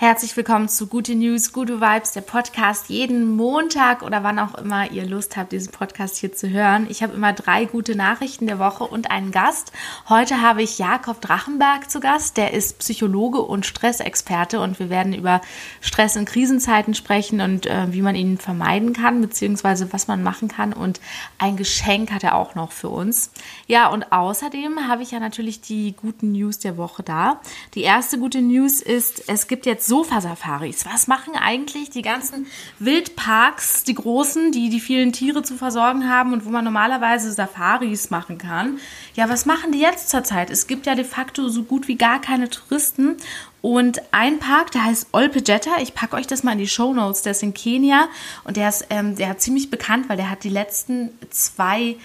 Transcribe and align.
Herzlich 0.00 0.34
willkommen 0.34 0.70
zu 0.70 0.86
Gute 0.86 1.14
News, 1.14 1.52
Gute 1.52 1.82
Vibes, 1.82 2.12
der 2.12 2.22
Podcast 2.22 2.88
jeden 2.88 3.36
Montag 3.36 4.00
oder 4.00 4.24
wann 4.24 4.38
auch 4.38 4.54
immer 4.54 4.90
ihr 4.90 5.04
Lust 5.04 5.36
habt, 5.36 5.52
diesen 5.52 5.72
Podcast 5.72 6.16
hier 6.16 6.32
zu 6.32 6.48
hören. 6.48 6.86
Ich 6.88 7.02
habe 7.02 7.12
immer 7.12 7.34
drei 7.34 7.66
gute 7.66 7.94
Nachrichten 7.94 8.46
der 8.46 8.58
Woche 8.58 8.84
und 8.84 9.10
einen 9.10 9.30
Gast. 9.30 9.72
Heute 10.08 10.40
habe 10.40 10.62
ich 10.62 10.78
Jakob 10.78 11.20
Drachenberg 11.20 11.90
zu 11.90 12.00
Gast. 12.00 12.38
Der 12.38 12.54
ist 12.54 12.78
Psychologe 12.78 13.42
und 13.42 13.66
Stressexperte 13.66 14.60
und 14.60 14.78
wir 14.78 14.88
werden 14.88 15.12
über 15.12 15.42
Stress 15.82 16.16
in 16.16 16.24
Krisenzeiten 16.24 16.94
sprechen 16.94 17.42
und 17.42 17.66
äh, 17.66 17.92
wie 17.92 18.00
man 18.00 18.14
ihn 18.14 18.38
vermeiden 18.38 18.94
kann, 18.94 19.20
beziehungsweise 19.20 19.92
was 19.92 20.08
man 20.08 20.22
machen 20.22 20.48
kann. 20.48 20.72
Und 20.72 20.98
ein 21.36 21.58
Geschenk 21.58 22.10
hat 22.10 22.24
er 22.24 22.36
auch 22.36 22.54
noch 22.54 22.72
für 22.72 22.88
uns. 22.88 23.32
Ja, 23.66 23.88
und 23.88 24.12
außerdem 24.12 24.88
habe 24.88 25.02
ich 25.02 25.10
ja 25.10 25.20
natürlich 25.20 25.60
die 25.60 25.94
guten 25.94 26.32
News 26.32 26.58
der 26.58 26.78
Woche 26.78 27.02
da. 27.02 27.42
Die 27.74 27.82
erste 27.82 28.18
gute 28.18 28.40
News 28.40 28.80
ist, 28.80 29.28
es 29.28 29.46
gibt 29.46 29.66
jetzt 29.66 29.89
Sofa-Safaris. 29.90 30.86
Was 30.86 31.08
machen 31.08 31.34
eigentlich 31.34 31.90
die 31.90 32.02
ganzen 32.02 32.46
Wildparks, 32.78 33.82
die 33.82 33.94
großen, 33.94 34.52
die 34.52 34.70
die 34.70 34.78
vielen 34.78 35.12
Tiere 35.12 35.42
zu 35.42 35.56
versorgen 35.56 36.08
haben 36.08 36.32
und 36.32 36.44
wo 36.44 36.50
man 36.50 36.64
normalerweise 36.64 37.32
Safaris 37.32 38.08
machen 38.10 38.38
kann? 38.38 38.78
Ja, 39.14 39.28
was 39.28 39.46
machen 39.46 39.72
die 39.72 39.80
jetzt 39.80 40.08
zurzeit? 40.08 40.48
Es 40.48 40.68
gibt 40.68 40.86
ja 40.86 40.94
de 40.94 41.04
facto 41.04 41.48
so 41.48 41.64
gut 41.64 41.88
wie 41.88 41.96
gar 41.96 42.20
keine 42.20 42.48
Touristen 42.48 43.16
und 43.62 44.00
ein 44.12 44.38
Park, 44.38 44.70
der 44.70 44.84
heißt 44.84 45.08
Olpejeta, 45.12 45.80
ich 45.82 45.92
packe 45.92 46.16
euch 46.16 46.28
das 46.28 46.44
mal 46.44 46.52
in 46.52 46.58
die 46.58 46.68
Show 46.68 46.94
Notes, 46.94 47.22
der 47.22 47.32
ist 47.32 47.42
in 47.42 47.52
Kenia 47.52 48.08
und 48.44 48.56
der 48.56 48.68
ist 48.68 48.86
ähm, 48.90 49.16
der 49.16 49.30
hat 49.30 49.42
ziemlich 49.42 49.70
bekannt, 49.70 50.08
weil 50.08 50.16
der 50.16 50.30
hat 50.30 50.44
die 50.44 50.50
letzten 50.50 51.10
zwei 51.30 51.96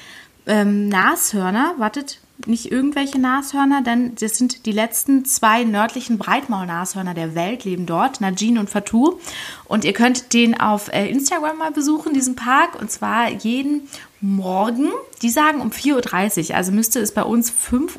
ähm, 0.47 0.89
Nashörner, 0.89 1.75
wartet, 1.77 2.19
nicht 2.45 2.71
irgendwelche 2.71 3.19
Nashörner, 3.19 3.81
denn 3.81 4.15
das 4.15 4.37
sind 4.37 4.65
die 4.65 4.71
letzten 4.71 5.25
zwei 5.25 5.63
nördlichen 5.63 6.17
Breitmaulnashörner 6.17 7.13
der 7.13 7.33
Welt, 7.33 7.63
leben 7.63 7.85
dort, 7.85 8.21
Najin 8.21 8.57
und 8.57 8.69
Fatou. 8.69 9.19
Und 9.65 9.85
ihr 9.85 9.93
könnt 9.93 10.33
den 10.33 10.59
auf 10.59 10.91
äh, 10.93 11.09
Instagram 11.09 11.57
mal 11.57 11.71
besuchen, 11.71 12.13
diesen 12.13 12.35
Park, 12.35 12.79
und 12.79 12.91
zwar 12.91 13.29
jeden 13.29 13.87
Morgen. 14.21 14.89
Die 15.21 15.29
sagen 15.29 15.61
um 15.61 15.69
4.30 15.69 16.49
Uhr, 16.49 16.55
also 16.55 16.71
müsste 16.71 16.99
es 16.99 17.13
bei 17.13 17.23
uns 17.23 17.51
5.30 17.51 17.97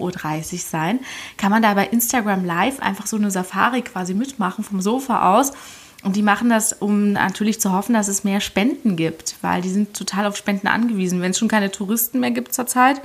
Uhr 0.53 0.59
sein. 0.59 1.01
Kann 1.37 1.51
man 1.51 1.63
da 1.63 1.75
bei 1.75 1.87
Instagram 1.87 2.45
live 2.45 2.81
einfach 2.81 3.07
so 3.07 3.17
eine 3.17 3.31
Safari 3.31 3.83
quasi 3.83 4.13
mitmachen 4.15 4.65
vom 4.65 4.81
Sofa 4.81 5.37
aus. 5.37 5.53
Und 6.07 6.15
die 6.15 6.23
machen 6.23 6.49
das, 6.49 6.73
um 6.73 7.15
natürlich 7.15 7.61
zu 7.61 7.73
hoffen, 7.73 7.95
dass 7.95 8.07
es 8.07 8.23
mehr 8.23 8.41
Spenden 8.41 8.95
gibt, 8.95 9.35
weil 9.41 9.61
die 9.61 9.69
sind 9.69 9.93
total 9.93 10.27
auf 10.27 10.37
Spenden 10.37 10.69
angewiesen. 10.69 11.21
Wenn 11.21 11.33
es 11.33 11.39
schon 11.39 11.49
keine 11.49 11.73
Touristen 11.73 12.21
mehr 12.21 12.31
gibt 12.31 12.55
zurzeit, 12.55 13.03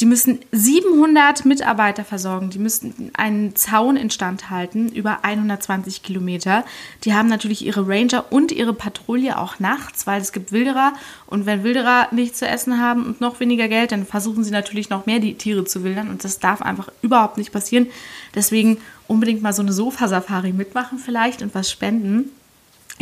die 0.00 0.04
müssen 0.04 0.38
700 0.52 1.46
Mitarbeiter 1.46 2.04
versorgen, 2.04 2.50
die 2.50 2.58
müssen 2.58 3.10
einen 3.14 3.56
Zaun 3.56 3.96
instand 3.96 4.50
halten 4.50 4.90
über 4.90 5.24
120 5.24 6.02
Kilometer. 6.02 6.66
Die 7.04 7.14
haben 7.14 7.30
natürlich 7.30 7.64
ihre 7.64 7.88
Ranger 7.88 8.30
und 8.30 8.52
ihre 8.52 8.74
Patrouille 8.74 9.38
auch 9.38 9.58
nachts, 9.58 10.06
weil 10.06 10.20
es 10.20 10.32
gibt 10.32 10.52
Wilderer 10.52 10.92
und 11.28 11.46
wenn 11.46 11.64
Wilderer 11.64 12.08
nichts 12.10 12.40
zu 12.40 12.46
essen 12.46 12.78
haben 12.78 13.06
und 13.06 13.22
noch 13.22 13.40
weniger 13.40 13.68
Geld, 13.68 13.92
dann 13.92 14.04
versuchen 14.04 14.44
sie 14.44 14.50
natürlich 14.50 14.90
noch 14.90 15.06
mehr 15.06 15.20
die 15.20 15.38
Tiere 15.38 15.64
zu 15.64 15.84
wildern 15.84 16.10
und 16.10 16.22
das 16.22 16.38
darf 16.38 16.60
einfach 16.60 16.90
überhaupt 17.00 17.38
nicht 17.38 17.50
passieren. 17.50 17.86
Deswegen 18.34 18.76
unbedingt 19.08 19.40
mal 19.40 19.54
so 19.54 19.62
eine 19.62 19.72
Sofa-Safari 19.72 20.52
mitmachen 20.52 20.98
vielleicht 20.98 21.40
und 21.40 21.54
was 21.54 21.70
spenden. 21.70 22.30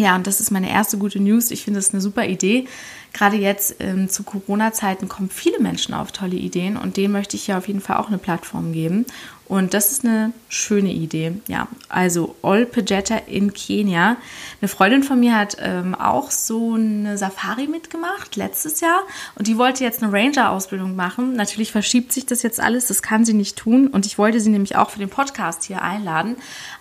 Ja, 0.01 0.17
und 0.17 0.27
das 0.27 0.41
ist 0.41 0.51
meine 0.51 0.71
erste 0.71 0.97
gute 0.97 1.21
News. 1.21 1.51
Ich 1.51 1.63
finde 1.63 1.79
es 1.79 1.93
eine 1.93 2.01
super 2.01 2.25
Idee. 2.25 2.67
Gerade 3.13 3.37
jetzt 3.37 3.77
ähm, 3.81 4.09
zu 4.09 4.23
Corona-Zeiten 4.23 5.09
kommen 5.09 5.29
viele 5.29 5.61
Menschen 5.61 5.93
auf 5.93 6.11
tolle 6.11 6.37
Ideen 6.37 6.79
und 6.79 6.97
denen 6.97 7.13
möchte 7.13 7.37
ich 7.37 7.49
ja 7.49 7.59
auf 7.59 7.69
jeden 7.69 7.83
Fall 7.83 7.99
auch 7.99 8.09
eine 8.09 8.17
Plattform 8.17 8.73
geben. 8.73 9.05
Und 9.51 9.75
das 9.75 9.91
ist 9.91 10.05
eine 10.05 10.33
schöne 10.49 10.93
Idee. 10.93 11.33
Ja, 11.49 11.67
also 11.89 12.37
Olpejeta 12.43 13.17
in 13.27 13.53
Kenia. 13.53 14.17
Eine 14.61 14.69
Freundin 14.69 15.03
von 15.03 15.19
mir 15.19 15.37
hat 15.37 15.57
ähm, 15.59 15.97
auch 15.97 16.31
so 16.31 16.75
eine 16.75 17.19
Safari 17.19 17.67
mitgemacht 17.67 18.37
letztes 18.37 18.81
Jahr 18.81 19.01
und 19.35 19.49
die 19.49 19.59
wollte 19.59 19.83
jetzt 19.83 20.05
eine 20.05 20.13
Ranger-Ausbildung 20.13 20.95
machen. 20.95 21.35
Natürlich 21.35 21.73
verschiebt 21.73 22.13
sich 22.13 22.27
das 22.27 22.45
jetzt 22.45 22.61
alles, 22.61 22.87
das 22.87 23.03
kann 23.03 23.25
sie 23.25 23.35
nicht 23.35 23.57
tun 23.57 23.89
und 23.89 24.07
ich 24.07 24.19
wollte 24.19 24.39
sie 24.39 24.51
nämlich 24.51 24.77
auch 24.77 24.91
für 24.91 25.01
den 25.01 25.11
Podcast 25.11 25.65
hier 25.65 25.83
einladen. 25.83 26.37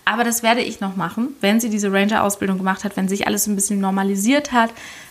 Aber 0.06 0.24
das 0.24 0.44
werde 0.44 0.62
ich 0.62 0.80
noch 0.80 0.96
machen, 0.96 1.30
wenn 1.42 1.60
sie 1.60 1.72
diese 1.72 1.92
Ranger-Ausbildung 1.92 2.60
gemacht 2.60 2.84
hat, 2.84 2.96
wenn 2.98 3.10
sich 3.10 3.26
alles 3.26 3.48
ein 3.48 3.56
bisschen 3.56 3.80
normalisiert 3.80 4.52
hat, 4.52 4.70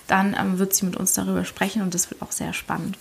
dann 0.08 0.34
ähm, 0.38 0.58
wird 0.58 0.74
sie 0.74 0.84
mit 0.84 0.96
uns 0.96 1.12
darüber 1.12 1.44
sprechen 1.44 1.82
und 1.82 1.94
das 1.94 2.10
wird 2.10 2.22
auch 2.22 2.32
sehr 2.32 2.52
spannend. 2.52 2.98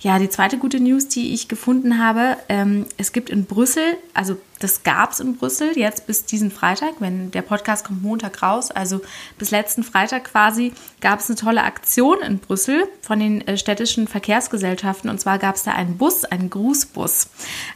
Ja, 0.00 0.18
die 0.18 0.28
zweite 0.28 0.58
gute 0.58 0.80
News, 0.80 1.08
die 1.08 1.34
ich 1.34 1.48
gefunden 1.48 1.98
habe, 1.98 2.36
ähm, 2.48 2.86
es 2.96 3.12
gibt 3.12 3.30
in 3.30 3.44
Brüssel, 3.44 3.96
also 4.12 4.36
das 4.60 4.82
gab 4.82 5.12
es 5.12 5.20
in 5.20 5.36
Brüssel 5.36 5.76
jetzt 5.76 6.06
bis 6.06 6.24
diesen 6.26 6.50
Freitag, 6.50 6.94
wenn 7.00 7.30
der 7.30 7.42
Podcast 7.42 7.86
kommt 7.86 8.02
Montag 8.02 8.42
raus, 8.42 8.70
also 8.70 9.00
bis 9.38 9.50
letzten 9.50 9.82
Freitag 9.82 10.24
quasi, 10.24 10.72
gab 11.00 11.20
es 11.20 11.28
eine 11.28 11.36
tolle 11.36 11.62
Aktion 11.64 12.18
in 12.20 12.38
Brüssel 12.38 12.86
von 13.02 13.18
den 13.18 13.46
äh, 13.46 13.56
städtischen 13.56 14.06
Verkehrsgesellschaften 14.06 15.10
und 15.10 15.20
zwar 15.20 15.38
gab 15.38 15.56
es 15.56 15.64
da 15.64 15.72
einen 15.72 15.96
Bus, 15.96 16.24
einen 16.24 16.50
Grußbus. 16.50 17.28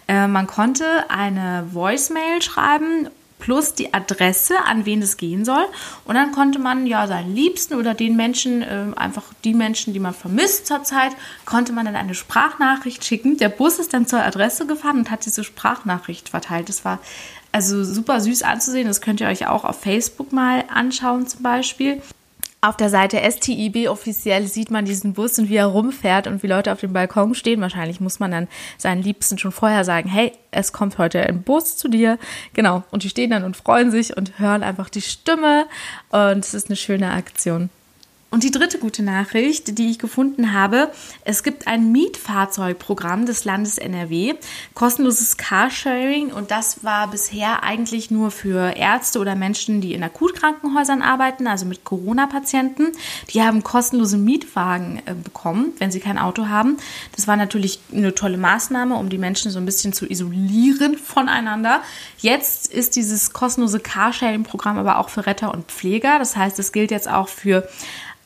Äh, 0.06 0.28
man 0.28 0.46
konnte 0.46 0.84
eine 1.08 1.66
Voicemail 1.72 2.42
schreiben 2.42 3.08
plus 3.38 3.74
die 3.74 3.94
Adresse, 3.94 4.54
an 4.64 4.84
wen 4.86 5.02
es 5.02 5.16
gehen 5.16 5.44
soll. 5.44 5.64
Und 6.04 6.14
dann 6.14 6.32
konnte 6.32 6.58
man 6.58 6.86
ja 6.86 7.06
seinen 7.06 7.34
Liebsten 7.34 7.74
oder 7.74 7.94
den 7.94 8.16
Menschen, 8.16 8.62
äh, 8.62 8.86
einfach 8.96 9.24
die 9.44 9.54
Menschen, 9.54 9.92
die 9.92 10.00
man 10.00 10.14
vermisst 10.14 10.66
zurzeit, 10.66 11.12
konnte 11.44 11.72
man 11.72 11.86
dann 11.86 11.96
eine 11.96 12.14
Sprachnachricht 12.14 13.04
schicken. 13.04 13.36
Der 13.36 13.48
Bus 13.48 13.78
ist 13.78 13.94
dann 13.94 14.06
zur 14.06 14.22
Adresse 14.22 14.66
gefahren 14.66 14.98
und 14.98 15.10
hat 15.10 15.24
diese 15.24 15.44
Sprachnachricht 15.44 16.28
verteilt. 16.28 16.68
Das 16.68 16.84
war 16.84 16.98
also 17.52 17.84
super 17.84 18.20
süß 18.20 18.42
anzusehen. 18.42 18.88
Das 18.88 19.00
könnt 19.00 19.20
ihr 19.20 19.28
euch 19.28 19.46
auch 19.46 19.64
auf 19.64 19.80
Facebook 19.80 20.32
mal 20.32 20.64
anschauen 20.68 21.26
zum 21.26 21.42
Beispiel. 21.42 22.02
Auf 22.60 22.76
der 22.76 22.90
Seite 22.90 23.18
STIB 23.18 23.88
offiziell 23.88 24.48
sieht 24.48 24.72
man 24.72 24.84
diesen 24.84 25.12
Bus 25.12 25.38
und 25.38 25.48
wie 25.48 25.54
er 25.54 25.66
rumfährt 25.66 26.26
und 26.26 26.42
wie 26.42 26.48
Leute 26.48 26.72
auf 26.72 26.80
dem 26.80 26.92
Balkon 26.92 27.36
stehen. 27.36 27.60
Wahrscheinlich 27.60 28.00
muss 28.00 28.18
man 28.18 28.32
dann 28.32 28.48
seinen 28.78 29.00
Liebsten 29.00 29.38
schon 29.38 29.52
vorher 29.52 29.84
sagen, 29.84 30.08
hey, 30.08 30.32
es 30.50 30.72
kommt 30.72 30.98
heute 30.98 31.20
ein 31.20 31.42
Bus 31.42 31.76
zu 31.76 31.86
dir. 31.86 32.18
Genau. 32.54 32.82
Und 32.90 33.04
die 33.04 33.10
stehen 33.10 33.30
dann 33.30 33.44
und 33.44 33.56
freuen 33.56 33.92
sich 33.92 34.16
und 34.16 34.40
hören 34.40 34.64
einfach 34.64 34.88
die 34.88 35.02
Stimme. 35.02 35.66
Und 36.10 36.44
es 36.44 36.52
ist 36.52 36.68
eine 36.68 36.74
schöne 36.74 37.12
Aktion. 37.12 37.70
Und 38.30 38.42
die 38.42 38.50
dritte 38.50 38.78
gute 38.78 39.02
Nachricht, 39.02 39.78
die 39.78 39.90
ich 39.90 39.98
gefunden 39.98 40.52
habe, 40.52 40.92
es 41.24 41.42
gibt 41.42 41.66
ein 41.66 41.92
Mietfahrzeugprogramm 41.92 43.24
des 43.24 43.46
Landes 43.46 43.78
NRW, 43.78 44.34
kostenloses 44.74 45.38
Carsharing 45.38 46.30
und 46.30 46.50
das 46.50 46.84
war 46.84 47.10
bisher 47.10 47.62
eigentlich 47.62 48.10
nur 48.10 48.30
für 48.30 48.76
Ärzte 48.76 49.20
oder 49.20 49.34
Menschen, 49.34 49.80
die 49.80 49.94
in 49.94 50.02
Akutkrankenhäusern 50.02 51.00
arbeiten, 51.00 51.46
also 51.46 51.64
mit 51.64 51.84
Corona-Patienten. 51.84 52.92
Die 53.30 53.42
haben 53.42 53.62
kostenlose 53.62 54.18
Mietwagen 54.18 55.00
äh, 55.06 55.14
bekommen, 55.14 55.72
wenn 55.78 55.90
sie 55.90 56.00
kein 56.00 56.18
Auto 56.18 56.48
haben. 56.48 56.76
Das 57.16 57.28
war 57.28 57.36
natürlich 57.36 57.80
eine 57.94 58.14
tolle 58.14 58.36
Maßnahme, 58.36 58.94
um 58.96 59.08
die 59.08 59.16
Menschen 59.16 59.50
so 59.50 59.58
ein 59.58 59.64
bisschen 59.64 59.94
zu 59.94 60.04
isolieren 60.04 60.98
voneinander. 61.02 61.80
Jetzt 62.18 62.70
ist 62.70 62.94
dieses 62.94 63.32
kostenlose 63.32 63.80
Carsharing-Programm 63.80 64.76
aber 64.76 64.98
auch 64.98 65.08
für 65.08 65.24
Retter 65.24 65.54
und 65.54 65.72
Pfleger. 65.72 66.18
Das 66.18 66.36
heißt, 66.36 66.58
es 66.58 66.72
gilt 66.72 66.90
jetzt 66.90 67.08
auch 67.08 67.28
für 67.28 67.66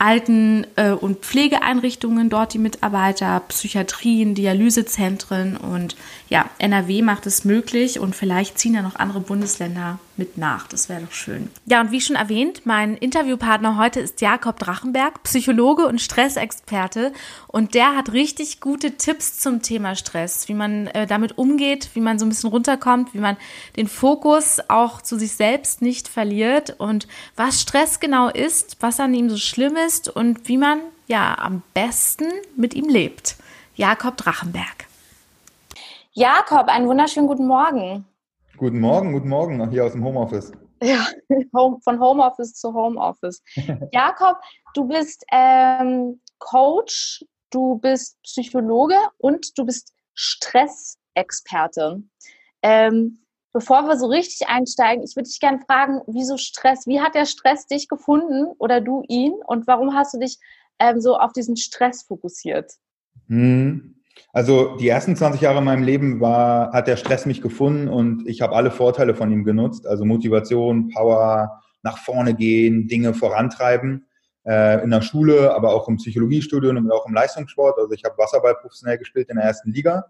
Alten- 0.03 0.67
äh, 0.75 0.91
und 0.91 1.21
Pflegeeinrichtungen 1.21 2.29
dort 2.29 2.55
die 2.55 2.59
Mitarbeiter, 2.59 3.41
Psychiatrien, 3.47 4.35
Dialysezentren 4.35 5.57
und 5.57 5.95
ja, 6.29 6.51
NRW 6.59 7.03
macht 7.03 7.27
es 7.27 7.45
möglich 7.45 8.01
und 8.01 8.17
vielleicht 8.17 8.59
ziehen 8.59 8.75
ja 8.75 8.83
noch 8.83 8.97
andere 8.97 9.21
Bundesländer 9.21 10.01
mit 10.17 10.37
nach. 10.37 10.67
Das 10.67 10.89
wäre 10.89 11.03
doch 11.03 11.13
schön. 11.13 11.51
Ja, 11.67 11.81
und 11.81 11.91
wie 11.91 12.01
schon 12.01 12.17
erwähnt, 12.17 12.63
mein 12.65 12.97
Interviewpartner 12.97 13.79
heute 13.79 14.01
ist 14.01 14.21
Jakob 14.21 14.59
Drachenberg, 14.59 15.23
Psychologe 15.23 15.87
und 15.87 16.01
Stressexperte. 16.01 17.13
Und 17.47 17.75
der 17.75 17.97
hat 17.97 18.13
richtig 18.13 18.61
gute 18.61 18.97
Tipps 18.97 19.39
zum 19.39 19.63
Thema 19.63 19.95
Stress, 19.95 20.49
wie 20.49 20.55
man 20.55 20.87
äh, 20.89 21.07
damit 21.07 21.39
umgeht, 21.39 21.91
wie 21.95 22.01
man 22.01 22.19
so 22.19 22.27
ein 22.27 22.29
bisschen 22.29 22.51
runterkommt, 22.51 23.15
wie 23.15 23.19
man 23.19 23.37
den 23.77 23.89
Fokus 23.89 24.59
auch 24.69 25.03
zu 25.03 25.19
sich 25.19 25.33
selbst 25.33 25.83
nicht 25.83 26.09
verliert 26.09 26.79
und 26.79 27.07
was 27.37 27.61
Stress 27.61 28.01
genau 28.01 28.29
ist, 28.29 28.77
was 28.81 29.01
an 29.01 29.15
ihm 29.15 29.31
so 29.31 29.37
schlimm 29.37 29.77
ist 29.77 30.09
und 30.09 30.49
wie 30.49 30.59
man 30.59 30.81
ja 31.07 31.37
am 31.39 31.63
besten 31.75 32.27
mit 32.57 32.75
ihm 32.75 32.89
lebt. 32.89 33.37
Jakob 33.75 34.17
Drachenberg. 34.17 34.87
Jakob, 36.13 36.69
einen 36.69 36.87
wunderschönen 36.87 37.27
guten 37.27 37.47
Morgen. 37.47 38.05
Guten 38.63 38.79
Morgen, 38.79 39.13
guten 39.13 39.29
Morgen, 39.29 39.71
hier 39.71 39.85
aus 39.85 39.91
dem 39.91 40.05
Homeoffice. 40.05 40.53
Ja, 40.81 41.05
von 41.51 41.99
Homeoffice 41.99 42.55
zu 42.55 42.73
Homeoffice. 42.73 43.43
Jakob, 43.93 44.37
du 44.75 44.87
bist 44.87 45.25
ähm, 45.33 46.21
Coach, 46.39 47.25
du 47.51 47.81
bist 47.81 48.23
Psychologe 48.23 48.95
und 49.19 49.59
du 49.59 49.67
bist 49.67 49.93
Stressexperte. 50.15 52.05
Ähm, 52.63 53.25
bevor 53.53 53.83
wir 53.89 53.97
so 53.97 54.07
richtig 54.07 54.47
einsteigen, 54.47 55.03
ich 55.03 55.17
würde 55.17 55.29
dich 55.29 55.41
gerne 55.41 55.59
fragen, 55.67 56.01
wieso 56.07 56.37
Stress? 56.37 56.87
Wie 56.87 57.01
hat 57.01 57.17
der 57.17 57.27
Stress 57.27 57.67
dich 57.67 57.89
gefunden 57.89 58.47
oder 58.59 58.81
du 58.81 59.03
ihn 59.09 59.33
und 59.45 59.67
warum 59.67 59.93
hast 59.93 60.15
du 60.15 60.21
dich 60.21 60.39
ähm, 60.79 61.01
so 61.01 61.17
auf 61.17 61.33
diesen 61.33 61.57
Stress 61.57 62.05
fokussiert? 62.05 62.75
Hm. 63.27 63.97
Also 64.33 64.77
die 64.77 64.89
ersten 64.89 65.15
20 65.15 65.41
Jahre 65.41 65.59
in 65.59 65.65
meinem 65.65 65.83
Leben 65.83 66.21
war, 66.21 66.73
hat 66.73 66.87
der 66.87 66.97
Stress 66.97 67.27
mich 67.27 67.43
gefunden 67.43 67.89
und 67.89 68.27
ich 68.27 68.41
habe 68.41 68.57
alle 68.57 68.71
Vorteile 68.71 69.15
von 69.15 69.31
ihm 69.31 69.45
genutzt. 69.45 69.87
Also 69.87 70.05
Motivation, 70.05 70.89
Power, 70.89 71.63
nach 71.83 71.99
vorne 71.99 72.35
gehen, 72.35 72.89
Dinge 72.89 73.13
vorantreiben. 73.13 74.07
Äh, 74.45 74.83
in 74.83 74.91
der 74.91 75.03
Schule, 75.03 75.55
aber 75.55 75.73
auch 75.73 75.87
im 75.87 75.99
Psychologiestudium 75.99 76.77
und 76.77 76.91
auch 76.91 77.07
im 77.07 77.15
Leistungssport. 77.15 77.79
Also 77.79 77.93
ich 77.93 78.03
habe 78.03 78.19
Wasserball 78.19 78.57
professionell 78.57 78.99
gespielt 78.99 79.29
in 79.29 79.37
der 79.37 79.45
ersten 79.45 79.71
Liga. 79.73 80.07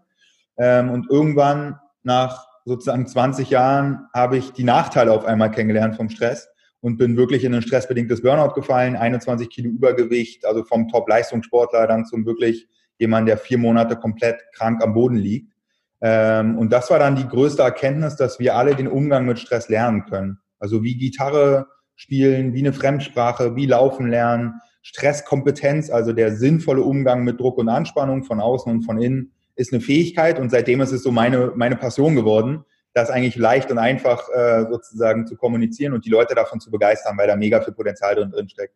Ähm, 0.57 0.89
und 0.89 1.07
irgendwann 1.11 1.79
nach 2.01 2.47
sozusagen 2.65 3.05
20 3.05 3.51
Jahren 3.51 4.07
habe 4.11 4.37
ich 4.37 4.51
die 4.51 4.63
Nachteile 4.63 5.11
auf 5.11 5.25
einmal 5.25 5.51
kennengelernt 5.51 5.97
vom 5.97 6.09
Stress 6.09 6.49
und 6.81 6.97
bin 6.97 7.15
wirklich 7.15 7.43
in 7.43 7.53
ein 7.53 7.61
stressbedingtes 7.61 8.23
Burnout 8.23 8.53
gefallen, 8.55 8.95
21 8.95 9.49
Kilo 9.49 9.69
Übergewicht, 9.69 10.45
also 10.45 10.63
vom 10.63 10.87
Top-Leistungssportler 10.87 11.85
dann 11.85 12.05
zum 12.05 12.25
wirklich 12.25 12.67
jemand, 12.97 13.27
der 13.27 13.37
vier 13.37 13.57
Monate 13.57 13.95
komplett 13.95 14.41
krank 14.53 14.83
am 14.83 14.93
Boden 14.93 15.15
liegt. 15.15 15.53
Ähm, 16.01 16.57
und 16.57 16.71
das 16.71 16.89
war 16.89 16.99
dann 16.99 17.15
die 17.15 17.27
größte 17.27 17.61
Erkenntnis, 17.61 18.15
dass 18.15 18.39
wir 18.39 18.55
alle 18.55 18.75
den 18.75 18.87
Umgang 18.87 19.25
mit 19.25 19.39
Stress 19.39 19.69
lernen 19.69 20.05
können. 20.05 20.39
Also 20.59 20.83
wie 20.83 20.95
Gitarre 20.97 21.67
spielen, 21.95 22.53
wie 22.53 22.59
eine 22.59 22.73
Fremdsprache, 22.73 23.55
wie 23.55 23.65
laufen 23.65 24.09
lernen, 24.09 24.55
Stresskompetenz, 24.81 25.89
also 25.89 26.11
der 26.11 26.35
sinnvolle 26.35 26.81
Umgang 26.81 27.23
mit 27.23 27.39
Druck 27.39 27.57
und 27.57 27.69
Anspannung 27.69 28.23
von 28.23 28.41
außen 28.41 28.71
und 28.71 28.83
von 28.83 29.01
innen, 29.01 29.31
ist 29.55 29.71
eine 29.71 29.81
Fähigkeit 29.81 30.39
und 30.39 30.49
seitdem 30.49 30.81
ist 30.81 30.91
es 30.91 31.03
so 31.03 31.11
meine, 31.11 31.53
meine 31.55 31.75
Passion 31.75 32.15
geworden, 32.15 32.65
das 32.93 33.09
eigentlich 33.09 33.35
leicht 33.35 33.71
und 33.71 33.77
einfach 33.77 34.27
äh, 34.29 34.65
sozusagen 34.69 35.25
zu 35.25 35.35
kommunizieren 35.35 35.93
und 35.93 36.05
die 36.05 36.09
Leute 36.09 36.35
davon 36.35 36.59
zu 36.59 36.69
begeistern, 36.69 37.17
weil 37.17 37.27
da 37.27 37.35
mega 37.35 37.61
viel 37.61 37.73
Potenzial 37.73 38.15
drin, 38.15 38.31
drin 38.31 38.49
steckt. 38.49 38.75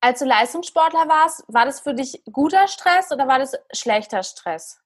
Als 0.00 0.20
du 0.20 0.26
Leistungssportler 0.26 1.08
warst, 1.08 1.42
war 1.48 1.64
das 1.64 1.80
für 1.80 1.94
dich 1.94 2.22
guter 2.32 2.68
Stress 2.68 3.10
oder 3.10 3.26
war 3.26 3.38
das 3.38 3.54
schlechter 3.72 4.22
Stress? 4.22 4.78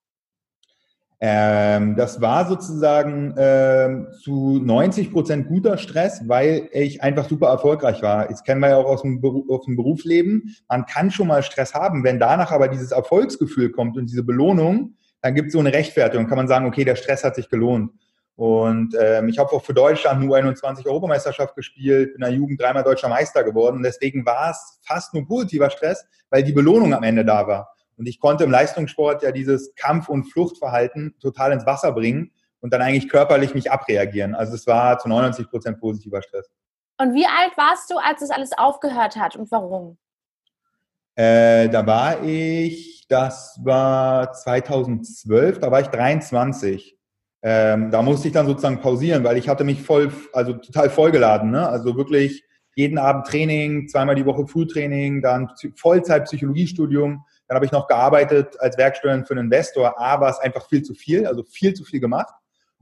Ähm, 1.24 1.94
das 1.94 2.20
war 2.20 2.48
sozusagen 2.48 3.32
ähm, 3.36 4.08
zu 4.24 4.58
90 4.58 5.12
Prozent 5.12 5.46
guter 5.46 5.78
Stress, 5.78 6.22
weil 6.26 6.68
ich 6.72 7.00
einfach 7.00 7.28
super 7.28 7.46
erfolgreich 7.48 8.02
war. 8.02 8.26
Das 8.26 8.42
kennen 8.42 8.60
wir 8.60 8.70
ja 8.70 8.76
auch 8.78 8.86
aus 8.86 9.02
dem, 9.02 9.22
aus 9.48 9.64
dem 9.66 9.76
Berufsleben. 9.76 10.56
Man 10.68 10.84
kann 10.86 11.12
schon 11.12 11.28
mal 11.28 11.44
Stress 11.44 11.74
haben. 11.74 12.02
Wenn 12.02 12.18
danach 12.18 12.50
aber 12.50 12.66
dieses 12.66 12.90
Erfolgsgefühl 12.90 13.70
kommt 13.70 13.96
und 13.96 14.06
diese 14.06 14.24
Belohnung, 14.24 14.96
dann 15.20 15.36
gibt 15.36 15.48
es 15.48 15.52
so 15.52 15.60
eine 15.60 15.72
Rechtfertigung. 15.72 16.26
Kann 16.26 16.38
man 16.38 16.48
sagen, 16.48 16.66
okay, 16.66 16.84
der 16.84 16.96
Stress 16.96 17.22
hat 17.22 17.36
sich 17.36 17.48
gelohnt. 17.48 17.92
Und 18.36 18.96
ähm, 18.98 19.28
ich 19.28 19.38
habe 19.38 19.52
auch 19.52 19.62
für 19.62 19.74
Deutschland 19.74 20.22
nur 20.22 20.36
21 20.36 20.86
Europameisterschaft 20.86 21.54
gespielt, 21.54 22.14
in 22.14 22.20
der 22.20 22.30
Jugend 22.30 22.60
dreimal 22.60 22.82
deutscher 22.82 23.08
Meister 23.08 23.44
geworden. 23.44 23.76
Und 23.76 23.82
deswegen 23.82 24.24
war 24.24 24.50
es 24.50 24.80
fast 24.82 25.12
nur 25.14 25.26
positiver 25.26 25.70
Stress, 25.70 26.04
weil 26.30 26.42
die 26.42 26.52
Belohnung 26.52 26.94
am 26.94 27.02
Ende 27.02 27.24
da 27.24 27.46
war. 27.46 27.74
Und 27.96 28.06
ich 28.06 28.18
konnte 28.18 28.44
im 28.44 28.50
Leistungssport 28.50 29.22
ja 29.22 29.32
dieses 29.32 29.74
Kampf- 29.74 30.08
und 30.08 30.24
Fluchtverhalten 30.24 31.14
total 31.20 31.52
ins 31.52 31.66
Wasser 31.66 31.92
bringen 31.92 32.32
und 32.60 32.72
dann 32.72 32.80
eigentlich 32.80 33.08
körperlich 33.08 33.54
mich 33.54 33.70
abreagieren. 33.70 34.34
Also 34.34 34.54
es 34.54 34.66
war 34.66 34.98
zu 34.98 35.08
99 35.08 35.50
Prozent 35.50 35.78
positiver 35.78 36.22
Stress. 36.22 36.50
Und 36.98 37.14
wie 37.14 37.26
alt 37.26 37.56
warst 37.56 37.90
du, 37.90 37.96
als 37.98 38.20
das 38.20 38.30
alles 38.30 38.52
aufgehört 38.56 39.16
hat 39.16 39.36
und 39.36 39.50
warum? 39.50 39.98
Äh, 41.14 41.68
da 41.68 41.86
war 41.86 42.22
ich, 42.22 43.06
das 43.08 43.60
war 43.62 44.32
2012, 44.32 45.58
da 45.58 45.70
war 45.70 45.80
ich 45.80 45.88
23. 45.88 46.98
Ähm, 47.42 47.90
da 47.90 48.02
musste 48.02 48.28
ich 48.28 48.34
dann 48.34 48.46
sozusagen 48.46 48.80
pausieren, 48.80 49.24
weil 49.24 49.36
ich 49.36 49.48
hatte 49.48 49.64
mich 49.64 49.82
voll, 49.82 50.12
also 50.32 50.52
total 50.54 50.90
vollgeladen. 50.90 51.50
Ne? 51.50 51.68
Also 51.68 51.96
wirklich 51.96 52.44
jeden 52.74 52.98
Abend 52.98 53.26
Training, 53.26 53.88
zweimal 53.88 54.14
die 54.14 54.24
Woche 54.24 54.46
Frühtraining, 54.46 55.20
dann 55.22 55.50
Vollzeit 55.76 56.24
Psychologiestudium. 56.24 57.24
Dann 57.48 57.56
habe 57.56 57.66
ich 57.66 57.72
noch 57.72 57.88
gearbeitet 57.88 58.56
als 58.60 58.78
Werkstudent 58.78 59.26
für 59.26 59.34
einen 59.34 59.46
Investor. 59.46 60.00
A, 60.00 60.20
war 60.20 60.30
es 60.30 60.38
einfach 60.38 60.68
viel 60.68 60.82
zu 60.82 60.94
viel, 60.94 61.26
also 61.26 61.42
viel 61.42 61.74
zu 61.74 61.84
viel 61.84 62.00
gemacht. 62.00 62.32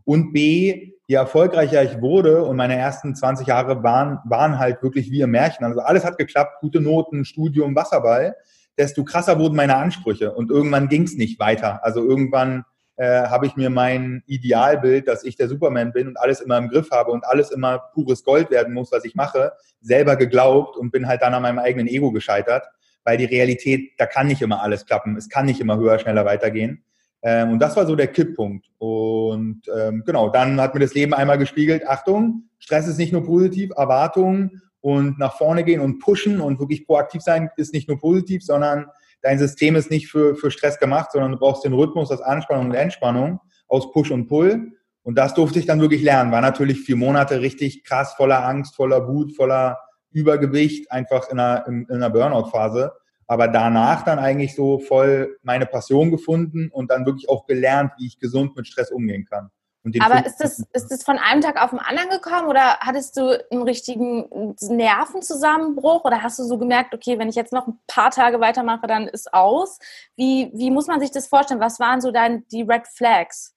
Und 0.05 0.33
B, 0.33 0.93
je 1.07 1.17
erfolgreicher 1.17 1.83
ich 1.83 2.01
wurde 2.01 2.45
und 2.45 2.57
meine 2.57 2.77
ersten 2.77 3.15
20 3.15 3.47
Jahre 3.47 3.83
waren, 3.83 4.19
waren 4.25 4.59
halt 4.59 4.83
wirklich 4.83 5.11
wie 5.11 5.23
im 5.23 5.31
Märchen. 5.31 5.65
Also 5.65 5.81
alles 5.81 6.05
hat 6.05 6.19
geklappt, 6.19 6.61
gute 6.61 6.81
Noten, 6.81 7.25
Studium, 7.25 7.75
Wasserball. 7.75 8.37
Desto 8.79 9.05
krasser 9.05 9.39
wurden 9.39 9.57
meine 9.57 9.77
Ansprüche. 9.77 10.33
Und 10.33 10.51
irgendwann 10.51 10.89
ging 10.89 11.03
es 11.03 11.17
nicht 11.17 11.39
weiter. 11.39 11.85
Also 11.85 12.03
irgendwann 12.03 12.65
äh, 13.01 13.27
habe 13.29 13.47
ich 13.47 13.57
mir 13.57 13.71
mein 13.71 14.23
Idealbild, 14.27 15.09
dass 15.09 15.25
ich 15.25 15.35
der 15.35 15.49
Superman 15.49 15.91
bin 15.91 16.07
und 16.07 16.21
alles 16.21 16.43
immer 16.43 16.59
im 16.59 16.69
Griff 16.69 16.91
habe 16.91 17.13
und 17.13 17.25
alles 17.25 17.51
immer 17.51 17.79
pures 17.95 18.23
Gold 18.25 18.51
werden 18.51 18.75
muss, 18.75 18.93
was 18.93 19.07
ich 19.07 19.15
mache, 19.15 19.53
selber 19.81 20.17
geglaubt 20.17 20.77
und 20.77 20.91
bin 20.91 21.09
halt 21.09 21.23
dann 21.23 21.33
an 21.33 21.41
meinem 21.41 21.59
eigenen 21.59 21.87
Ego 21.87 22.13
gescheitert, 22.13 22.67
weil 23.05 23.17
die 23.17 23.25
Realität, 23.25 23.93
da 23.97 24.05
kann 24.05 24.27
nicht 24.27 24.43
immer 24.43 24.63
alles 24.63 24.85
klappen. 24.85 25.17
Es 25.17 25.31
kann 25.31 25.47
nicht 25.47 25.63
immer 25.63 25.79
höher, 25.79 25.99
schneller 25.99 26.27
weitergehen. 26.27 26.85
Ähm, 27.23 27.53
und 27.53 27.59
das 27.61 27.75
war 27.75 27.87
so 27.87 27.97
der 27.97 28.09
Kipppunkt. 28.09 28.67
Und 28.77 29.63
ähm, 29.75 30.03
genau, 30.05 30.29
dann 30.29 30.61
hat 30.61 30.75
mir 30.75 30.81
das 30.81 30.93
Leben 30.93 31.15
einmal 31.15 31.39
gespiegelt, 31.39 31.89
Achtung, 31.89 32.51
Stress 32.59 32.87
ist 32.87 32.99
nicht 32.99 33.15
nur 33.15 33.25
positiv, 33.25 33.71
Erwartungen 33.79 34.61
und 34.83 35.19
nach 35.19 35.39
vorne 35.39 35.65
gehen 35.65 35.81
und 35.81 36.01
pushen 36.01 36.39
und 36.39 36.61
wirklich 36.61 36.87
proaktiv 36.87 37.23
sein 37.23 37.49
ist 37.57 37.73
nicht 37.73 37.89
nur 37.89 37.99
positiv, 37.99 38.45
sondern 38.45 38.89
dein 39.23 39.39
System 39.39 39.77
ist 39.77 39.91
nicht 39.91 40.09
für, 40.09 40.35
für 40.35 40.51
Stress 40.51 40.79
gemacht, 40.79 41.13
sondern 41.13 41.33
du 41.33 41.39
brauchst 41.39 41.65
den 41.65 41.73
Rhythmus 41.73 42.11
aus 42.11 42.21
Anspannung 42.21 42.67
und 42.67 42.75
Entspannung, 42.75 43.41
aus 43.69 43.93
Push 43.93 44.11
und 44.11 44.27
Pull. 44.27 44.73
Und 45.03 45.17
das 45.17 45.35
durfte 45.35 45.59
ich 45.59 45.67
dann 45.67 45.81
wirklich 45.81 46.03
lernen. 46.03 46.33
War 46.33 46.41
natürlich 46.41 46.81
vier 46.81 46.97
Monate 46.97 47.41
richtig 47.41 47.85
krass, 47.85 48.15
voller 48.15 48.45
Angst, 48.45 48.77
voller 48.77 49.09
Wut, 49.09 49.35
voller 49.35 49.79
Übergewicht, 50.11 50.91
einfach 50.93 51.31
in 51.31 51.39
einer, 51.39 51.67
in, 51.67 51.87
in 51.89 51.97
einer 51.97 52.11
Burnout-Phase. 52.11 52.93
Aber 53.27 53.49
danach 53.49 54.05
dann 54.05 54.19
eigentlich 54.19 54.55
so 54.55 54.81
voll 54.81 55.39
meine 55.43 55.67
Passion 55.67 56.11
gefunden 56.11 56.69
und 56.71 56.91
dann 56.91 57.07
wirklich 57.07 57.29
auch 57.29 57.47
gelernt, 57.47 57.93
wie 57.99 58.07
ich 58.07 58.19
gesund 58.19 58.57
mit 58.57 58.67
Stress 58.67 58.91
umgehen 58.91 59.25
kann. 59.25 59.51
Aber 60.01 60.27
ist 60.27 60.37
das, 60.37 60.63
ist 60.75 60.89
das 60.89 61.03
von 61.03 61.19
einem 61.19 61.41
Tag 61.41 61.61
auf 61.63 61.71
den 61.71 61.79
anderen 61.79 62.11
gekommen 62.11 62.49
oder 62.49 62.79
hattest 62.81 63.17
du 63.17 63.43
einen 63.51 63.63
richtigen 63.63 64.55
Nervenzusammenbruch 64.61 66.05
oder 66.05 66.23
hast 66.23 66.39
du 66.39 66.45
so 66.45 66.59
gemerkt, 66.59 66.95
okay, 66.95 67.19
wenn 67.19 67.31
ich 67.31 67.35
jetzt 67.35 67.53
noch 67.53 67.67
ein 67.67 67.81
paar 67.87 68.11
Tage 68.11 68.41
weitermache, 68.41 68.87
dann 68.87 69.09
ist 69.09 69.33
aus? 69.33 69.79
Wie, 70.17 70.51
wie 70.53 70.71
muss 70.71 70.87
man 70.87 71.01
sich 71.01 71.11
das 71.11 71.29
vorstellen? 71.29 71.61
Was 71.61 71.81
waren 71.81 72.03
so 72.03 72.11
dann 72.11 72.47
die 72.49 72.63
Red 72.63 72.87
Flags? 72.89 73.55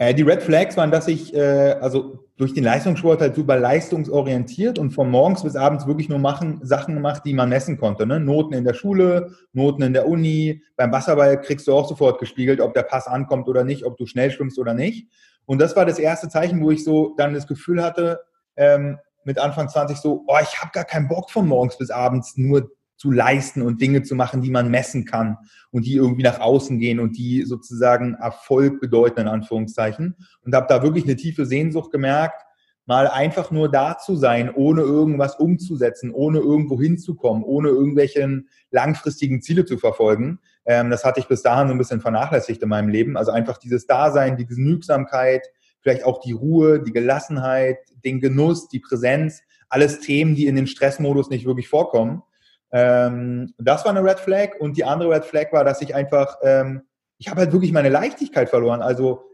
Äh, 0.00 0.14
die 0.14 0.22
Red 0.22 0.42
Flags 0.42 0.78
waren, 0.78 0.90
dass 0.90 1.08
ich 1.08 1.34
äh, 1.34 1.76
also 1.78 2.24
durch 2.38 2.54
den 2.54 2.64
Leistungssport 2.64 3.20
halt 3.20 3.34
super 3.34 3.58
leistungsorientiert 3.58 4.78
und 4.78 4.92
von 4.92 5.10
morgens 5.10 5.42
bis 5.42 5.56
abends 5.56 5.86
wirklich 5.86 6.08
nur 6.08 6.18
machen, 6.18 6.58
Sachen 6.62 6.94
gemacht, 6.94 7.20
die 7.26 7.34
man 7.34 7.50
messen 7.50 7.76
konnte. 7.76 8.06
Ne? 8.06 8.18
Noten 8.18 8.54
in 8.54 8.64
der 8.64 8.72
Schule, 8.72 9.34
Noten 9.52 9.82
in 9.82 9.92
der 9.92 10.08
Uni. 10.08 10.62
Beim 10.76 10.90
Wasserball 10.90 11.38
kriegst 11.38 11.68
du 11.68 11.74
auch 11.74 11.86
sofort 11.86 12.18
gespiegelt, 12.18 12.62
ob 12.62 12.72
der 12.72 12.84
Pass 12.84 13.06
ankommt 13.06 13.46
oder 13.46 13.62
nicht, 13.62 13.84
ob 13.84 13.98
du 13.98 14.06
schnell 14.06 14.30
schwimmst 14.30 14.58
oder 14.58 14.72
nicht. 14.72 15.06
Und 15.44 15.60
das 15.60 15.76
war 15.76 15.84
das 15.84 15.98
erste 15.98 16.30
Zeichen, 16.30 16.62
wo 16.62 16.70
ich 16.70 16.82
so 16.82 17.14
dann 17.18 17.34
das 17.34 17.46
Gefühl 17.46 17.84
hatte, 17.84 18.20
ähm, 18.56 18.98
mit 19.24 19.38
Anfang 19.38 19.68
20 19.68 19.98
so, 19.98 20.24
oh, 20.26 20.38
ich 20.40 20.62
habe 20.62 20.70
gar 20.72 20.84
keinen 20.84 21.08
Bock 21.08 21.30
von 21.30 21.46
morgens 21.46 21.76
bis 21.76 21.90
abends 21.90 22.38
nur 22.38 22.70
zu 23.00 23.10
leisten 23.10 23.62
und 23.62 23.80
Dinge 23.80 24.02
zu 24.02 24.14
machen, 24.14 24.42
die 24.42 24.50
man 24.50 24.70
messen 24.70 25.06
kann 25.06 25.38
und 25.70 25.86
die 25.86 25.94
irgendwie 25.94 26.22
nach 26.22 26.38
außen 26.38 26.78
gehen 26.78 27.00
und 27.00 27.16
die 27.16 27.44
sozusagen 27.44 28.12
Erfolg 28.12 28.78
bedeuten, 28.78 29.20
in 29.20 29.28
Anführungszeichen. 29.28 30.16
Und 30.44 30.54
habe 30.54 30.66
da 30.68 30.82
wirklich 30.82 31.04
eine 31.04 31.16
tiefe 31.16 31.46
Sehnsucht 31.46 31.92
gemerkt, 31.92 32.42
mal 32.84 33.08
einfach 33.08 33.50
nur 33.50 33.70
da 33.70 33.96
zu 33.96 34.16
sein, 34.16 34.52
ohne 34.54 34.82
irgendwas 34.82 35.36
umzusetzen, 35.36 36.10
ohne 36.10 36.40
irgendwo 36.40 36.78
hinzukommen, 36.78 37.42
ohne 37.42 37.68
irgendwelchen 37.68 38.50
langfristigen 38.70 39.40
Ziele 39.40 39.64
zu 39.64 39.78
verfolgen. 39.78 40.38
Ähm, 40.66 40.90
das 40.90 41.02
hatte 41.02 41.20
ich 41.20 41.26
bis 41.26 41.40
dahin 41.40 41.68
so 41.68 41.72
ein 41.72 41.78
bisschen 41.78 42.02
vernachlässigt 42.02 42.62
in 42.62 42.68
meinem 42.68 42.90
Leben. 42.90 43.16
Also 43.16 43.32
einfach 43.32 43.56
dieses 43.56 43.86
Dasein, 43.86 44.36
die 44.36 44.44
Genügsamkeit, 44.44 45.46
vielleicht 45.80 46.04
auch 46.04 46.20
die 46.20 46.32
Ruhe, 46.32 46.82
die 46.82 46.92
Gelassenheit, 46.92 47.78
den 48.04 48.20
Genuss, 48.20 48.68
die 48.68 48.80
Präsenz, 48.80 49.40
alles 49.70 50.00
Themen, 50.00 50.34
die 50.34 50.46
in 50.46 50.56
den 50.56 50.66
Stressmodus 50.66 51.30
nicht 51.30 51.46
wirklich 51.46 51.68
vorkommen. 51.68 52.22
Ähm, 52.72 53.52
das 53.58 53.84
war 53.84 53.90
eine 53.90 54.04
Red 54.04 54.20
Flag 54.20 54.60
und 54.60 54.76
die 54.76 54.84
andere 54.84 55.10
Red 55.10 55.24
Flag 55.24 55.52
war, 55.52 55.64
dass 55.64 55.82
ich 55.82 55.94
einfach, 55.94 56.38
ähm, 56.42 56.82
ich 57.18 57.28
habe 57.28 57.40
halt 57.40 57.52
wirklich 57.52 57.72
meine 57.72 57.88
Leichtigkeit 57.88 58.48
verloren. 58.48 58.82
Also 58.82 59.24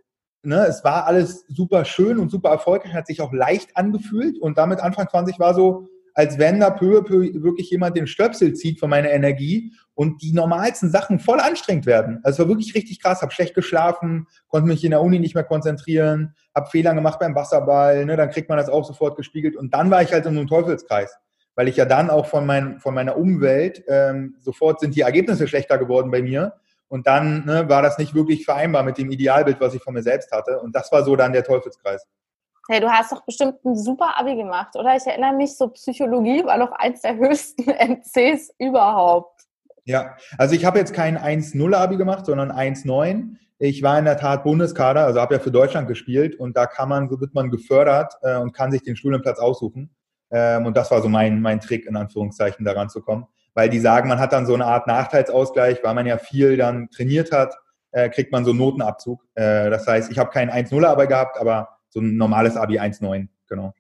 ne, 0.43 0.67
es 0.67 0.85
war 0.85 1.07
alles 1.07 1.45
super 1.49 1.85
schön 1.85 2.19
und 2.19 2.31
super 2.31 2.51
erfolgreich, 2.51 2.95
hat 2.95 3.07
sich 3.07 3.21
auch 3.21 3.33
leicht 3.33 3.77
angefühlt 3.77 4.39
und 4.39 4.57
damit 4.57 4.81
Anfang 4.81 5.09
20 5.09 5.39
war 5.39 5.55
so, 5.55 5.89
als 6.15 6.39
wenn 6.39 6.61
da 6.61 6.71
peu, 6.71 7.03
peu 7.03 7.31
wirklich 7.43 7.69
jemand 7.71 7.95
den 7.95 8.07
Stöpsel 8.07 8.55
zieht 8.55 8.81
von 8.81 8.89
meiner 8.89 9.11
Energie 9.11 9.75
und 9.95 10.23
die 10.23 10.33
normalsten 10.33 10.91
Sachen 10.91 11.19
voll 11.19 11.41
anstrengend 11.41 11.85
werden. 11.85 12.21
Also 12.23 12.37
es 12.37 12.39
war 12.39 12.49
wirklich 12.49 12.75
richtig 12.75 13.03
krass, 13.03 13.21
habe 13.21 13.33
schlecht 13.33 13.55
geschlafen, 13.55 14.27
konnte 14.49 14.67
mich 14.67 14.83
in 14.83 14.93
der 14.93 15.03
Uni 15.03 15.19
nicht 15.19 15.35
mehr 15.35 15.45
konzentrieren, 15.45 16.35
habe 16.55 16.71
Fehler 16.71 16.95
gemacht 16.95 17.19
beim 17.19 17.35
Wasserball, 17.35 18.07
ne, 18.07 18.17
dann 18.17 18.31
kriegt 18.31 18.49
man 18.49 18.57
das 18.57 18.71
auch 18.71 18.87
sofort 18.87 19.17
gespiegelt 19.17 19.57
und 19.57 19.75
dann 19.75 19.91
war 19.91 20.01
ich 20.01 20.13
halt 20.13 20.25
in 20.25 20.39
einem 20.39 20.47
Teufelskreis 20.47 21.19
weil 21.57 21.69
ich 21.69 21.77
ja 21.77 21.87
dann 21.87 22.11
auch 22.11 22.27
von, 22.27 22.47
mein, 22.47 22.79
von 22.79 22.95
meiner 22.95 23.17
Umwelt 23.17 23.83
ähm, 23.89 24.37
sofort 24.41 24.79
sind 24.79 24.95
die 24.95 25.01
Ergebnisse 25.01 25.49
schlechter 25.49 25.79
geworden 25.79 26.11
bei 26.13 26.23
mir. 26.23 26.53
Und 26.89 27.09
dann 27.09 27.45
ne, 27.47 27.69
war 27.69 27.83
das 27.83 27.99
nicht 27.99 28.15
wirklich 28.15 28.45
vereinbar 28.45 28.85
mit 28.85 28.99
dem 28.99 29.11
Idealbild, 29.11 29.61
was 29.61 29.75
ich 29.75 29.83
von 29.83 29.95
mir 29.95 30.03
selbst 30.03 30.31
hatte. 30.31 30.61
Und 30.61 30.77
das 30.77 30.93
war 30.93 31.03
so 31.03 31.17
dann 31.17 31.33
der 31.33 31.43
Teufelskreis. 31.43 32.07
Hey, 32.69 32.81
du 32.81 32.89
hast 32.89 33.11
doch 33.11 33.25
bestimmt 33.25 33.65
ein 33.65 33.77
super 33.77 34.19
Abi 34.19 34.37
gemacht, 34.37 34.77
oder? 34.77 34.95
Ich 34.97 35.07
erinnere 35.07 35.33
mich, 35.33 35.57
so 35.57 35.69
Psychologie 35.69 36.45
war 36.45 36.59
noch 36.59 36.73
eins 36.73 37.01
der 37.01 37.17
höchsten 37.17 37.71
NCs 37.71 38.51
überhaupt. 38.59 39.43
Ja, 39.85 40.17
also 40.37 40.55
ich 40.55 40.65
habe 40.65 40.79
jetzt 40.79 40.93
kein 40.93 41.17
1-0-Abi 41.17 41.97
gemacht, 41.97 42.27
sondern 42.27 42.51
1-9. 42.51 43.37
Ich 43.59 43.83
war 43.83 43.99
in 43.99 44.05
der 44.05 44.19
Tat 44.19 44.43
Bundeskader, 44.43 45.07
also 45.07 45.21
habe 45.21 45.35
ja 45.35 45.41
für 45.41 45.53
Deutschland 45.53 45.89
gespielt 45.89 46.39
und 46.39 46.57
da 46.57 46.67
kann 46.67 46.89
man, 46.89 47.09
so 47.09 47.21
wird 47.21 47.35
man 47.35 47.51
gefördert 47.51 48.15
äh, 48.23 48.37
und 48.37 48.53
kann 48.53 48.73
sich 48.73 48.83
den 48.83 48.97
Studienplatz 48.97 49.39
aussuchen. 49.39 49.95
Ähm, 50.31 50.67
und 50.67 50.77
das 50.77 50.91
war 50.91 51.03
so 51.03 51.09
mein, 51.09 51.41
mein 51.41 51.61
Trick, 51.61 51.87
in 51.87 51.97
Anführungszeichen, 51.97 52.65
daran 52.65 52.89
zu 52.89 53.01
kommen. 53.01 53.27
Weil 53.55 53.71
die 53.71 53.79
sagen, 53.79 54.09
man 54.09 54.19
hat 54.19 54.33
dann 54.33 54.47
so 54.47 54.55
eine 54.55 54.67
Art 54.67 54.87
Nachteilsausgleich, 54.87 55.83
weil 55.83 55.95
man 55.95 56.07
ja 56.07 56.19
viel 56.19 56.57
dann 56.57 56.91
trainiert 56.91 57.33
hat, 57.33 57.55
äh, 57.93 58.11
kriegt 58.11 58.33
man 58.33 58.45
so 58.45 58.51
einen 58.51 58.59
Notenabzug. 58.59 59.23
Äh, 59.35 59.71
das 59.71 59.87
heißt, 59.87 60.11
ich 60.11 60.19
habe 60.19 60.31
kein 60.31 60.51
1-0-Abi 60.51 61.07
gehabt, 61.07 61.41
aber 61.41 61.79
so 61.89 62.01
ein 62.01 62.17
normales 62.17 62.57
Abi 62.57 62.79
1-9, 62.79 63.29
genau. 63.49 63.73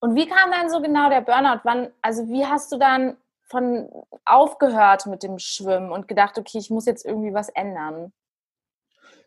Und 0.00 0.16
wie 0.16 0.28
kam 0.28 0.50
dann 0.50 0.68
so 0.68 0.82
genau 0.82 1.08
der 1.08 1.20
Burnout? 1.20 1.60
Wann, 1.64 1.88
also 2.02 2.28
wie 2.28 2.44
hast 2.44 2.72
du 2.72 2.78
dann 2.78 3.16
von 3.48 3.88
aufgehört 4.24 5.06
mit 5.06 5.22
dem 5.22 5.38
Schwimmen 5.38 5.92
und 5.92 6.08
gedacht, 6.08 6.38
okay, 6.38 6.58
ich 6.58 6.70
muss 6.70 6.86
jetzt 6.86 7.06
irgendwie 7.06 7.32
was 7.32 7.48
ändern? 7.50 8.12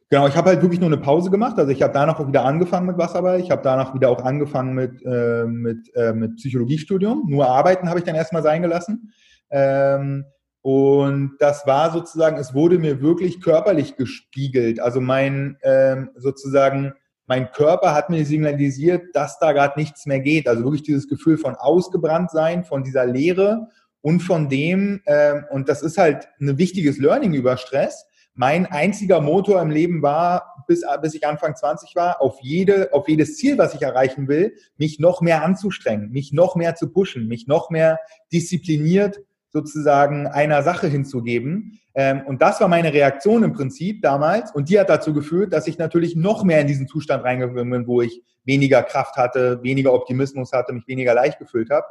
Genau, 0.10 0.28
ich 0.28 0.36
habe 0.36 0.50
halt 0.50 0.62
wirklich 0.62 0.80
nur 0.80 0.90
eine 0.90 0.98
Pause 0.98 1.32
gemacht. 1.32 1.58
Also 1.58 1.72
ich 1.72 1.82
habe 1.82 1.94
danach 1.94 2.20
auch 2.20 2.28
wieder 2.28 2.46
angefangen 2.46 2.86
mit 2.86 2.98
Wasserball. 2.98 3.40
Ich 3.40 3.50
habe 3.50 3.64
danach 3.64 3.96
wieder 3.96 4.10
auch 4.10 4.24
angefangen 4.24 4.76
mit, 4.76 5.04
äh, 5.04 5.46
mit, 5.46 5.90
äh, 5.96 6.14
mit 6.14 6.36
Psychologiestudium. 6.36 7.24
Nur 7.28 7.48
arbeiten 7.48 7.90
habe 7.90 8.00
ich 8.00 8.06
dann 8.06 8.16
erstmal 8.16 8.44
sein 8.44 8.62
gelassen. 8.62 9.12
Ähm, 9.50 10.26
und 10.62 11.38
das 11.40 11.66
war 11.66 11.92
sozusagen, 11.92 12.38
es 12.38 12.54
wurde 12.54 12.78
mir 12.78 13.02
wirklich 13.02 13.42
körperlich 13.42 13.98
gespiegelt. 13.98 14.80
Also 14.80 15.02
mein 15.02 15.58
ähm, 15.64 16.12
sozusagen, 16.16 16.94
mein 17.26 17.52
Körper 17.52 17.96
hat 17.96 18.12
mir 18.12 18.26
signalisiert, 18.26 19.16
dass 19.16 19.40
da 19.40 19.54
gerade 19.54 19.80
nichts 19.80 20.06
mehr 20.06 20.20
geht. 20.20 20.48
Also 20.48 20.64
wirklich 20.64 20.84
dieses 20.84 21.08
Gefühl 21.08 21.38
von 21.40 21.56
ausgebrannt 21.56 22.30
sein, 22.30 22.64
von 22.64 22.84
dieser 22.84 23.08
Leere 23.08 23.70
und 24.02 24.22
von 24.22 24.50
dem, 24.50 25.02
ähm, 25.08 25.46
und 25.50 25.68
das 25.68 25.82
ist 25.82 25.98
halt 25.98 26.28
ein 26.40 26.60
wichtiges 26.60 27.00
Learning 27.00 27.34
über 27.34 27.58
Stress 27.58 28.06
mein 28.36 28.66
einziger 28.66 29.22
Motor 29.22 29.62
im 29.62 29.72
Leben 29.72 30.02
war, 30.02 30.64
bis, 30.68 30.84
bis 31.02 31.14
ich 31.14 31.26
Anfang 31.26 31.56
20 31.56 31.96
war, 31.96 32.22
auf, 32.22 32.38
jede, 32.42 32.94
auf 32.94 33.08
jedes 33.08 33.38
Ziel, 33.38 33.58
was 33.58 33.74
ich 33.74 33.82
erreichen 33.82 34.28
will, 34.28 34.56
mich 34.78 35.00
noch 35.00 35.22
mehr 35.22 35.44
anzustrengen, 35.44 36.12
mich 36.12 36.34
noch 36.34 36.56
mehr 36.56 36.76
zu 36.76 36.92
pushen, 36.92 37.28
mich 37.28 37.48
noch 37.48 37.70
mehr 37.70 38.00
diszipliniert 38.32 39.22
sozusagen 39.50 40.28
einer 40.28 40.64
Sache 40.64 40.88
hinzugeben. 40.88 41.80
Ähm, 41.94 42.24
und 42.26 42.42
das 42.42 42.60
war 42.60 42.68
meine 42.68 42.92
Reaktion 42.92 43.42
im 43.44 43.54
Prinzip 43.54 44.02
damals. 44.02 44.52
Und 44.54 44.70
die 44.70 44.78
hat 44.78 44.90
dazu 44.90 45.14
geführt, 45.14 45.54
dass 45.54 45.68
ich 45.68 45.78
natürlich 45.78 46.18
noch 46.18 46.44
mehr 46.44 46.60
in 46.60 46.68
diesen 46.68 46.90
Zustand 46.90 47.24
reingegangen 47.24 47.70
bin, 47.70 47.88
wo 47.88 48.02
ich 48.02 48.22
weniger 48.44 48.84
Kraft 48.84 49.16
hatte, 49.16 49.64
weniger 49.64 49.94
Optimismus 49.94 50.52
hatte, 50.52 50.74
mich 50.74 50.88
weniger 50.88 51.14
leicht 51.14 51.40
gefühlt 51.40 51.70
habe. 51.70 51.86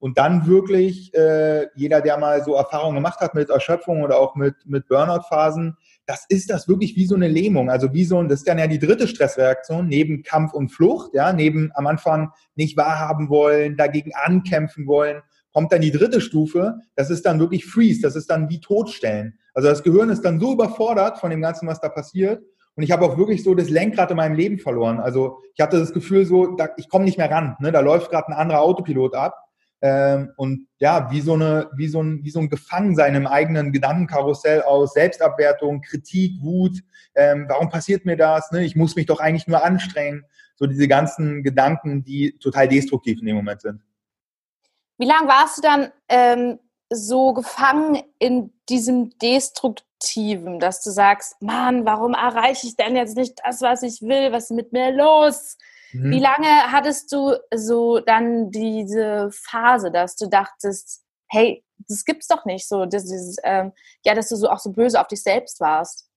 Und 0.00 0.16
dann 0.18 0.46
wirklich 0.46 1.14
äh, 1.14 1.68
jeder, 1.76 2.00
der 2.00 2.18
mal 2.18 2.42
so 2.42 2.54
Erfahrungen 2.54 2.96
gemacht 2.96 3.20
hat 3.20 3.34
mit 3.34 3.50
Erschöpfung 3.50 4.02
oder 4.02 4.18
auch 4.18 4.34
mit, 4.34 4.54
mit 4.64 4.88
Burnout-Phasen, 4.88 5.76
das 6.06 6.24
ist 6.28 6.50
das 6.50 6.66
wirklich 6.66 6.96
wie 6.96 7.06
so 7.06 7.14
eine 7.14 7.28
Lähmung. 7.28 7.70
Also 7.70 7.92
wie 7.92 8.04
so 8.04 8.18
ein, 8.18 8.28
das 8.28 8.40
ist 8.40 8.48
dann 8.48 8.58
ja 8.58 8.66
die 8.66 8.78
dritte 8.78 9.06
Stressreaktion 9.06 9.86
neben 9.86 10.22
Kampf 10.22 10.54
und 10.54 10.70
Flucht, 10.70 11.14
ja, 11.14 11.32
neben 11.32 11.70
am 11.74 11.86
Anfang 11.86 12.32
nicht 12.56 12.76
wahrhaben 12.76 13.28
wollen, 13.28 13.76
dagegen 13.76 14.12
ankämpfen 14.14 14.86
wollen, 14.86 15.22
kommt 15.52 15.72
dann 15.72 15.82
die 15.82 15.92
dritte 15.92 16.20
Stufe, 16.20 16.78
das 16.94 17.10
ist 17.10 17.26
dann 17.26 17.38
wirklich 17.38 17.66
Freeze, 17.66 18.00
das 18.00 18.16
ist 18.16 18.30
dann 18.30 18.48
wie 18.48 18.60
Todstellen. 18.60 19.38
Also 19.54 19.68
das 19.68 19.82
Gehirn 19.82 20.08
ist 20.08 20.22
dann 20.24 20.40
so 20.40 20.52
überfordert 20.52 21.18
von 21.18 21.30
dem 21.30 21.42
Ganzen, 21.42 21.68
was 21.68 21.80
da 21.80 21.88
passiert. 21.88 22.42
Und 22.76 22.84
ich 22.84 22.92
habe 22.92 23.04
auch 23.04 23.18
wirklich 23.18 23.42
so 23.42 23.54
das 23.54 23.68
Lenkrad 23.68 24.10
in 24.10 24.16
meinem 24.16 24.36
Leben 24.36 24.58
verloren. 24.58 25.00
Also 25.00 25.38
ich 25.54 25.60
hatte 25.60 25.78
das 25.78 25.92
Gefühl 25.92 26.24
so, 26.24 26.56
da, 26.56 26.68
ich 26.76 26.88
komme 26.88 27.04
nicht 27.04 27.18
mehr 27.18 27.30
ran. 27.30 27.56
Ne? 27.60 27.72
Da 27.72 27.80
läuft 27.80 28.10
gerade 28.10 28.28
ein 28.28 28.34
anderer 28.34 28.62
Autopilot 28.62 29.14
ab. 29.14 29.36
Ähm, 29.82 30.32
und 30.36 30.68
ja, 30.78 31.10
wie 31.10 31.20
so, 31.20 31.34
eine, 31.34 31.70
wie, 31.74 31.88
so 31.88 32.02
ein, 32.02 32.22
wie 32.22 32.30
so 32.30 32.40
ein 32.40 32.50
Gefangensein 32.50 33.14
im 33.14 33.26
eigenen 33.26 33.72
Gedankenkarussell 33.72 34.62
aus 34.62 34.92
Selbstabwertung, 34.92 35.80
Kritik, 35.80 36.42
Wut. 36.42 36.78
Ähm, 37.14 37.46
warum 37.48 37.70
passiert 37.70 38.04
mir 38.04 38.16
das? 38.16 38.50
Ne? 38.50 38.64
Ich 38.64 38.76
muss 38.76 38.96
mich 38.96 39.06
doch 39.06 39.20
eigentlich 39.20 39.46
nur 39.46 39.64
anstrengen. 39.64 40.24
So 40.56 40.66
diese 40.66 40.88
ganzen 40.88 41.42
Gedanken, 41.42 42.04
die 42.04 42.38
total 42.38 42.68
destruktiv 42.68 43.20
in 43.20 43.26
dem 43.26 43.36
Moment 43.36 43.62
sind. 43.62 43.80
Wie 44.98 45.06
lange 45.06 45.28
warst 45.28 45.58
du 45.58 45.62
dann 45.62 45.92
ähm, 46.10 46.58
so 46.90 47.32
gefangen 47.32 48.02
in 48.18 48.52
diesem 48.68 49.16
Destruktiven, 49.18 50.60
dass 50.60 50.82
du 50.82 50.90
sagst, 50.90 51.40
Mann, 51.40 51.86
warum 51.86 52.12
erreiche 52.12 52.66
ich 52.66 52.76
denn 52.76 52.96
jetzt 52.96 53.16
nicht 53.16 53.40
das, 53.42 53.62
was 53.62 53.82
ich 53.82 54.02
will? 54.02 54.32
Was 54.32 54.50
ist 54.50 54.56
mit 54.56 54.72
mir 54.72 54.92
los? 54.92 55.56
Mhm. 55.92 56.10
Wie 56.10 56.20
lange 56.20 56.48
hattest 56.72 57.12
du 57.12 57.34
so 57.54 58.00
dann 58.00 58.50
diese 58.50 59.30
Phase, 59.32 59.90
dass 59.90 60.16
du 60.16 60.28
dachtest, 60.28 61.02
hey, 61.28 61.64
das 61.88 62.04
gibt's 62.04 62.28
doch 62.28 62.44
nicht 62.44 62.68
so, 62.68 62.86
dass 62.86 63.04
dieses, 63.04 63.36
ähm, 63.44 63.72
ja, 64.04 64.14
dass 64.14 64.28
du 64.28 64.36
so 64.36 64.48
auch 64.48 64.58
so 64.58 64.72
böse 64.72 65.00
auf 65.00 65.08
dich 65.08 65.22
selbst 65.22 65.60
warst? 65.60 66.08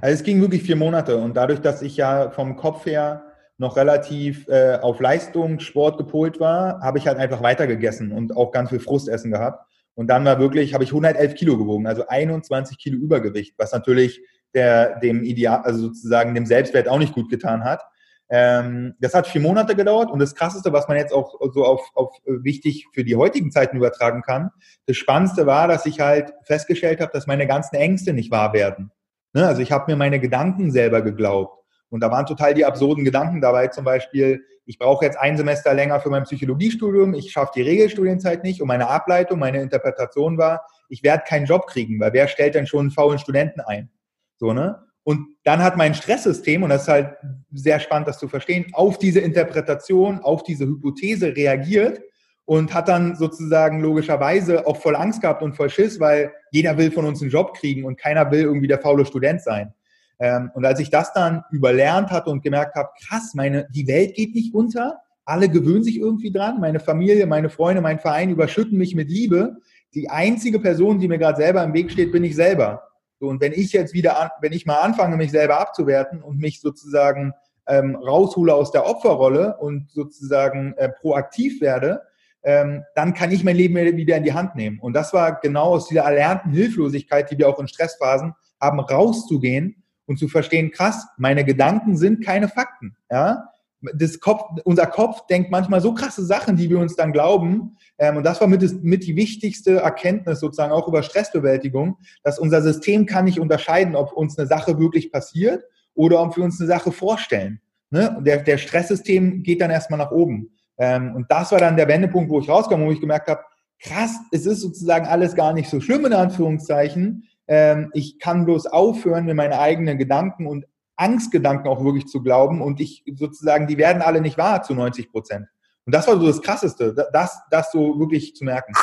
Also 0.00 0.14
es 0.14 0.22
ging 0.22 0.40
wirklich 0.40 0.62
vier 0.62 0.76
Monate 0.76 1.18
und 1.18 1.36
dadurch, 1.36 1.60
dass 1.60 1.82
ich 1.82 1.96
ja 1.96 2.30
vom 2.30 2.56
Kopf 2.56 2.86
her 2.86 3.24
noch 3.58 3.76
relativ 3.76 4.48
äh, 4.48 4.78
auf 4.80 5.00
Leistung, 5.00 5.58
Sport 5.60 5.98
gepolt 5.98 6.40
war, 6.40 6.80
habe 6.80 6.98
ich 6.98 7.06
halt 7.06 7.18
einfach 7.18 7.42
weitergegessen 7.42 8.12
und 8.12 8.36
auch 8.36 8.52
ganz 8.52 8.70
viel 8.70 8.80
Frustessen 8.80 9.32
gehabt. 9.32 9.64
Und 9.94 10.06
dann 10.06 10.24
war 10.24 10.38
wirklich, 10.38 10.74
habe 10.74 10.84
ich 10.84 10.90
111 10.90 11.34
Kilo 11.34 11.58
gewogen, 11.58 11.88
also 11.88 12.06
21 12.06 12.78
Kilo 12.78 12.96
Übergewicht, 12.96 13.54
was 13.58 13.72
natürlich 13.72 14.20
der, 14.54 15.00
dem 15.00 15.24
Ideal, 15.24 15.62
also 15.62 15.88
sozusagen 15.88 16.34
dem 16.34 16.46
Selbstwert 16.46 16.88
auch 16.88 17.00
nicht 17.00 17.14
gut 17.14 17.28
getan 17.28 17.64
hat. 17.64 17.82
Ähm, 18.30 18.94
das 19.00 19.14
hat 19.14 19.26
vier 19.26 19.40
Monate 19.40 19.74
gedauert 19.74 20.10
und 20.10 20.18
das 20.18 20.34
Krasseste, 20.34 20.72
was 20.72 20.86
man 20.86 20.98
jetzt 20.98 21.12
auch 21.12 21.34
so 21.52 21.64
auf, 21.64 21.90
auf 21.94 22.14
wichtig 22.26 22.86
für 22.92 23.04
die 23.04 23.16
heutigen 23.16 23.50
Zeiten 23.50 23.76
übertragen 23.76 24.22
kann, 24.22 24.50
das 24.86 24.96
Spannendste 24.96 25.46
war, 25.46 25.66
dass 25.66 25.86
ich 25.86 26.00
halt 26.00 26.32
festgestellt 26.44 27.00
habe, 27.00 27.12
dass 27.12 27.26
meine 27.26 27.46
ganzen 27.46 27.76
Ängste 27.76 28.12
nicht 28.12 28.30
wahr 28.30 28.52
werden. 28.52 28.90
Ne? 29.32 29.46
Also 29.46 29.62
ich 29.62 29.72
habe 29.72 29.90
mir 29.90 29.96
meine 29.96 30.20
Gedanken 30.20 30.70
selber 30.70 31.02
geglaubt. 31.02 31.64
Und 31.90 32.00
da 32.00 32.10
waren 32.10 32.26
total 32.26 32.52
die 32.52 32.66
absurden 32.66 33.04
Gedanken 33.04 33.40
dabei, 33.40 33.68
zum 33.68 33.84
Beispiel, 33.84 34.44
ich 34.66 34.78
brauche 34.78 35.06
jetzt 35.06 35.16
ein 35.16 35.38
Semester 35.38 35.72
länger 35.72 36.00
für 36.00 36.10
mein 36.10 36.24
Psychologiestudium, 36.24 37.14
ich 37.14 37.32
schaffe 37.32 37.52
die 37.56 37.62
Regelstudienzeit 37.62 38.44
nicht 38.44 38.60
und 38.60 38.68
meine 38.68 38.88
Ableitung, 38.88 39.38
meine 39.38 39.62
Interpretation 39.62 40.36
war, 40.36 40.66
ich 40.90 41.02
werde 41.02 41.24
keinen 41.26 41.46
Job 41.46 41.66
kriegen, 41.66 41.98
weil 41.98 42.12
wer 42.12 42.28
stellt 42.28 42.54
denn 42.54 42.66
schon 42.66 42.80
einen 42.80 42.90
faulen 42.90 43.18
Studenten 43.18 43.60
ein? 43.60 43.88
So, 44.36 44.52
ne? 44.52 44.87
Und 45.08 45.26
dann 45.42 45.62
hat 45.62 45.78
mein 45.78 45.94
Stresssystem, 45.94 46.62
und 46.62 46.68
das 46.68 46.82
ist 46.82 46.88
halt 46.88 47.16
sehr 47.50 47.80
spannend, 47.80 48.08
das 48.08 48.18
zu 48.18 48.28
verstehen, 48.28 48.66
auf 48.74 48.98
diese 48.98 49.20
Interpretation, 49.20 50.18
auf 50.18 50.42
diese 50.42 50.66
Hypothese 50.66 51.34
reagiert 51.34 52.02
und 52.44 52.74
hat 52.74 52.88
dann 52.88 53.16
sozusagen 53.16 53.80
logischerweise 53.80 54.66
auch 54.66 54.76
voll 54.76 54.94
Angst 54.94 55.22
gehabt 55.22 55.42
und 55.42 55.56
voll 55.56 55.70
Schiss, 55.70 55.98
weil 55.98 56.30
jeder 56.50 56.76
will 56.76 56.90
von 56.90 57.06
uns 57.06 57.22
einen 57.22 57.30
Job 57.30 57.54
kriegen 57.54 57.86
und 57.86 57.98
keiner 57.98 58.30
will 58.30 58.42
irgendwie 58.42 58.66
der 58.66 58.80
faule 58.80 59.06
Student 59.06 59.40
sein. 59.40 59.72
Ähm, 60.18 60.50
und 60.52 60.66
als 60.66 60.78
ich 60.78 60.90
das 60.90 61.10
dann 61.14 61.42
überlernt 61.52 62.10
hatte 62.10 62.28
und 62.28 62.42
gemerkt 62.42 62.74
habe, 62.74 62.90
krass, 63.08 63.32
meine, 63.34 63.66
die 63.74 63.86
Welt 63.86 64.14
geht 64.14 64.34
nicht 64.34 64.52
unter, 64.52 64.98
alle 65.24 65.48
gewöhnen 65.48 65.84
sich 65.84 65.96
irgendwie 65.96 66.32
dran, 66.32 66.60
meine 66.60 66.80
Familie, 66.80 67.24
meine 67.24 67.48
Freunde, 67.48 67.80
mein 67.80 67.98
Verein 67.98 68.28
überschütten 68.28 68.76
mich 68.76 68.94
mit 68.94 69.08
Liebe. 69.08 69.56
Die 69.94 70.10
einzige 70.10 70.60
Person, 70.60 70.98
die 70.98 71.08
mir 71.08 71.16
gerade 71.16 71.38
selber 71.38 71.64
im 71.64 71.72
Weg 71.72 71.90
steht, 71.90 72.12
bin 72.12 72.24
ich 72.24 72.36
selber. 72.36 72.82
So, 73.20 73.26
und 73.28 73.40
wenn 73.40 73.52
ich 73.52 73.72
jetzt 73.72 73.94
wieder, 73.94 74.20
an, 74.20 74.30
wenn 74.40 74.52
ich 74.52 74.66
mal 74.66 74.80
anfange, 74.80 75.16
mich 75.16 75.30
selber 75.30 75.60
abzuwerten 75.60 76.22
und 76.22 76.38
mich 76.38 76.60
sozusagen 76.60 77.32
ähm, 77.66 77.96
raushole 77.96 78.54
aus 78.54 78.70
der 78.70 78.86
Opferrolle 78.86 79.56
und 79.58 79.90
sozusagen 79.90 80.74
äh, 80.76 80.88
proaktiv 80.88 81.60
werde, 81.60 82.02
ähm, 82.44 82.84
dann 82.94 83.14
kann 83.14 83.32
ich 83.32 83.44
mein 83.44 83.56
Leben 83.56 83.74
wieder 83.74 84.16
in 84.16 84.22
die 84.22 84.32
Hand 84.32 84.54
nehmen. 84.54 84.78
Und 84.78 84.94
das 84.94 85.12
war 85.12 85.40
genau 85.40 85.74
aus 85.74 85.88
dieser 85.88 86.02
erlernten 86.02 86.52
Hilflosigkeit, 86.52 87.30
die 87.30 87.38
wir 87.38 87.48
auch 87.48 87.58
in 87.58 87.68
Stressphasen 87.68 88.34
haben, 88.60 88.80
rauszugehen 88.80 89.82
und 90.06 90.18
zu 90.18 90.28
verstehen, 90.28 90.70
krass, 90.70 91.06
meine 91.16 91.44
Gedanken 91.44 91.96
sind 91.96 92.24
keine 92.24 92.48
Fakten. 92.48 92.96
Ja? 93.10 93.48
Das 93.94 94.20
Kopf, 94.20 94.42
unser 94.64 94.86
Kopf 94.86 95.26
denkt 95.26 95.50
manchmal 95.50 95.80
so 95.80 95.94
krasse 95.94 96.24
Sachen, 96.24 96.56
die 96.56 96.68
wir 96.68 96.78
uns 96.78 96.96
dann 96.96 97.12
glauben. 97.12 97.76
Ähm, 97.98 98.16
und 98.16 98.24
das 98.24 98.40
war 98.40 98.48
mit, 98.48 98.82
mit 98.82 99.06
die 99.06 99.16
wichtigste 99.16 99.76
Erkenntnis 99.76 100.40
sozusagen 100.40 100.72
auch 100.72 100.88
über 100.88 101.02
Stressbewältigung, 101.02 101.98
dass 102.22 102.38
unser 102.38 102.62
System 102.62 103.06
kann 103.06 103.24
nicht 103.24 103.40
unterscheiden, 103.40 103.94
ob 103.94 104.12
uns 104.12 104.38
eine 104.38 104.48
Sache 104.48 104.78
wirklich 104.78 105.12
passiert 105.12 105.64
oder 105.94 106.20
ob 106.22 106.36
wir 106.36 106.44
uns 106.44 106.60
eine 106.60 106.68
Sache 106.68 106.92
vorstellen. 106.92 107.60
Ne? 107.90 108.20
Der, 108.24 108.38
der 108.38 108.58
Stresssystem 108.58 109.42
geht 109.42 109.60
dann 109.60 109.70
erstmal 109.70 109.98
nach 109.98 110.10
oben. 110.10 110.50
Ähm, 110.76 111.14
und 111.14 111.26
das 111.30 111.52
war 111.52 111.58
dann 111.58 111.76
der 111.76 111.88
Wendepunkt, 111.88 112.30
wo 112.30 112.40
ich 112.40 112.48
rauskam, 112.48 112.82
wo 112.82 112.90
ich 112.90 113.00
gemerkt 113.00 113.28
habe, 113.28 113.42
krass, 113.80 114.16
es 114.32 114.46
ist 114.46 114.60
sozusagen 114.60 115.06
alles 115.06 115.34
gar 115.34 115.52
nicht 115.52 115.70
so 115.70 115.80
schlimm 115.80 116.04
in 116.04 116.12
Anführungszeichen. 116.12 117.24
Ähm, 117.46 117.90
ich 117.94 118.18
kann 118.18 118.44
bloß 118.44 118.66
aufhören, 118.66 119.24
mir 119.24 119.34
meine 119.34 119.58
eigenen 119.58 119.98
Gedanken 119.98 120.46
und 120.46 120.66
Angstgedanken 120.98 121.68
auch 121.68 121.82
wirklich 121.82 122.06
zu 122.06 122.22
glauben 122.22 122.60
und 122.60 122.80
ich 122.80 123.04
sozusagen, 123.14 123.66
die 123.66 123.78
werden 123.78 124.02
alle 124.02 124.20
nicht 124.20 124.36
wahr 124.36 124.62
zu 124.62 124.74
90 124.74 125.10
Prozent. 125.10 125.46
Und 125.86 125.94
das 125.94 126.06
war 126.06 126.18
so 126.18 126.26
das 126.26 126.42
Krasseste, 126.42 126.94
das, 127.12 127.40
das 127.50 127.72
so 127.72 127.98
wirklich 127.98 128.34
zu 128.36 128.44
merken. 128.44 128.74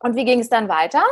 Und 0.00 0.16
wie 0.16 0.24
ging 0.24 0.40
es 0.40 0.50
dann 0.50 0.68
weiter? 0.68 1.02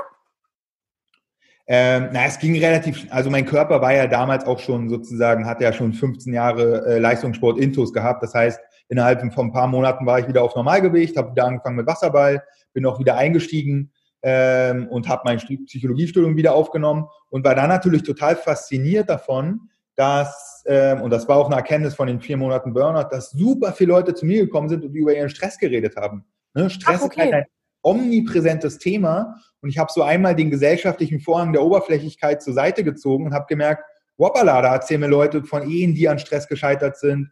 Ähm, 1.66 2.10
na, 2.12 2.26
es 2.26 2.38
ging 2.38 2.58
relativ, 2.58 3.06
also 3.10 3.30
mein 3.30 3.46
Körper 3.46 3.80
war 3.80 3.94
ja 3.94 4.06
damals 4.06 4.44
auch 4.44 4.58
schon 4.58 4.90
sozusagen, 4.90 5.46
hat 5.46 5.62
ja 5.62 5.72
schon 5.72 5.94
15 5.94 6.34
Jahre 6.34 6.84
äh, 6.86 6.98
Leistungssport 6.98 7.58
Intus 7.58 7.92
gehabt. 7.92 8.22
Das 8.22 8.34
heißt, 8.34 8.60
innerhalb 8.88 9.20
von 9.32 9.46
ein 9.46 9.52
paar 9.52 9.66
Monaten 9.66 10.04
war 10.04 10.18
ich 10.18 10.28
wieder 10.28 10.42
auf 10.42 10.54
Normalgewicht, 10.54 11.16
habe 11.16 11.30
wieder 11.30 11.46
angefangen 11.46 11.76
mit 11.76 11.86
Wasserball, 11.86 12.44
bin 12.74 12.84
auch 12.84 12.98
wieder 12.98 13.16
eingestiegen 13.16 13.92
ähm, 14.22 14.88
und 14.88 15.08
habe 15.08 15.22
mein 15.24 15.38
Psychologiestudium 15.38 16.36
wieder 16.36 16.54
aufgenommen 16.54 17.06
und 17.30 17.44
war 17.44 17.54
dann 17.54 17.70
natürlich 17.70 18.02
total 18.02 18.36
fasziniert 18.36 19.08
davon, 19.08 19.70
dass, 19.96 20.64
ähm, 20.66 21.02
und 21.02 21.10
das 21.10 21.28
war 21.28 21.36
auch 21.36 21.46
eine 21.46 21.56
Erkenntnis 21.56 21.94
von 21.94 22.06
den 22.06 22.20
vier 22.20 22.36
Monaten 22.36 22.72
Burnout, 22.72 23.08
dass 23.10 23.30
super 23.30 23.72
viele 23.72 23.92
Leute 23.92 24.14
zu 24.14 24.26
mir 24.26 24.44
gekommen 24.44 24.68
sind 24.68 24.84
und 24.84 24.94
über 24.94 25.14
ihren 25.14 25.28
Stress 25.28 25.58
geredet 25.58 25.96
haben. 25.96 26.24
Ne? 26.54 26.70
Stress 26.70 27.00
Ach, 27.00 27.06
okay. 27.06 27.26
ist 27.26 27.32
halt 27.32 27.34
ein 27.34 27.50
omnipräsentes 27.82 28.78
Thema 28.78 29.36
und 29.60 29.68
ich 29.68 29.78
habe 29.78 29.92
so 29.92 30.02
einmal 30.02 30.34
den 30.34 30.50
gesellschaftlichen 30.50 31.20
Vorhang 31.20 31.52
der 31.52 31.62
Oberflächlichkeit 31.62 32.42
zur 32.42 32.54
Seite 32.54 32.82
gezogen 32.82 33.26
und 33.26 33.34
habe 33.34 33.46
gemerkt, 33.48 33.84
Wopala, 34.16 34.62
da 34.62 34.74
erzählen 34.74 35.00
mir 35.00 35.08
Leute 35.08 35.42
von 35.44 35.68
Ehen, 35.68 35.94
die 35.94 36.08
an 36.08 36.18
Stress 36.18 36.48
gescheitert 36.48 36.96
sind, 36.96 37.30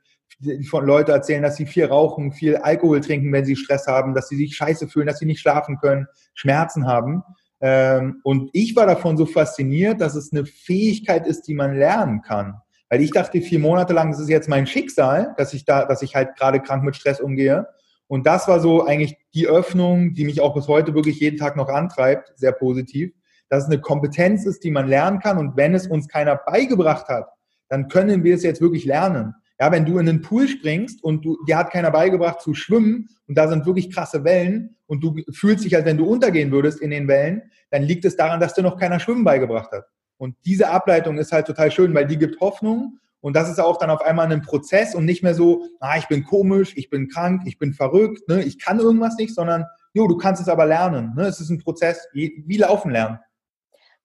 von 0.68 0.84
Leute 0.84 1.12
erzählen, 1.12 1.42
dass 1.42 1.56
sie 1.56 1.66
viel 1.66 1.84
rauchen, 1.84 2.32
viel 2.32 2.56
Alkohol 2.56 3.00
trinken, 3.00 3.32
wenn 3.32 3.44
sie 3.44 3.56
Stress 3.56 3.86
haben, 3.86 4.14
dass 4.14 4.28
sie 4.28 4.36
sich 4.36 4.56
scheiße 4.56 4.88
fühlen, 4.88 5.06
dass 5.06 5.18
sie 5.18 5.26
nicht 5.26 5.40
schlafen 5.40 5.78
können, 5.78 6.06
Schmerzen 6.34 6.86
haben. 6.86 7.22
Ähm, 7.64 8.20
und 8.24 8.50
ich 8.52 8.74
war 8.74 8.86
davon 8.86 9.16
so 9.16 9.24
fasziniert, 9.24 10.00
dass 10.00 10.16
es 10.16 10.32
eine 10.32 10.44
Fähigkeit 10.44 11.26
ist, 11.26 11.42
die 11.42 11.54
man 11.54 11.76
lernen 11.76 12.20
kann. 12.20 12.60
Weil 12.90 13.00
ich 13.00 13.12
dachte, 13.12 13.40
vier 13.40 13.60
Monate 13.60 13.92
lang, 13.92 14.10
das 14.10 14.20
ist 14.20 14.28
jetzt 14.28 14.48
mein 14.48 14.66
Schicksal, 14.66 15.34
dass 15.38 15.54
ich 15.54 15.64
da, 15.64 15.86
dass 15.86 16.02
ich 16.02 16.14
halt 16.14 16.36
gerade 16.36 16.60
krank 16.60 16.82
mit 16.82 16.96
Stress 16.96 17.20
umgehe. 17.20 17.68
Und 18.08 18.26
das 18.26 18.48
war 18.48 18.60
so 18.60 18.84
eigentlich 18.84 19.16
die 19.32 19.46
Öffnung, 19.46 20.12
die 20.12 20.24
mich 20.24 20.40
auch 20.40 20.54
bis 20.54 20.68
heute 20.68 20.94
wirklich 20.94 21.20
jeden 21.20 21.38
Tag 21.38 21.56
noch 21.56 21.68
antreibt, 21.68 22.32
sehr 22.36 22.52
positiv, 22.52 23.12
dass 23.48 23.62
es 23.62 23.70
eine 23.70 23.80
Kompetenz 23.80 24.44
ist, 24.44 24.64
die 24.64 24.70
man 24.70 24.88
lernen 24.88 25.20
kann. 25.20 25.38
Und 25.38 25.56
wenn 25.56 25.72
es 25.72 25.86
uns 25.86 26.08
keiner 26.08 26.36
beigebracht 26.36 27.08
hat, 27.08 27.28
dann 27.68 27.88
können 27.88 28.24
wir 28.24 28.34
es 28.34 28.42
jetzt 28.42 28.60
wirklich 28.60 28.84
lernen. 28.84 29.34
Ja, 29.62 29.70
wenn 29.70 29.84
du 29.84 29.98
in 29.98 30.06
den 30.06 30.22
Pool 30.22 30.48
springst 30.48 31.04
und 31.04 31.24
du, 31.24 31.38
dir 31.46 31.56
hat 31.56 31.70
keiner 31.70 31.92
beigebracht 31.92 32.40
zu 32.40 32.52
schwimmen 32.52 33.08
und 33.28 33.38
da 33.38 33.46
sind 33.46 33.64
wirklich 33.64 33.94
krasse 33.94 34.24
Wellen 34.24 34.74
und 34.86 35.04
du 35.04 35.14
fühlst 35.32 35.64
dich, 35.64 35.76
als 35.76 35.84
wenn 35.84 35.98
du 35.98 36.04
untergehen 36.04 36.50
würdest 36.50 36.80
in 36.80 36.90
den 36.90 37.06
Wellen, 37.06 37.42
dann 37.70 37.84
liegt 37.84 38.04
es 38.04 38.16
daran, 38.16 38.40
dass 38.40 38.54
dir 38.54 38.62
noch 38.62 38.76
keiner 38.76 38.98
Schwimmen 38.98 39.22
beigebracht 39.22 39.70
hat. 39.70 39.84
Und 40.16 40.34
diese 40.46 40.68
Ableitung 40.68 41.16
ist 41.16 41.30
halt 41.30 41.46
total 41.46 41.70
schön, 41.70 41.94
weil 41.94 42.08
die 42.08 42.18
gibt 42.18 42.40
Hoffnung 42.40 42.98
und 43.20 43.36
das 43.36 43.48
ist 43.48 43.60
auch 43.60 43.78
dann 43.78 43.90
auf 43.90 44.02
einmal 44.02 44.32
ein 44.32 44.42
Prozess 44.42 44.96
und 44.96 45.04
nicht 45.04 45.22
mehr 45.22 45.36
so, 45.36 45.64
ah, 45.78 45.96
ich 45.96 46.08
bin 46.08 46.24
komisch, 46.24 46.72
ich 46.74 46.90
bin 46.90 47.08
krank, 47.08 47.42
ich 47.44 47.60
bin 47.60 47.72
verrückt, 47.72 48.28
ne, 48.28 48.42
ich 48.42 48.58
kann 48.58 48.80
irgendwas 48.80 49.14
nicht, 49.14 49.32
sondern, 49.32 49.64
jo, 49.94 50.08
du 50.08 50.16
kannst 50.16 50.42
es 50.42 50.48
aber 50.48 50.66
lernen. 50.66 51.12
Ne? 51.14 51.26
Es 51.26 51.38
ist 51.38 51.50
ein 51.50 51.58
Prozess, 51.58 52.08
wie 52.12 52.56
laufen 52.56 52.90
lernen. 52.90 53.20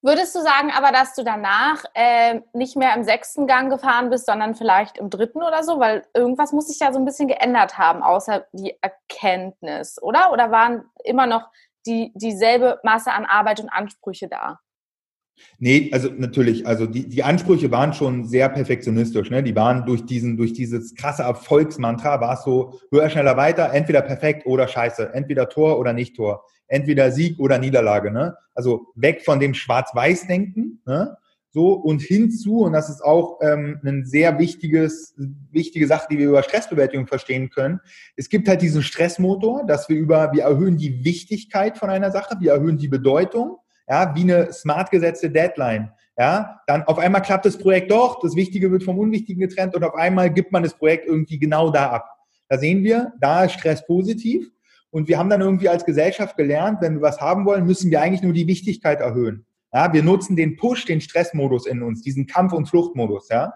Würdest 0.08 0.34
du 0.36 0.40
sagen 0.40 0.72
aber, 0.74 0.94
dass 0.94 1.16
du 1.16 1.26
danach 1.26 1.84
äh, 1.94 2.40
nicht 2.54 2.78
mehr 2.78 2.96
im 2.96 3.04
sechsten 3.04 3.46
Gang 3.46 3.70
gefahren 3.70 4.10
bist, 4.10 4.26
sondern 4.26 4.56
vielleicht 4.56 4.98
im 4.98 5.10
dritten 5.10 5.40
oder 5.40 5.66
so? 5.66 5.82
Weil 5.82 6.06
irgendwas 6.14 6.54
muss 6.54 6.70
sich 6.70 6.80
ja 6.80 6.94
so 6.94 7.00
ein 7.00 7.04
bisschen 7.04 7.28
geändert 7.28 7.78
haben, 7.78 8.02
außer 8.02 8.46
die 8.54 8.74
Erkenntnis, 8.82 10.02
oder? 10.02 10.32
Oder 10.32 10.50
waren 10.50 10.86
immer 11.04 11.28
noch 11.28 11.50
die, 11.86 12.14
dieselbe 12.16 12.80
Masse 12.84 13.12
an 13.12 13.26
Arbeit 13.26 13.60
und 13.60 13.68
Ansprüche 13.68 14.30
da? 14.30 14.60
Nee, 15.60 15.90
also 15.92 16.10
natürlich, 16.16 16.66
also 16.66 16.86
die, 16.86 17.10
die 17.10 17.24
Ansprüche 17.24 17.70
waren 17.70 17.92
schon 17.92 18.24
sehr 18.24 18.48
perfektionistisch. 18.48 19.30
Ne? 19.30 19.44
Die 19.44 19.58
waren 19.58 19.86
durch 19.86 20.06
diesen, 20.06 20.38
durch 20.38 20.54
dieses 20.54 20.96
krasse 20.96 21.24
Erfolgsmantra, 21.24 22.22
war 22.22 22.36
es 22.36 22.46
so 22.46 22.80
höher, 22.92 23.10
schneller, 23.10 23.36
weiter, 23.36 23.74
entweder 23.74 24.02
perfekt 24.04 24.46
oder 24.46 24.70
scheiße, 24.70 25.14
entweder 25.14 25.50
Tor 25.50 25.78
oder 25.80 25.92
nicht 25.92 26.16
Tor, 26.16 26.46
entweder 26.68 27.12
Sieg 27.12 27.40
oder 27.40 27.58
Niederlage. 27.58 28.12
Ne? 28.12 28.36
Also 28.54 28.88
weg 28.96 29.24
von 29.24 29.40
dem 29.40 29.54
Schwarz-Weiß-Denken, 29.54 30.82
ne? 30.86 31.18
so 31.52 31.74
und 31.74 32.02
hinzu, 32.02 32.60
und 32.60 32.74
das 32.74 32.90
ist 32.90 33.02
auch 33.02 33.40
ähm, 33.42 33.80
ein 33.84 34.06
sehr 34.06 34.38
wichtiges, 34.38 35.16
wichtige 35.52 35.88
Sache, 35.88 36.08
die 36.12 36.18
wir 36.18 36.30
über 36.30 36.44
Stressbewältigung 36.44 37.08
verstehen 37.08 37.50
können. 37.50 37.80
Es 38.16 38.30
gibt 38.30 38.48
halt 38.48 38.62
diesen 38.62 38.84
Stressmotor, 38.84 39.66
dass 39.66 39.90
wir 39.90 39.98
über, 39.98 40.32
wir 40.34 40.44
erhöhen 40.44 40.78
die 40.78 41.04
Wichtigkeit 41.04 41.78
von 41.78 41.90
einer 41.90 42.12
Sache, 42.12 42.36
wir 42.40 42.52
erhöhen 42.52 42.78
die 42.78 42.90
Bedeutung 42.90 43.58
ja, 43.88 44.14
wie 44.16 44.22
eine 44.22 44.52
smart 44.54 44.92
gesetzte 44.92 45.30
Deadline. 45.30 45.92
Ja, 46.20 46.62
dann 46.66 46.84
auf 46.84 46.98
einmal 46.98 47.22
klappt 47.22 47.46
das 47.46 47.58
Projekt 47.58 47.92
doch, 47.92 48.20
das 48.22 48.36
Wichtige 48.36 48.72
wird 48.72 48.84
vom 48.84 48.98
Unwichtigen 48.98 49.40
getrennt 49.40 49.76
und 49.76 49.84
auf 49.84 49.94
einmal 49.94 50.34
gibt 50.34 50.52
man 50.52 50.64
das 50.64 50.74
Projekt 50.74 51.06
irgendwie 51.06 51.38
genau 51.38 51.70
da 51.70 51.92
ab. 51.92 52.10
Da 52.50 52.58
sehen 52.58 52.84
wir, 52.84 53.14
da 53.22 53.44
ist 53.44 53.54
Stress 53.54 53.86
positiv 53.86 54.50
und 54.92 55.08
wir 55.08 55.18
haben 55.18 55.30
dann 55.30 55.42
irgendwie 55.42 55.70
als 55.70 55.86
Gesellschaft 55.86 56.38
gelernt, 56.38 56.80
wenn 56.82 56.96
wir 56.96 57.02
was 57.02 57.20
haben 57.20 57.46
wollen, 57.46 57.66
müssen 57.66 57.92
wir 57.92 58.02
eigentlich 58.02 58.22
nur 58.22 58.34
die 58.34 58.48
Wichtigkeit 58.48 59.00
erhöhen. 59.00 59.46
Ja, 59.74 59.92
wir 59.94 60.02
nutzen 60.02 60.36
den 60.36 60.56
Push, 60.56 60.86
den 60.86 61.02
Stressmodus 61.02 61.68
in 61.68 61.84
uns, 61.84 62.02
diesen 62.02 62.26
Kampf- 62.26 62.54
und 62.54 62.68
Fluchtmodus. 62.68 63.30
Ja, 63.30 63.54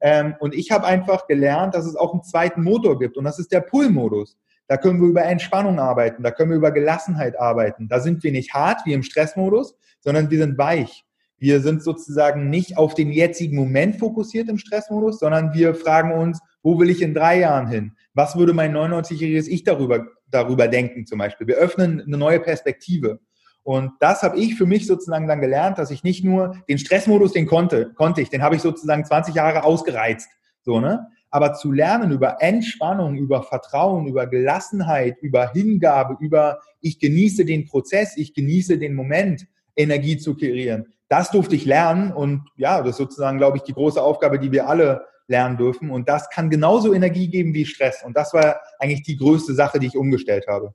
ähm, 0.00 0.34
und 0.40 0.54
ich 0.54 0.72
habe 0.72 0.84
einfach 0.84 1.28
gelernt, 1.28 1.74
dass 1.74 1.86
es 1.86 1.94
auch 1.94 2.12
einen 2.12 2.24
zweiten 2.24 2.62
Motor 2.62 2.98
gibt 2.98 3.16
und 3.16 3.24
das 3.24 3.38
ist 3.38 3.52
der 3.52 3.60
Pull-Modus. 3.60 4.36
Da 4.66 4.76
können 4.76 5.00
wir 5.00 5.08
über 5.08 5.22
Entspannung 5.24 5.78
arbeiten, 5.78 6.22
da 6.22 6.30
können 6.30 6.50
wir 6.50 6.56
über 6.56 6.72
Gelassenheit 6.72 7.38
arbeiten. 7.38 7.88
Da 7.88 8.00
sind 8.00 8.24
wir 8.24 8.32
nicht 8.32 8.52
hart 8.52 8.80
wie 8.84 8.94
im 8.94 9.02
Stressmodus, 9.02 9.76
sondern 10.00 10.30
wir 10.30 10.38
sind 10.38 10.58
weich. 10.58 11.04
Wir 11.38 11.60
sind 11.60 11.82
sozusagen 11.82 12.50
nicht 12.50 12.78
auf 12.78 12.94
den 12.94 13.10
jetzigen 13.10 13.56
Moment 13.56 13.96
fokussiert 13.96 14.48
im 14.48 14.58
Stressmodus, 14.58 15.18
sondern 15.18 15.54
wir 15.54 15.74
fragen 15.74 16.12
uns, 16.12 16.40
wo 16.62 16.78
will 16.78 16.90
ich 16.90 17.02
in 17.02 17.14
drei 17.14 17.40
Jahren 17.40 17.66
hin? 17.66 17.96
Was 18.14 18.36
würde 18.36 18.54
mein 18.54 18.74
99-jähriges 18.74 19.48
Ich 19.48 19.64
darüber, 19.64 20.06
darüber 20.32 20.68
denken 20.68 21.06
zum 21.06 21.18
Beispiel? 21.18 21.46
Wir 21.46 21.56
öffnen 21.56 22.00
eine 22.00 22.16
neue 22.16 22.40
Perspektive. 22.40 23.20
Und 23.62 23.92
das 24.00 24.22
habe 24.22 24.38
ich 24.38 24.56
für 24.56 24.66
mich 24.66 24.86
sozusagen 24.86 25.28
dann 25.28 25.40
gelernt, 25.40 25.78
dass 25.78 25.90
ich 25.90 26.02
nicht 26.02 26.24
nur 26.24 26.56
den 26.68 26.78
Stressmodus, 26.78 27.32
den 27.32 27.46
konnte, 27.46 27.92
konnte 27.94 28.20
ich, 28.20 28.28
den 28.28 28.42
habe 28.42 28.56
ich 28.56 28.62
sozusagen 28.62 29.04
20 29.04 29.34
Jahre 29.34 29.62
ausgereizt. 29.64 30.28
So, 30.62 30.80
ne? 30.80 31.06
Aber 31.30 31.54
zu 31.54 31.72
lernen 31.72 32.10
über 32.10 32.42
Entspannung, 32.42 33.16
über 33.16 33.42
Vertrauen, 33.42 34.06
über 34.06 34.26
Gelassenheit, 34.26 35.16
über 35.22 35.50
Hingabe, 35.52 36.16
über 36.20 36.58
ich 36.80 36.98
genieße 36.98 37.44
den 37.44 37.66
Prozess, 37.66 38.16
ich 38.16 38.34
genieße 38.34 38.78
den 38.78 38.94
Moment, 38.94 39.46
Energie 39.76 40.18
zu 40.18 40.36
kreieren. 40.36 40.92
Das 41.08 41.30
durfte 41.30 41.56
ich 41.56 41.64
lernen 41.64 42.12
und 42.12 42.42
ja, 42.56 42.80
das 42.80 42.90
ist 42.90 42.96
sozusagen, 42.96 43.38
glaube 43.38 43.58
ich, 43.58 43.62
die 43.62 43.72
große 43.72 44.02
Aufgabe, 44.02 44.38
die 44.38 44.52
wir 44.52 44.68
alle 44.68 45.06
lernen 45.26 45.56
dürfen. 45.56 45.90
Und 45.90 46.08
das 46.08 46.28
kann 46.30 46.50
genauso 46.50 46.92
Energie 46.92 47.28
geben 47.28 47.54
wie 47.54 47.64
Stress. 47.64 48.02
Und 48.02 48.16
das 48.16 48.32
war 48.32 48.60
eigentlich 48.78 49.02
die 49.02 49.16
größte 49.16 49.54
Sache, 49.54 49.78
die 49.78 49.86
ich 49.86 49.96
umgestellt 49.96 50.46
habe. 50.48 50.74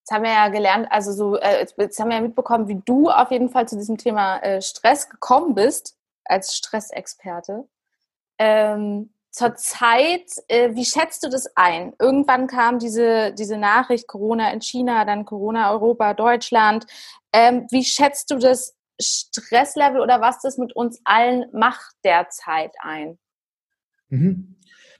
Jetzt 0.00 0.10
haben 0.10 0.24
wir 0.24 0.32
ja 0.32 0.48
gelernt, 0.48 0.86
also 0.90 1.12
so, 1.12 1.38
äh, 1.38 1.66
jetzt 1.78 1.98
haben 1.98 2.10
wir 2.10 2.16
ja 2.16 2.22
mitbekommen, 2.22 2.68
wie 2.68 2.82
du 2.84 3.08
auf 3.08 3.30
jeden 3.30 3.48
Fall 3.48 3.66
zu 3.66 3.76
diesem 3.76 3.96
Thema 3.96 4.38
äh, 4.40 4.60
Stress 4.60 5.08
gekommen 5.08 5.54
bist, 5.54 5.96
als 6.26 6.54
Stressexperte. 6.54 7.66
Ähm, 8.38 9.14
Zurzeit, 9.34 10.30
äh, 10.46 10.76
wie 10.76 10.84
schätzt 10.84 11.24
du 11.24 11.28
das 11.28 11.56
ein? 11.56 11.92
Irgendwann 11.98 12.46
kam 12.46 12.78
diese, 12.78 13.32
diese 13.32 13.56
Nachricht, 13.56 14.06
Corona 14.06 14.52
in 14.52 14.60
China, 14.60 15.04
dann 15.04 15.24
Corona 15.24 15.72
Europa, 15.72 16.14
Deutschland. 16.14 16.86
Ähm, 17.32 17.66
wie 17.70 17.82
schätzt 17.82 18.30
du 18.30 18.38
das 18.38 18.76
Stresslevel 19.00 20.00
oder 20.00 20.20
was 20.20 20.40
das 20.40 20.58
mit 20.58 20.74
uns 20.74 21.00
allen 21.04 21.46
macht 21.52 21.94
derzeit 22.04 22.72
ein? 22.80 23.18
Mhm. 24.08 24.56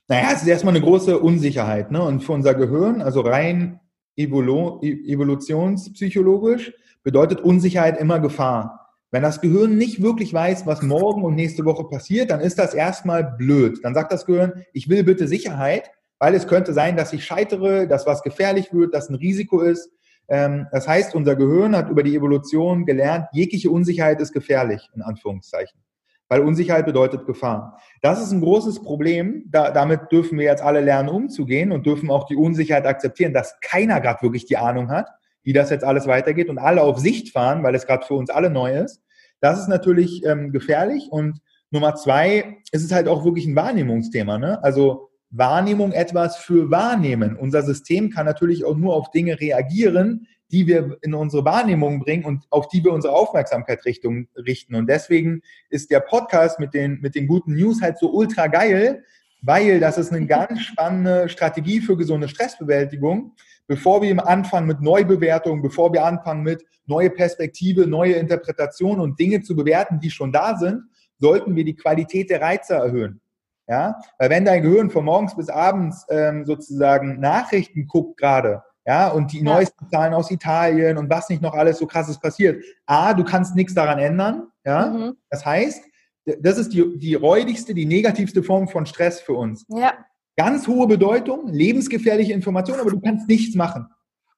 Naja, 0.08 0.30
es 0.32 0.42
ist 0.42 0.48
erstmal 0.48 0.74
eine 0.74 0.84
große 0.84 1.18
Unsicherheit. 1.18 1.90
Ne? 1.90 2.02
Und 2.02 2.20
für 2.22 2.32
unser 2.32 2.54
Gehirn, 2.54 3.00
also 3.00 3.20
rein 3.20 3.80
evolu 4.16 4.80
evolutionspsychologisch, 4.82 6.72
bedeutet 7.02 7.40
Unsicherheit 7.40 7.98
immer 7.98 8.20
Gefahr. 8.20 8.84
Wenn 9.10 9.22
das 9.22 9.40
Gehirn 9.40 9.78
nicht 9.78 10.02
wirklich 10.02 10.34
weiß, 10.34 10.66
was 10.66 10.82
morgen 10.82 11.22
und 11.22 11.36
nächste 11.36 11.64
Woche 11.64 11.84
passiert, 11.84 12.30
dann 12.30 12.40
ist 12.40 12.58
das 12.58 12.74
erstmal 12.74 13.22
blöd. 13.22 13.78
Dann 13.84 13.94
sagt 13.94 14.12
das 14.12 14.26
Gehirn, 14.26 14.64
ich 14.72 14.88
will 14.88 15.04
bitte 15.04 15.28
Sicherheit, 15.28 15.90
weil 16.18 16.34
es 16.34 16.48
könnte 16.48 16.72
sein, 16.72 16.96
dass 16.96 17.12
ich 17.12 17.24
scheitere, 17.24 17.86
dass 17.86 18.06
was 18.06 18.22
gefährlich 18.22 18.72
wird, 18.72 18.92
dass 18.92 19.08
ein 19.08 19.14
Risiko 19.14 19.60
ist. 19.60 19.90
Ähm, 20.28 20.66
das 20.72 20.88
heißt, 20.88 21.14
unser 21.14 21.36
Gehirn 21.36 21.76
hat 21.76 21.90
über 21.90 22.02
die 22.02 22.16
Evolution 22.16 22.86
gelernt, 22.86 23.26
jegliche 23.32 23.70
Unsicherheit 23.70 24.20
ist 24.20 24.32
gefährlich, 24.32 24.88
in 24.94 25.02
Anführungszeichen. 25.02 25.80
Weil 26.28 26.40
Unsicherheit 26.40 26.86
bedeutet 26.86 27.26
Gefahr. 27.26 27.80
Das 28.00 28.22
ist 28.22 28.32
ein 28.32 28.40
großes 28.40 28.82
Problem. 28.82 29.44
Da, 29.50 29.70
damit 29.70 30.10
dürfen 30.10 30.38
wir 30.38 30.46
jetzt 30.46 30.62
alle 30.62 30.80
lernen, 30.80 31.10
umzugehen 31.10 31.70
und 31.70 31.84
dürfen 31.84 32.10
auch 32.10 32.24
die 32.26 32.36
Unsicherheit 32.36 32.86
akzeptieren, 32.86 33.34
dass 33.34 33.60
keiner 33.60 34.00
gerade 34.00 34.22
wirklich 34.22 34.46
die 34.46 34.56
Ahnung 34.56 34.90
hat, 34.90 35.08
wie 35.42 35.52
das 35.52 35.68
jetzt 35.70 35.84
alles 35.84 36.06
weitergeht 36.06 36.48
und 36.48 36.58
alle 36.58 36.82
auf 36.82 36.98
Sicht 36.98 37.32
fahren, 37.32 37.62
weil 37.62 37.74
es 37.74 37.86
gerade 37.86 38.06
für 38.06 38.14
uns 38.14 38.30
alle 38.30 38.48
neu 38.48 38.74
ist. 38.74 39.02
Das 39.40 39.60
ist 39.60 39.68
natürlich 39.68 40.24
ähm, 40.24 40.50
gefährlich. 40.52 41.08
Und 41.10 41.40
Nummer 41.70 41.94
zwei 41.96 42.56
ist 42.72 42.82
es 42.82 42.92
halt 42.92 43.06
auch 43.06 43.24
wirklich 43.24 43.46
ein 43.46 43.56
Wahrnehmungsthema. 43.56 44.38
Ne? 44.38 44.62
Also 44.64 45.10
Wahrnehmung 45.36 45.92
etwas 45.92 46.36
für 46.36 46.70
wahrnehmen. 46.70 47.36
Unser 47.36 47.62
System 47.62 48.10
kann 48.10 48.26
natürlich 48.26 48.64
auch 48.64 48.76
nur 48.76 48.94
auf 48.94 49.10
Dinge 49.10 49.40
reagieren, 49.40 50.26
die 50.50 50.66
wir 50.66 50.98
in 51.02 51.14
unsere 51.14 51.44
Wahrnehmung 51.44 52.00
bringen 52.00 52.24
und 52.24 52.44
auf 52.50 52.68
die 52.68 52.84
wir 52.84 52.92
unsere 52.92 53.14
Aufmerksamkeit 53.14 53.84
Richtung, 53.84 54.28
richten. 54.36 54.74
Und 54.74 54.88
deswegen 54.88 55.42
ist 55.70 55.90
der 55.90 56.00
Podcast 56.00 56.60
mit 56.60 56.74
den, 56.74 57.00
mit 57.00 57.14
den 57.14 57.26
guten 57.26 57.54
News 57.54 57.82
halt 57.82 57.98
so 57.98 58.12
ultra 58.12 58.46
geil, 58.46 59.04
weil 59.42 59.80
das 59.80 59.98
ist 59.98 60.12
eine 60.12 60.26
ganz 60.28 60.60
spannende 60.60 61.28
Strategie 61.28 61.80
für 61.80 61.96
gesunde 61.96 62.28
Stressbewältigung 62.28 63.32
bevor 63.66 64.02
wir 64.02 64.26
anfangen 64.26 64.66
mit 64.66 64.80
Neubewertung, 64.80 65.62
bevor 65.62 65.92
wir 65.92 66.04
anfangen 66.04 66.42
mit 66.42 66.64
neue 66.86 67.10
Perspektive, 67.10 67.86
neue 67.86 68.14
Interpretation 68.14 69.00
und 69.00 69.18
Dinge 69.18 69.42
zu 69.42 69.56
bewerten, 69.56 70.00
die 70.00 70.10
schon 70.10 70.32
da 70.32 70.56
sind, 70.56 70.82
sollten 71.18 71.56
wir 71.56 71.64
die 71.64 71.76
Qualität 71.76 72.30
der 72.30 72.40
Reize 72.40 72.74
erhöhen. 72.74 73.20
Ja, 73.66 73.98
weil 74.18 74.30
wenn 74.30 74.44
dein 74.44 74.62
Gehirn 74.62 74.90
von 74.90 75.04
morgens 75.04 75.34
bis 75.36 75.48
abends 75.48 76.04
ähm, 76.10 76.44
sozusagen 76.44 77.18
Nachrichten 77.20 77.86
guckt 77.86 78.18
gerade, 78.18 78.62
Ja, 78.86 79.08
und 79.08 79.32
die 79.32 79.38
ja. 79.38 79.44
neuesten 79.44 79.88
Zahlen 79.88 80.12
aus 80.12 80.30
Italien 80.30 80.98
und 80.98 81.08
was 81.08 81.30
nicht 81.30 81.40
noch 81.40 81.54
alles 81.54 81.78
so 81.78 81.86
krasses 81.86 82.20
passiert. 82.20 82.62
A, 82.86 83.14
du 83.14 83.24
kannst 83.24 83.56
nichts 83.56 83.74
daran 83.74 83.98
ändern. 83.98 84.48
Ja, 84.66 84.86
mhm. 84.86 85.16
das 85.30 85.46
heißt, 85.46 85.82
das 86.40 86.58
ist 86.58 86.72
die, 86.72 86.98
die 86.98 87.14
räudigste, 87.14 87.74
die 87.74 87.86
negativste 87.86 88.42
Form 88.42 88.68
von 88.68 88.86
Stress 88.86 89.20
für 89.20 89.34
uns. 89.34 89.64
Ja. 89.68 89.94
Ganz 90.36 90.66
hohe 90.66 90.86
Bedeutung, 90.86 91.48
lebensgefährliche 91.48 92.32
Information, 92.32 92.80
aber 92.80 92.90
du 92.90 93.00
kannst 93.00 93.28
nichts 93.28 93.54
machen. 93.54 93.86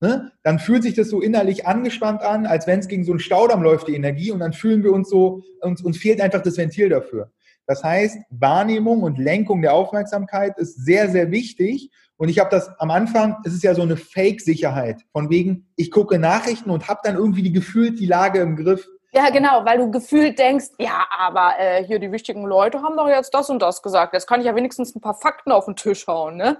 Ne? 0.01 0.31
Dann 0.43 0.59
fühlt 0.59 0.83
sich 0.83 0.95
das 0.95 1.09
so 1.09 1.23
innerlich 1.23 1.67
angespannt 1.67 2.23
an, 2.23 2.45
als 2.45 2.67
wenn 2.67 2.81
es 2.81 2.89
gegen 2.89 3.05
so 3.05 3.12
einen 3.12 3.21
Staudamm 3.21 3.62
läuft, 3.62 3.89
die 3.89 3.95
Energie, 3.95 4.31
und 4.31 4.41
dann 4.41 4.53
fühlen 4.53 4.85
wir 4.85 4.93
uns 4.93 5.09
so, 5.09 5.43
uns, 5.62 5.83
uns 5.83 5.97
fehlt 5.97 6.21
einfach 6.21 6.43
das 6.43 6.59
Ventil 6.59 6.91
dafür. 6.91 7.33
Das 7.67 7.83
heißt, 7.83 8.19
Wahrnehmung 8.31 9.03
und 9.03 9.19
Lenkung 9.19 9.63
der 9.63 9.75
Aufmerksamkeit 9.75 10.57
ist 10.59 10.85
sehr, 10.85 11.11
sehr 11.11 11.31
wichtig. 11.31 11.91
Und 12.17 12.29
ich 12.29 12.39
habe 12.39 12.51
das 12.51 12.69
am 12.79 12.91
Anfang, 12.91 13.37
es 13.45 13.53
ist 13.53 13.63
ja 13.63 13.75
so 13.75 13.83
eine 13.83 13.97
Fake-Sicherheit, 13.97 15.03
von 15.13 15.29
wegen, 15.29 15.67
ich 15.77 15.91
gucke 15.91 16.19
Nachrichten 16.19 16.71
und 16.71 16.89
habe 16.89 17.01
dann 17.03 17.17
irgendwie 17.17 17.43
die 17.43 17.53
gefühlt 17.53 17.99
die 17.99 18.07
Lage 18.07 18.41
im 18.41 18.57
Griff. 18.57 18.89
Ja, 19.12 19.31
genau, 19.31 19.64
weil 19.64 19.79
du 19.79 19.90
gefühlt 19.90 20.38
denkst, 20.38 20.66
ja, 20.79 21.07
aber 21.16 21.55
äh, 21.59 21.85
hier 21.85 21.99
die 21.99 22.12
wichtigen 22.12 22.45
Leute 22.45 22.83
haben 22.83 22.97
doch 22.97 23.09
jetzt 23.09 23.33
das 23.33 23.49
und 23.49 23.62
das 23.62 23.83
gesagt. 23.83 24.12
Jetzt 24.12 24.27
kann 24.27 24.40
ich 24.40 24.47
ja 24.47 24.55
wenigstens 24.55 24.95
ein 24.95 25.01
paar 25.01 25.14
Fakten 25.14 25.53
auf 25.53 25.64
den 25.64 25.77
Tisch 25.77 26.07
hauen, 26.07 26.37
ne? 26.37 26.59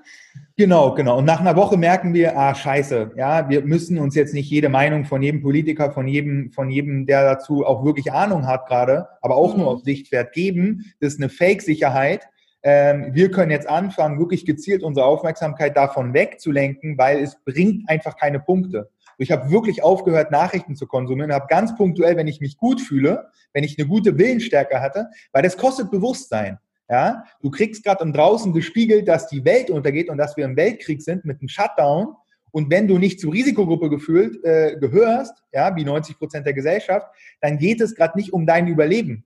Genau, 0.57 0.95
genau. 0.95 1.19
Und 1.19 1.27
nach 1.27 1.41
einer 1.41 1.57
Woche 1.57 1.77
merken 1.77 2.15
wir, 2.15 2.39
ah, 2.39 2.55
scheiße, 2.55 3.13
ja, 3.17 3.49
wir 3.49 3.63
müssen 3.63 3.99
uns 3.99 4.15
jetzt 4.15 4.33
nicht 4.33 4.49
jede 4.49 4.71
Meinung 4.71 5.05
von 5.05 5.23
jedem 5.23 5.43
Politiker, 5.43 5.91
von 5.91 6.09
jedem, 6.09 6.51
von 6.53 6.71
jedem, 6.71 7.05
der 7.05 7.25
dazu 7.25 7.67
auch 7.67 7.85
wirklich 7.85 8.13
Ahnung 8.13 8.47
hat 8.47 8.67
gerade, 8.67 9.09
aber 9.21 9.37
auch 9.37 9.55
mhm. 9.55 9.63
nur 9.63 9.71
auf 9.73 9.83
Sichtwert 9.83 10.33
geben. 10.33 10.93
Das 11.01 11.15
ist 11.15 11.21
eine 11.21 11.29
Fake-Sicherheit. 11.29 12.27
Ähm, 12.63 13.11
wir 13.13 13.31
können 13.31 13.51
jetzt 13.51 13.69
anfangen, 13.69 14.19
wirklich 14.19 14.47
gezielt 14.47 14.83
unsere 14.83 15.05
Aufmerksamkeit 15.05 15.77
davon 15.77 16.15
wegzulenken, 16.15 16.97
weil 16.97 17.19
es 17.19 17.37
bringt 17.45 17.89
einfach 17.89 18.17
keine 18.17 18.41
Punkte. 18.41 18.89
Ich 19.19 19.31
habe 19.31 19.51
wirklich 19.51 19.83
aufgehört, 19.83 20.31
Nachrichten 20.31 20.77
zu 20.77 20.87
konsumieren, 20.87 21.33
habe 21.33 21.47
ganz 21.49 21.75
punktuell, 21.75 22.17
wenn 22.17 22.29
ich 22.29 22.41
mich 22.41 22.57
gut 22.57 22.81
fühle, 22.81 23.31
wenn 23.53 23.65
ich 23.65 23.79
eine 23.79 23.89
gute 23.89 24.19
Willensstärke 24.19 24.81
hatte, 24.81 25.09
weil 25.33 25.43
das 25.43 25.57
kostet 25.57 25.91
Bewusstsein. 25.91 26.59
Ja, 26.89 27.25
du 27.43 27.51
kriegst 27.51 27.83
gerade 27.83 28.05
im 28.05 28.13
Draußen 28.13 28.53
gespiegelt, 28.53 29.09
dass 29.09 29.27
die 29.27 29.45
Welt 29.45 29.71
untergeht 29.71 30.09
und 30.09 30.19
dass 30.19 30.37
wir 30.37 30.45
im 30.45 30.57
Weltkrieg 30.57 31.03
sind 31.03 31.25
mit 31.25 31.41
einem 31.41 31.49
Shutdown. 31.49 32.15
Und 32.53 32.71
wenn 32.71 32.87
du 32.87 32.99
nicht 32.99 33.21
zur 33.21 33.33
Risikogruppe 33.33 33.91
gefühlt 33.91 34.43
äh, 34.45 34.77
gehörst, 34.79 35.35
ja, 35.53 35.75
wie 35.75 35.85
90 35.85 36.17
Prozent 36.17 36.47
der 36.47 36.53
Gesellschaft, 36.53 37.09
dann 37.41 37.59
geht 37.59 37.81
es 37.81 37.97
gerade 37.97 38.17
nicht 38.17 38.33
um 38.33 38.47
dein 38.47 38.69
Überleben. 38.69 39.25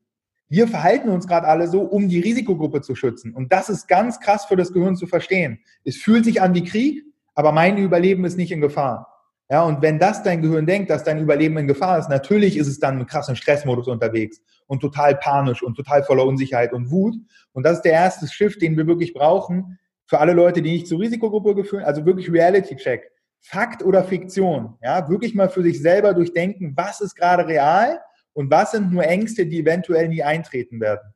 Wir 0.48 0.66
verhalten 0.66 1.10
uns 1.10 1.28
gerade 1.28 1.46
alle 1.46 1.68
so, 1.68 1.82
um 1.82 2.08
die 2.08 2.18
Risikogruppe 2.18 2.80
zu 2.80 2.96
schützen. 2.96 3.34
Und 3.34 3.52
das 3.52 3.68
ist 3.68 3.86
ganz 3.86 4.18
krass 4.18 4.46
für 4.46 4.56
das 4.56 4.72
Gehirn 4.72 4.96
zu 4.96 5.06
verstehen. 5.06 5.60
Es 5.84 5.96
fühlt 5.96 6.24
sich 6.24 6.42
an 6.42 6.54
wie 6.54 6.64
Krieg, 6.64 7.04
aber 7.34 7.52
mein 7.52 7.76
Überleben 7.78 8.24
ist 8.24 8.36
nicht 8.36 8.50
in 8.50 8.60
Gefahr. 8.60 9.19
Ja, 9.50 9.64
und 9.64 9.82
wenn 9.82 9.98
das 9.98 10.22
dein 10.22 10.42
Gehirn 10.42 10.64
denkt, 10.64 10.90
dass 10.90 11.02
dein 11.02 11.18
Überleben 11.18 11.58
in 11.58 11.66
Gefahr 11.66 11.98
ist, 11.98 12.08
natürlich 12.08 12.56
ist 12.56 12.68
es 12.68 12.78
dann 12.78 13.00
im 13.00 13.06
krassen 13.06 13.34
Stressmodus 13.34 13.88
unterwegs 13.88 14.40
und 14.68 14.78
total 14.78 15.16
panisch 15.16 15.60
und 15.64 15.74
total 15.74 16.04
voller 16.04 16.24
Unsicherheit 16.24 16.72
und 16.72 16.92
Wut. 16.92 17.16
Und 17.52 17.66
das 17.66 17.78
ist 17.78 17.82
der 17.82 17.92
erste 17.92 18.28
Shift, 18.28 18.62
den 18.62 18.76
wir 18.76 18.86
wirklich 18.86 19.12
brauchen 19.12 19.80
für 20.06 20.20
alle 20.20 20.34
Leute, 20.34 20.62
die 20.62 20.70
nicht 20.70 20.86
zur 20.86 21.00
Risikogruppe 21.00 21.56
gefühlt, 21.56 21.84
also 21.84 22.06
wirklich 22.06 22.32
Reality 22.32 22.76
Check. 22.76 23.10
Fakt 23.40 23.82
oder 23.82 24.04
Fiktion. 24.04 24.74
Ja, 24.82 25.08
wirklich 25.08 25.34
mal 25.34 25.48
für 25.48 25.62
sich 25.62 25.82
selber 25.82 26.14
durchdenken, 26.14 26.74
was 26.76 27.00
ist 27.00 27.16
gerade 27.16 27.46
real 27.48 28.00
und 28.32 28.52
was 28.52 28.70
sind 28.70 28.92
nur 28.92 29.02
Ängste, 29.04 29.46
die 29.46 29.60
eventuell 29.60 30.08
nie 30.08 30.22
eintreten 30.22 30.80
werden. 30.80 31.12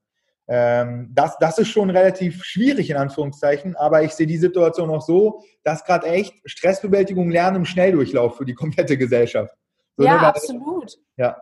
Ähm, 0.47 1.11
das, 1.15 1.39
das 1.39 1.59
ist 1.59 1.69
schon 1.69 1.91
relativ 1.91 2.45
schwierig 2.45 2.91
in 2.91 2.97
Anführungszeichen, 2.97 3.77
aber 3.77 4.03
ich 4.03 4.13
sehe 4.13 4.27
die 4.27 4.37
Situation 4.37 4.91
auch 4.91 5.01
so, 5.01 5.43
dass 5.63 5.85
gerade 5.85 6.07
echt 6.07 6.35
Stressbewältigung 6.45 7.31
lernen 7.31 7.59
im 7.59 7.65
Schnelldurchlauf 7.65 8.37
für 8.37 8.45
die 8.45 8.55
komplette 8.55 8.99
Gesellschaft. 8.99 9.55
So 9.97 10.05
ja, 10.05 10.19
absolut. 10.19 10.99
Ja. 11.17 11.37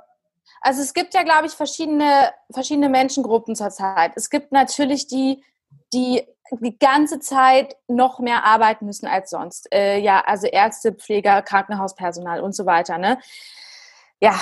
Also 0.60 0.82
es 0.82 0.94
gibt 0.94 1.14
ja, 1.14 1.22
glaube 1.22 1.46
ich, 1.46 1.52
verschiedene, 1.52 2.30
verschiedene 2.52 2.88
Menschengruppen 2.88 3.56
zurzeit. 3.56 4.12
Es 4.14 4.30
gibt 4.30 4.52
natürlich 4.52 5.08
die, 5.08 5.42
die 5.92 6.22
die 6.60 6.78
ganze 6.78 7.18
Zeit 7.18 7.76
noch 7.88 8.18
mehr 8.18 8.44
arbeiten 8.44 8.84
müssen 8.84 9.06
als 9.06 9.30
sonst. 9.30 9.72
Äh, 9.72 9.98
ja, 9.98 10.22
also 10.26 10.46
Ärzte, 10.46 10.92
Pfleger, 10.92 11.40
Krankenhauspersonal 11.42 12.40
und 12.40 12.54
so 12.54 12.66
weiter. 12.66 12.98
Ne? 12.98 13.18
Ja, 14.22 14.40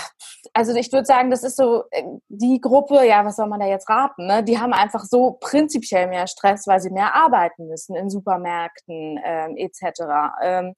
also 0.52 0.74
ich 0.74 0.92
würde 0.92 1.06
sagen, 1.06 1.30
das 1.30 1.42
ist 1.42 1.56
so 1.56 1.84
äh, 1.90 2.02
die 2.28 2.60
Gruppe, 2.60 3.02
ja, 3.06 3.24
was 3.24 3.36
soll 3.36 3.48
man 3.48 3.60
da 3.60 3.66
jetzt 3.66 3.88
raten? 3.88 4.26
Ne? 4.26 4.44
Die 4.44 4.58
haben 4.58 4.74
einfach 4.74 5.04
so 5.04 5.38
prinzipiell 5.40 6.06
mehr 6.06 6.26
Stress, 6.26 6.66
weil 6.66 6.80
sie 6.80 6.90
mehr 6.90 7.14
arbeiten 7.14 7.66
müssen 7.66 7.96
in 7.96 8.10
Supermärkten 8.10 9.18
ähm, 9.24 9.56
etc. 9.56 10.02
Ähm, 10.42 10.74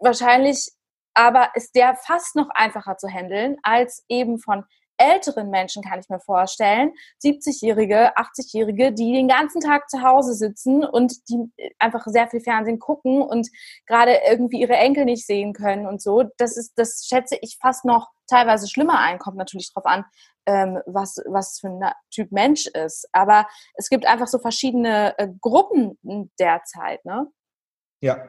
wahrscheinlich 0.00 0.68
aber 1.14 1.50
ist 1.54 1.76
der 1.76 1.94
fast 1.94 2.34
noch 2.34 2.48
einfacher 2.50 2.96
zu 2.96 3.08
handeln 3.08 3.56
als 3.62 4.04
eben 4.08 4.38
von 4.38 4.64
älteren 5.00 5.50
Menschen 5.50 5.82
kann 5.82 5.98
ich 5.98 6.08
mir 6.08 6.20
vorstellen, 6.20 6.92
70-Jährige, 7.24 8.16
80-Jährige, 8.16 8.92
die 8.92 9.12
den 9.12 9.28
ganzen 9.28 9.60
Tag 9.60 9.88
zu 9.88 10.02
Hause 10.02 10.34
sitzen 10.34 10.84
und 10.84 11.28
die 11.28 11.50
einfach 11.78 12.06
sehr 12.06 12.28
viel 12.28 12.40
Fernsehen 12.40 12.78
gucken 12.78 13.22
und 13.22 13.48
gerade 13.86 14.18
irgendwie 14.28 14.60
ihre 14.60 14.76
Enkel 14.76 15.04
nicht 15.04 15.26
sehen 15.26 15.52
können 15.52 15.86
und 15.86 16.02
so. 16.02 16.24
Das 16.36 16.56
ist, 16.56 16.74
das 16.76 17.06
schätze 17.08 17.38
ich 17.40 17.58
fast 17.60 17.84
noch 17.84 18.10
teilweise 18.28 18.68
schlimmer 18.68 19.00
ein, 19.00 19.18
kommt 19.18 19.36
natürlich 19.36 19.72
drauf 19.72 19.86
an, 19.86 20.04
ähm, 20.46 20.78
was, 20.86 21.16
was 21.26 21.58
für 21.60 21.68
ein 21.68 21.92
Typ 22.10 22.30
Mensch 22.30 22.66
ist. 22.66 23.08
Aber 23.12 23.46
es 23.74 23.88
gibt 23.88 24.06
einfach 24.06 24.28
so 24.28 24.38
verschiedene 24.38 25.18
äh, 25.18 25.28
Gruppen 25.40 25.98
derzeit, 26.38 27.04
ne? 27.04 27.26
Ja, 28.02 28.28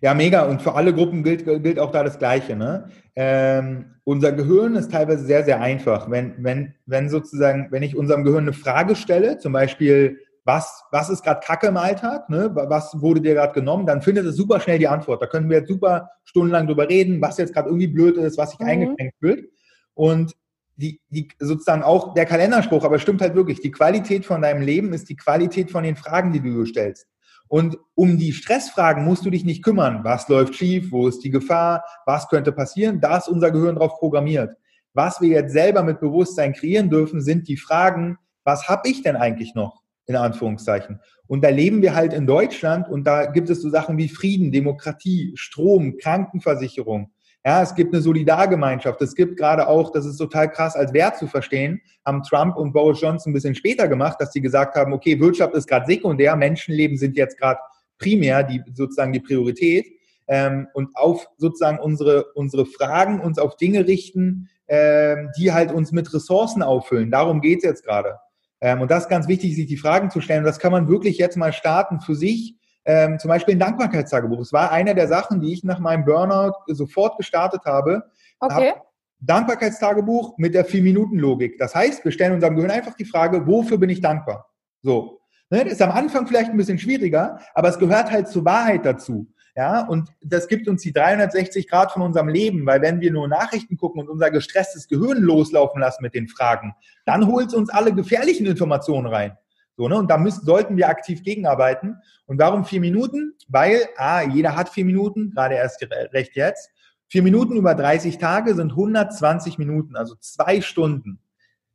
ja, 0.00 0.14
mega. 0.14 0.42
Und 0.42 0.62
für 0.62 0.74
alle 0.74 0.94
Gruppen 0.94 1.22
gilt, 1.22 1.44
gilt 1.44 1.78
auch 1.78 1.90
da 1.90 2.02
das 2.02 2.18
Gleiche. 2.18 2.56
Ne? 2.56 2.88
Ähm, 3.16 3.96
unser 4.04 4.32
Gehirn 4.32 4.76
ist 4.76 4.90
teilweise 4.90 5.24
sehr, 5.24 5.44
sehr 5.44 5.60
einfach. 5.60 6.10
Wenn, 6.10 6.34
wenn, 6.38 6.74
wenn 6.86 7.08
sozusagen, 7.08 7.68
wenn 7.70 7.82
ich 7.82 7.96
unserem 7.96 8.24
Gehirn 8.24 8.44
eine 8.44 8.52
Frage 8.52 8.96
stelle, 8.96 9.38
zum 9.38 9.52
Beispiel, 9.52 10.18
was, 10.44 10.84
was 10.90 11.10
ist 11.10 11.22
gerade 11.22 11.40
Kacke 11.44 11.66
im 11.68 11.76
Alltag, 11.76 12.28
ne? 12.30 12.50
was 12.54 13.00
wurde 13.00 13.20
dir 13.20 13.34
gerade 13.34 13.52
genommen, 13.52 13.86
dann 13.86 14.02
findet 14.02 14.26
es 14.26 14.36
super 14.36 14.58
schnell 14.60 14.78
die 14.78 14.88
Antwort. 14.88 15.22
Da 15.22 15.26
können 15.26 15.50
wir 15.50 15.58
jetzt 15.58 15.68
super 15.68 16.10
stundenlang 16.24 16.66
drüber 16.66 16.88
reden, 16.88 17.20
was 17.20 17.38
jetzt 17.38 17.52
gerade 17.52 17.68
irgendwie 17.68 17.88
blöd 17.88 18.16
ist, 18.16 18.38
was 18.38 18.50
sich 18.50 18.60
mhm. 18.60 18.66
eingeschränkt 18.66 19.14
fühlt. 19.20 19.50
Und 19.94 20.34
die, 20.76 21.00
die 21.10 21.28
sozusagen 21.38 21.82
auch 21.82 22.14
der 22.14 22.24
Kalenderspruch, 22.24 22.84
aber 22.84 22.98
stimmt 22.98 23.20
halt 23.20 23.34
wirklich, 23.34 23.60
die 23.60 23.70
Qualität 23.70 24.24
von 24.24 24.40
deinem 24.40 24.62
Leben 24.62 24.94
ist 24.94 25.10
die 25.10 25.16
Qualität 25.16 25.70
von 25.70 25.84
den 25.84 25.94
Fragen, 25.94 26.32
die 26.32 26.40
du 26.40 26.64
stellst. 26.64 27.06
Und 27.50 27.78
um 27.96 28.16
die 28.16 28.32
Stressfragen 28.32 29.04
musst 29.04 29.26
du 29.26 29.30
dich 29.30 29.44
nicht 29.44 29.64
kümmern. 29.64 30.04
Was 30.04 30.28
läuft 30.28 30.54
schief? 30.54 30.92
Wo 30.92 31.08
ist 31.08 31.24
die 31.24 31.30
Gefahr? 31.30 31.82
Was 32.06 32.28
könnte 32.28 32.52
passieren? 32.52 33.00
Da 33.00 33.16
ist 33.16 33.28
unser 33.28 33.50
Gehirn 33.50 33.74
drauf 33.74 33.98
programmiert. 33.98 34.56
Was 34.94 35.20
wir 35.20 35.30
jetzt 35.30 35.52
selber 35.52 35.82
mit 35.82 35.98
Bewusstsein 35.98 36.52
kreieren 36.52 36.90
dürfen, 36.90 37.20
sind 37.20 37.48
die 37.48 37.56
Fragen, 37.56 38.18
was 38.44 38.68
habe 38.68 38.88
ich 38.88 39.02
denn 39.02 39.16
eigentlich 39.16 39.56
noch? 39.56 39.82
In 40.06 40.14
Anführungszeichen. 40.14 41.00
Und 41.26 41.42
da 41.42 41.48
leben 41.48 41.82
wir 41.82 41.96
halt 41.96 42.12
in 42.12 42.24
Deutschland 42.24 42.88
und 42.88 43.02
da 43.02 43.26
gibt 43.26 43.50
es 43.50 43.62
so 43.62 43.68
Sachen 43.68 43.98
wie 43.98 44.08
Frieden, 44.08 44.52
Demokratie, 44.52 45.32
Strom, 45.34 45.96
Krankenversicherung, 45.98 47.10
ja, 47.44 47.62
es 47.62 47.74
gibt 47.74 47.94
eine 47.94 48.02
Solidargemeinschaft. 48.02 49.00
Es 49.00 49.14
gibt 49.14 49.38
gerade 49.38 49.66
auch, 49.66 49.90
das 49.92 50.04
ist 50.04 50.18
total 50.18 50.50
krass 50.50 50.76
als 50.76 50.92
Wert 50.92 51.16
zu 51.16 51.26
verstehen, 51.26 51.80
haben 52.04 52.22
Trump 52.22 52.56
und 52.56 52.72
Boris 52.72 53.00
Johnson 53.00 53.30
ein 53.30 53.34
bisschen 53.34 53.54
später 53.54 53.88
gemacht, 53.88 54.16
dass 54.20 54.32
sie 54.32 54.42
gesagt 54.42 54.76
haben, 54.76 54.92
okay, 54.92 55.18
Wirtschaft 55.18 55.54
ist 55.54 55.66
gerade 55.66 55.86
sekundär, 55.86 56.36
Menschenleben 56.36 56.98
sind 56.98 57.16
jetzt 57.16 57.38
gerade 57.38 57.58
primär 57.98 58.42
die 58.42 58.62
sozusagen 58.74 59.12
die 59.12 59.20
Priorität 59.20 59.86
ähm, 60.26 60.68
und 60.74 60.94
auf 60.96 61.28
sozusagen 61.36 61.78
unsere 61.78 62.32
unsere 62.34 62.66
Fragen 62.66 63.20
uns 63.20 63.38
auf 63.38 63.56
Dinge 63.56 63.86
richten, 63.86 64.48
ähm, 64.68 65.30
die 65.38 65.52
halt 65.52 65.72
uns 65.72 65.92
mit 65.92 66.12
Ressourcen 66.12 66.62
auffüllen. 66.62 67.10
Darum 67.10 67.40
geht's 67.40 67.64
jetzt 67.64 67.84
gerade. 67.84 68.18
Ähm, 68.60 68.82
und 68.82 68.90
das 68.90 69.04
ist 69.04 69.08
ganz 69.08 69.28
wichtig, 69.28 69.56
sich 69.56 69.66
die 69.66 69.76
Fragen 69.76 70.10
zu 70.10 70.20
stellen. 70.20 70.40
Und 70.40 70.46
das 70.46 70.58
kann 70.58 70.72
man 70.72 70.88
wirklich 70.88 71.18
jetzt 71.18 71.36
mal 71.36 71.52
starten 71.52 72.00
für 72.00 72.14
sich 72.14 72.56
ähm, 72.90 73.18
zum 73.20 73.28
Beispiel 73.28 73.54
ein 73.54 73.60
Dankbarkeitstagebuch. 73.60 74.40
Es 74.40 74.52
war 74.52 74.72
eine 74.72 74.96
der 74.96 75.06
Sachen, 75.06 75.40
die 75.40 75.52
ich 75.52 75.62
nach 75.62 75.78
meinem 75.78 76.04
Burnout 76.04 76.54
sofort 76.66 77.16
gestartet 77.16 77.64
habe. 77.64 78.02
Okay. 78.40 78.70
Hab 78.70 78.86
Dankbarkeitstagebuch 79.20 80.36
mit 80.38 80.54
der 80.54 80.64
Vier-Minuten-Logik. 80.64 81.56
Das 81.58 81.74
heißt, 81.74 82.04
wir 82.04 82.10
stellen 82.10 82.32
unserem 82.32 82.56
Gehirn 82.56 82.72
einfach 82.72 82.94
die 82.94 83.04
Frage, 83.04 83.46
wofür 83.46 83.78
bin 83.78 83.90
ich 83.90 84.00
dankbar? 84.00 84.50
So. 84.82 85.20
Ne, 85.50 85.64
das 85.64 85.74
ist 85.74 85.82
am 85.82 85.90
Anfang 85.90 86.26
vielleicht 86.26 86.50
ein 86.50 86.56
bisschen 86.56 86.78
schwieriger, 86.78 87.38
aber 87.54 87.68
es 87.68 87.78
gehört 87.78 88.10
halt 88.10 88.28
zur 88.28 88.44
Wahrheit 88.44 88.84
dazu. 88.84 89.26
Ja, 89.56 89.86
und 89.86 90.08
das 90.22 90.48
gibt 90.48 90.68
uns 90.68 90.82
die 90.82 90.92
360 90.92 91.68
Grad 91.68 91.92
von 91.92 92.02
unserem 92.02 92.28
Leben, 92.28 92.64
weil 92.66 92.80
wenn 92.82 93.00
wir 93.00 93.12
nur 93.12 93.28
Nachrichten 93.28 93.76
gucken 93.76 94.00
und 94.00 94.08
unser 94.08 94.30
gestresstes 94.30 94.88
Gehirn 94.88 95.18
loslaufen 95.18 95.80
lassen 95.80 96.02
mit 96.02 96.14
den 96.14 96.28
Fragen, 96.28 96.74
dann 97.04 97.26
holt 97.26 97.48
es 97.48 97.54
uns 97.54 97.68
alle 97.68 97.92
gefährlichen 97.92 98.46
Informationen 98.46 99.06
rein. 99.06 99.36
So, 99.80 99.88
ne? 99.88 99.96
Und 99.96 100.10
da 100.10 100.18
müssen, 100.18 100.44
sollten 100.44 100.76
wir 100.76 100.90
aktiv 100.90 101.22
gegenarbeiten. 101.22 101.96
Und 102.26 102.38
warum 102.38 102.66
vier 102.66 102.80
Minuten? 102.80 103.32
Weil, 103.48 103.88
ah, 103.96 104.20
jeder 104.20 104.54
hat 104.54 104.68
vier 104.68 104.84
Minuten, 104.84 105.30
gerade 105.30 105.54
erst 105.54 105.80
recht 106.12 106.36
jetzt. 106.36 106.68
Vier 107.08 107.22
Minuten 107.22 107.56
über 107.56 107.74
30 107.74 108.18
Tage 108.18 108.54
sind 108.54 108.72
120 108.72 109.56
Minuten, 109.56 109.96
also 109.96 110.16
zwei 110.20 110.60
Stunden. 110.60 111.18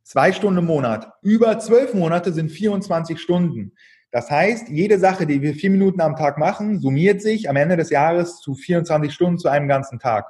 Zwei 0.04 0.30
Stunden 0.30 0.60
im 0.60 0.66
Monat. 0.66 1.14
Über 1.20 1.58
zwölf 1.58 1.94
Monate 1.94 2.32
sind 2.32 2.52
24 2.52 3.20
Stunden. 3.20 3.72
Das 4.12 4.30
heißt, 4.30 4.68
jede 4.68 5.00
Sache, 5.00 5.26
die 5.26 5.42
wir 5.42 5.54
vier 5.54 5.70
Minuten 5.70 6.00
am 6.00 6.14
Tag 6.14 6.38
machen, 6.38 6.78
summiert 6.78 7.20
sich 7.20 7.50
am 7.50 7.56
Ende 7.56 7.76
des 7.76 7.90
Jahres 7.90 8.38
zu 8.38 8.54
24 8.54 9.12
Stunden 9.12 9.38
zu 9.38 9.48
einem 9.48 9.66
ganzen 9.66 9.98
Tag. 9.98 10.26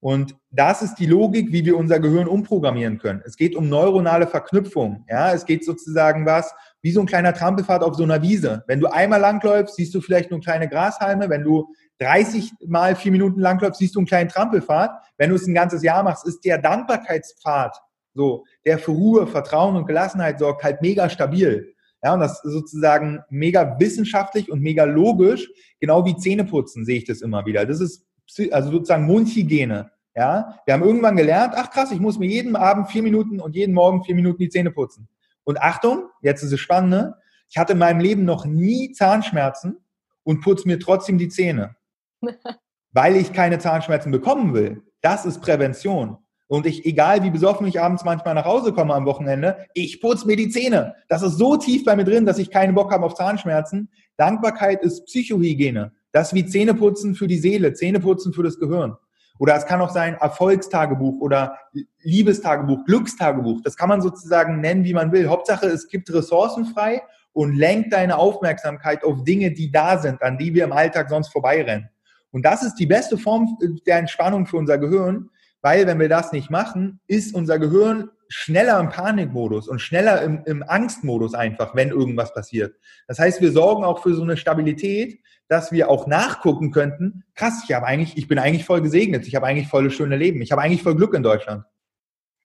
Und 0.00 0.36
das 0.50 0.82
ist 0.82 0.96
die 0.96 1.06
Logik, 1.06 1.52
wie 1.52 1.64
wir 1.64 1.76
unser 1.76 1.98
Gehirn 1.98 2.28
umprogrammieren 2.28 2.98
können. 2.98 3.22
Es 3.24 3.36
geht 3.36 3.56
um 3.56 3.68
neuronale 3.68 4.28
Verknüpfung. 4.28 5.04
Ja, 5.08 5.32
es 5.32 5.44
geht 5.44 5.64
sozusagen 5.64 6.24
was 6.24 6.54
wie 6.82 6.92
so 6.92 7.00
ein 7.00 7.06
kleiner 7.06 7.34
Trampelfahrt 7.34 7.82
auf 7.82 7.94
so 7.94 8.04
einer 8.04 8.22
Wiese. 8.22 8.64
Wenn 8.66 8.80
du 8.80 8.86
einmal 8.86 9.20
langläufst, 9.20 9.76
siehst 9.76 9.94
du 9.94 10.00
vielleicht 10.00 10.30
nur 10.30 10.40
kleine 10.40 10.68
Grashalme. 10.68 11.28
Wenn 11.28 11.42
du 11.42 11.74
30 11.98 12.52
mal 12.66 12.94
vier 12.94 13.12
Minuten 13.12 13.40
langläufst, 13.40 13.80
siehst 13.80 13.96
du 13.96 14.00
einen 14.00 14.06
kleinen 14.06 14.28
Trampelpfad. 14.28 14.90
Wenn 15.16 15.30
du 15.30 15.36
es 15.36 15.46
ein 15.46 15.54
ganzes 15.54 15.82
Jahr 15.82 16.02
machst, 16.02 16.26
ist 16.26 16.44
der 16.44 16.58
Dankbarkeitspfad, 16.58 17.76
so, 18.14 18.44
der 18.64 18.78
für 18.78 18.92
Ruhe, 18.92 19.26
Vertrauen 19.26 19.76
und 19.76 19.86
Gelassenheit 19.86 20.38
sorgt, 20.38 20.62
halt 20.62 20.80
mega 20.82 21.08
stabil. 21.10 21.74
Ja, 22.02 22.14
und 22.14 22.20
das 22.20 22.44
ist 22.44 22.52
sozusagen 22.52 23.20
mega 23.28 23.76
wissenschaftlich 23.80 24.52
und 24.52 24.60
mega 24.60 24.84
logisch, 24.84 25.50
genau 25.80 26.04
wie 26.04 26.16
Zähneputzen 26.16 26.84
sehe 26.84 26.98
ich 26.98 27.06
das 27.06 27.22
immer 27.22 27.44
wieder. 27.44 27.66
Das 27.66 27.80
ist 27.80 28.06
also 28.52 28.70
sozusagen 28.70 29.06
Mundhygiene. 29.06 29.90
Ja, 30.14 30.60
wir 30.64 30.74
haben 30.74 30.82
irgendwann 30.82 31.16
gelernt, 31.16 31.54
ach 31.56 31.70
krass, 31.70 31.92
ich 31.92 32.00
muss 32.00 32.18
mir 32.18 32.26
jeden 32.26 32.56
Abend 32.56 32.88
vier 32.88 33.02
Minuten 33.02 33.40
und 33.40 33.54
jeden 33.54 33.72
Morgen 33.72 34.02
vier 34.02 34.14
Minuten 34.14 34.38
die 34.38 34.48
Zähne 34.48 34.70
putzen. 34.70 35.08
Und 35.48 35.62
Achtung, 35.62 36.10
jetzt 36.20 36.42
ist 36.42 36.52
es 36.52 36.60
spannend, 36.60 36.90
ne? 36.90 37.14
ich 37.48 37.56
hatte 37.56 37.72
in 37.72 37.78
meinem 37.78 38.00
Leben 38.00 38.26
noch 38.26 38.44
nie 38.44 38.92
Zahnschmerzen 38.92 39.78
und 40.22 40.42
putze 40.42 40.68
mir 40.68 40.78
trotzdem 40.78 41.16
die 41.16 41.30
Zähne, 41.30 41.74
weil 42.92 43.16
ich 43.16 43.32
keine 43.32 43.58
Zahnschmerzen 43.58 44.12
bekommen 44.12 44.52
will. 44.52 44.82
Das 45.00 45.24
ist 45.24 45.40
Prävention. 45.40 46.18
Und 46.48 46.66
ich, 46.66 46.84
egal 46.84 47.22
wie 47.22 47.30
besoffen 47.30 47.66
ich 47.66 47.80
abends 47.80 48.04
manchmal 48.04 48.34
nach 48.34 48.44
Hause 48.44 48.74
komme 48.74 48.92
am 48.92 49.06
Wochenende, 49.06 49.64
ich 49.72 50.02
putze 50.02 50.26
mir 50.26 50.36
die 50.36 50.50
Zähne. 50.50 50.94
Das 51.08 51.22
ist 51.22 51.38
so 51.38 51.56
tief 51.56 51.82
bei 51.82 51.96
mir 51.96 52.04
drin, 52.04 52.26
dass 52.26 52.36
ich 52.36 52.50
keinen 52.50 52.74
Bock 52.74 52.92
habe 52.92 53.06
auf 53.06 53.14
Zahnschmerzen. 53.14 53.90
Dankbarkeit 54.18 54.82
ist 54.82 55.06
Psychohygiene. 55.06 55.92
Das 56.12 56.28
ist 56.28 56.34
wie 56.34 56.44
Zähneputzen 56.44 57.14
für 57.14 57.26
die 57.26 57.38
Seele, 57.38 57.72
Zähneputzen 57.72 58.34
für 58.34 58.42
das 58.42 58.58
Gehirn. 58.58 58.98
Oder 59.38 59.56
es 59.56 59.66
kann 59.66 59.80
auch 59.80 59.90
sein 59.90 60.14
Erfolgstagebuch 60.14 61.20
oder 61.20 61.58
Liebestagebuch, 62.02 62.84
Glückstagebuch. 62.84 63.60
Das 63.62 63.76
kann 63.76 63.88
man 63.88 64.02
sozusagen 64.02 64.60
nennen, 64.60 64.84
wie 64.84 64.94
man 64.94 65.12
will. 65.12 65.28
Hauptsache, 65.28 65.66
es 65.66 65.88
gibt 65.88 66.12
Ressourcen 66.12 66.66
frei 66.66 67.02
und 67.32 67.56
lenkt 67.56 67.92
deine 67.92 68.18
Aufmerksamkeit 68.18 69.04
auf 69.04 69.22
Dinge, 69.22 69.52
die 69.52 69.70
da 69.70 69.98
sind, 69.98 70.22
an 70.22 70.38
die 70.38 70.54
wir 70.54 70.64
im 70.64 70.72
Alltag 70.72 71.08
sonst 71.08 71.28
vorbeirennen. 71.28 71.88
Und 72.30 72.44
das 72.44 72.62
ist 72.62 72.74
die 72.74 72.86
beste 72.86 73.16
Form 73.16 73.56
der 73.86 73.98
Entspannung 73.98 74.46
für 74.46 74.56
unser 74.56 74.78
Gehirn, 74.78 75.30
weil 75.62 75.86
wenn 75.86 75.98
wir 75.98 76.08
das 76.08 76.32
nicht 76.32 76.50
machen, 76.50 77.00
ist 77.06 77.34
unser 77.34 77.58
Gehirn 77.58 78.10
schneller 78.28 78.78
im 78.78 78.90
Panikmodus 78.90 79.68
und 79.68 79.80
schneller 79.80 80.22
im, 80.22 80.42
im 80.44 80.62
Angstmodus 80.62 81.34
einfach, 81.34 81.74
wenn 81.74 81.88
irgendwas 81.88 82.32
passiert. 82.34 82.76
Das 83.06 83.18
heißt, 83.18 83.40
wir 83.40 83.52
sorgen 83.52 83.84
auch 83.84 84.02
für 84.02 84.14
so 84.14 84.22
eine 84.22 84.36
Stabilität, 84.36 85.20
dass 85.48 85.72
wir 85.72 85.88
auch 85.88 86.06
nachgucken 86.06 86.70
könnten, 86.70 87.24
krass, 87.34 87.62
ich 87.66 87.74
habe 87.74 87.86
eigentlich, 87.86 88.16
ich 88.18 88.28
bin 88.28 88.38
eigentlich 88.38 88.66
voll 88.66 88.82
gesegnet, 88.82 89.26
ich 89.26 89.34
habe 89.34 89.46
eigentlich 89.46 89.68
voll 89.68 89.90
schöne 89.90 90.16
Leben, 90.16 90.42
ich 90.42 90.52
habe 90.52 90.62
eigentlich 90.62 90.82
voll 90.82 90.94
Glück 90.94 91.14
in 91.14 91.22
Deutschland. 91.22 91.64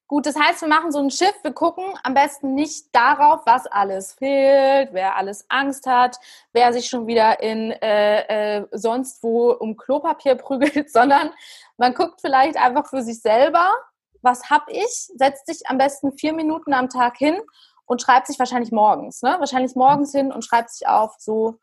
Gut, 0.08 0.26
das 0.26 0.36
heißt, 0.36 0.62
wir 0.62 0.68
machen 0.68 0.92
so 0.92 1.00
ein 1.00 1.10
Schiff, 1.10 1.34
wir 1.42 1.54
gucken 1.54 1.86
am 2.04 2.14
besten 2.14 2.54
nicht 2.54 2.94
darauf, 2.94 3.42
was 3.46 3.66
alles 3.68 4.14
fehlt, 4.14 4.90
wer 4.92 5.16
alles 5.16 5.46
Angst 5.50 5.88
hat, 5.88 6.18
wer 6.52 6.72
sich 6.72 6.86
schon 6.86 7.08
wieder 7.08 7.42
in 7.42 7.72
äh, 7.72 8.60
äh, 8.60 8.68
sonst 8.72 9.24
wo 9.24 9.52
um 9.52 9.76
Klopapier 9.76 10.36
prügelt, 10.36 10.92
sondern 10.92 11.32
man 11.78 11.94
guckt 11.94 12.22
vielleicht 12.22 12.58
einfach 12.58 12.88
für 12.88 13.02
sich 13.02 13.22
selber, 13.22 13.74
was 14.24 14.50
habe 14.50 14.72
ich, 14.72 15.10
setzt 15.16 15.48
sich 15.48 15.62
am 15.68 15.78
besten 15.78 16.14
vier 16.18 16.34
Minuten 16.34 16.74
am 16.74 16.90
Tag 16.90 17.18
hin 17.18 17.40
und 17.86 18.02
schreibt 18.02 18.28
sich 18.28 18.40
wahrscheinlich 18.40 18.72
morgens, 18.72 19.22
ne? 19.22 19.36
wahrscheinlich 19.40 19.76
morgens 19.76 20.12
hin 20.12 20.32
und 20.32 20.44
schreibt 20.44 20.72
sich 20.72 20.88
auf, 20.88 21.16
so 21.20 21.58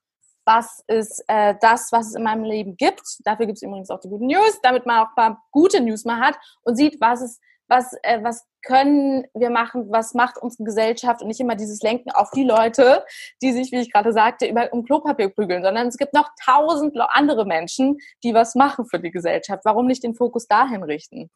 was 0.45 0.83
ist 0.87 1.23
äh, 1.29 1.55
das, 1.61 1.93
was 1.93 2.09
es 2.09 2.15
in 2.15 2.23
meinem 2.23 2.45
Leben 2.45 2.77
gibt. 2.77 3.03
Dafür 3.25 3.47
gibt 3.47 3.59
es 3.59 3.63
übrigens 3.63 3.91
auch 3.91 4.01
die 4.01 4.09
guten 4.09 4.27
News, 4.27 4.59
damit 4.63 4.87
man 4.87 5.01
auch 5.01 5.11
ein 5.11 5.15
paar 5.15 5.43
gute 5.53 5.81
News 5.81 6.05
mal 6.05 6.19
hat 6.19 6.37
und 6.63 6.77
sieht, 6.77 7.01
was 7.01 7.21
es 7.21 7.41
was, 7.71 7.95
äh, 8.03 8.23
was 8.23 8.45
können 8.63 9.25
wir 9.33 9.49
machen, 9.49 9.87
was 9.91 10.13
macht 10.13 10.37
unsere 10.37 10.65
Gesellschaft 10.65 11.23
und 11.23 11.29
nicht 11.29 11.41
immer 11.41 11.55
dieses 11.55 11.81
Lenken 11.81 12.11
auf 12.11 12.31
die 12.33 12.43
Leute, 12.43 13.05
die 13.41 13.53
sich, 13.53 13.73
wie 13.73 13.81
ich 13.81 13.93
gerade 13.93 14.13
sagte, 14.13 14.47
über, 14.47 14.71
um 14.73 14.85
Klopapier 14.85 15.31
prügeln, 15.31 15.63
sondern 15.63 15.87
es 15.87 15.97
gibt 15.97 16.13
noch 16.13 16.29
tausend 16.45 16.95
andere 17.01 17.47
Menschen, 17.47 17.99
die 18.23 18.35
was 18.35 18.55
machen 18.55 18.85
für 18.85 18.99
die 18.99 19.11
Gesellschaft. 19.11 19.65
Warum 19.65 19.87
nicht 19.87 20.03
den 20.03 20.15
Fokus 20.15 20.47
dahin 20.47 20.83
richten? 20.83 21.31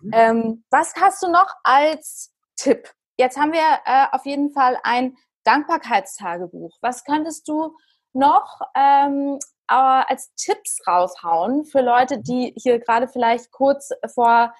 Mhm. 0.00 0.10
Ähm, 0.12 0.64
was 0.70 0.94
hast 0.96 1.22
du 1.22 1.30
noch 1.30 1.48
als 1.62 2.34
Tipp? 2.56 2.90
Jetzt 3.16 3.38
haben 3.38 3.52
wir 3.52 3.60
äh, 3.84 4.06
auf 4.12 4.26
jeden 4.26 4.50
Fall 4.50 4.78
ein 4.82 5.16
Dankbarkeitstagebuch. 5.44 6.76
Was 6.80 7.04
könntest 7.04 7.46
du 7.48 7.76
noch 8.12 8.60
ähm, 8.74 9.38
äh, 9.68 9.74
als 9.74 10.34
Tipps 10.34 10.80
raushauen 10.86 11.64
für 11.64 11.80
Leute, 11.80 12.18
die 12.20 12.54
hier 12.56 12.78
gerade 12.78 13.08
vielleicht 13.08 13.50
kurz 13.50 13.90
vor 14.12 14.54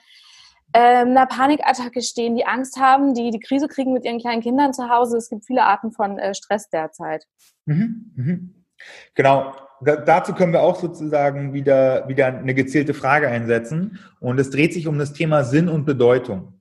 ähm, 0.72 1.10
einer 1.10 1.26
Panikattacke 1.26 2.02
stehen, 2.02 2.36
die 2.36 2.46
Angst 2.46 2.78
haben, 2.78 3.14
die 3.14 3.30
die 3.30 3.40
Krise 3.40 3.68
kriegen 3.68 3.92
mit 3.92 4.04
ihren 4.04 4.18
kleinen 4.18 4.42
Kindern 4.42 4.72
zu 4.72 4.88
Hause? 4.88 5.16
Es 5.16 5.28
gibt 5.28 5.46
viele 5.46 5.64
Arten 5.64 5.92
von 5.92 6.18
äh, 6.18 6.34
Stress 6.34 6.68
derzeit. 6.68 7.24
Mhm, 7.66 8.12
mhm. 8.16 8.64
Genau. 9.14 9.54
Da, 9.84 9.96
dazu 9.96 10.32
können 10.34 10.52
wir 10.52 10.62
auch 10.62 10.80
sozusagen 10.80 11.52
wieder, 11.52 12.08
wieder 12.08 12.26
eine 12.26 12.54
gezielte 12.54 12.94
Frage 12.94 13.28
einsetzen. 13.28 13.98
Und 14.20 14.38
es 14.40 14.50
dreht 14.50 14.72
sich 14.72 14.86
um 14.86 14.98
das 14.98 15.12
Thema 15.12 15.44
Sinn 15.44 15.68
und 15.68 15.84
Bedeutung 15.84 16.54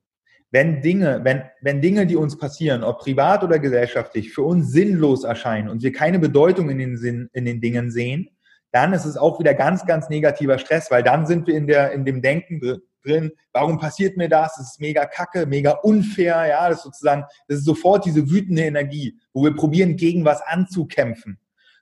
wenn 0.54 0.80
Dinge, 0.80 1.20
wenn, 1.24 1.42
wenn 1.62 1.80
Dinge, 1.80 2.06
die 2.06 2.14
uns 2.14 2.38
passieren, 2.38 2.84
ob 2.84 3.00
privat 3.00 3.42
oder 3.42 3.58
gesellschaftlich, 3.58 4.32
für 4.32 4.42
uns 4.42 4.70
sinnlos 4.70 5.24
erscheinen 5.24 5.68
und 5.68 5.82
wir 5.82 5.90
keine 5.90 6.20
Bedeutung 6.20 6.70
in 6.70 6.78
den, 6.78 6.96
Sinn, 6.96 7.28
in 7.32 7.44
den 7.44 7.60
Dingen 7.60 7.90
sehen, 7.90 8.30
dann 8.70 8.92
ist 8.92 9.04
es 9.04 9.16
auch 9.16 9.40
wieder 9.40 9.52
ganz, 9.52 9.84
ganz 9.84 10.08
negativer 10.08 10.58
Stress, 10.58 10.92
weil 10.92 11.02
dann 11.02 11.26
sind 11.26 11.48
wir 11.48 11.56
in, 11.56 11.66
der, 11.66 11.90
in 11.90 12.04
dem 12.04 12.22
Denken 12.22 12.60
drin, 13.04 13.32
warum 13.52 13.80
passiert 13.80 14.16
mir 14.16 14.28
das? 14.28 14.54
Das 14.56 14.74
ist 14.74 14.80
mega 14.80 15.06
kacke, 15.06 15.44
mega 15.46 15.72
unfair, 15.72 16.46
ja, 16.46 16.68
das 16.68 16.78
ist 16.78 16.84
sozusagen, 16.84 17.24
das 17.48 17.58
ist 17.58 17.64
sofort 17.64 18.04
diese 18.04 18.30
wütende 18.30 18.62
Energie, 18.62 19.18
wo 19.32 19.42
wir 19.42 19.56
probieren, 19.56 19.96
gegen 19.96 20.24
was 20.24 20.40
anzukämpfen. 20.40 21.36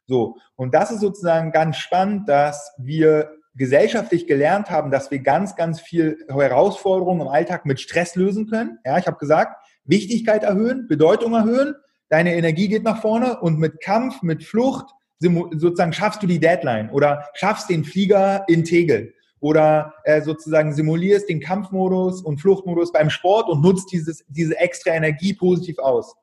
So. 0.06 0.36
Und 0.56 0.74
das 0.74 0.90
ist 0.90 1.00
sozusagen 1.00 1.52
ganz 1.52 1.76
spannend, 1.76 2.28
dass 2.28 2.72
wir 2.78 3.32
gesellschaftlich 3.54 4.26
gelernt 4.26 4.70
haben, 4.70 4.90
dass 4.90 5.10
wir 5.10 5.20
ganz, 5.20 5.56
ganz 5.56 5.80
viel 5.80 6.18
Herausforderungen 6.28 7.22
im 7.22 7.28
Alltag 7.28 7.66
mit 7.66 7.80
Stress 7.80 8.16
lösen 8.16 8.48
können. 8.48 8.78
Ja, 8.84 8.98
ich 8.98 9.06
habe 9.06 9.18
gesagt, 9.18 9.56
Wichtigkeit 9.84 10.42
erhöhen, 10.42 10.88
Bedeutung 10.88 11.34
erhöhen, 11.34 11.74
deine 12.08 12.34
Energie 12.34 12.68
geht 12.68 12.84
nach 12.84 13.00
vorne 13.00 13.40
und 13.40 13.58
mit 13.58 13.80
Kampf, 13.80 14.22
mit 14.22 14.44
Flucht 14.44 14.86
sozusagen 15.20 15.92
schaffst 15.92 16.22
du 16.22 16.26
die 16.26 16.40
Deadline 16.40 16.90
oder 16.90 17.28
schaffst 17.34 17.70
den 17.70 17.84
Flieger 17.84 18.44
in 18.48 18.64
Tegel 18.64 19.14
oder 19.40 19.94
äh, 20.04 20.22
sozusagen 20.22 20.72
simulierst 20.72 21.28
den 21.28 21.40
Kampfmodus 21.40 22.22
und 22.22 22.40
Fluchtmodus 22.40 22.92
beim 22.92 23.10
Sport 23.10 23.48
und 23.48 23.60
nutzt 23.60 23.92
dieses, 23.92 24.24
diese 24.28 24.58
extra 24.58 24.92
Energie 24.92 25.34
positiv 25.34 25.78
aus. 25.78 26.14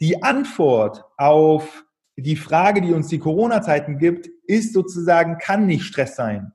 Die 0.00 0.22
Antwort 0.22 1.04
auf 1.16 1.84
die 2.22 2.36
Frage, 2.36 2.80
die 2.80 2.92
uns 2.92 3.08
die 3.08 3.18
Corona-Zeiten 3.18 3.98
gibt, 3.98 4.28
ist 4.46 4.72
sozusagen, 4.72 5.38
kann 5.38 5.66
nicht 5.66 5.84
Stress 5.84 6.16
sein. 6.16 6.52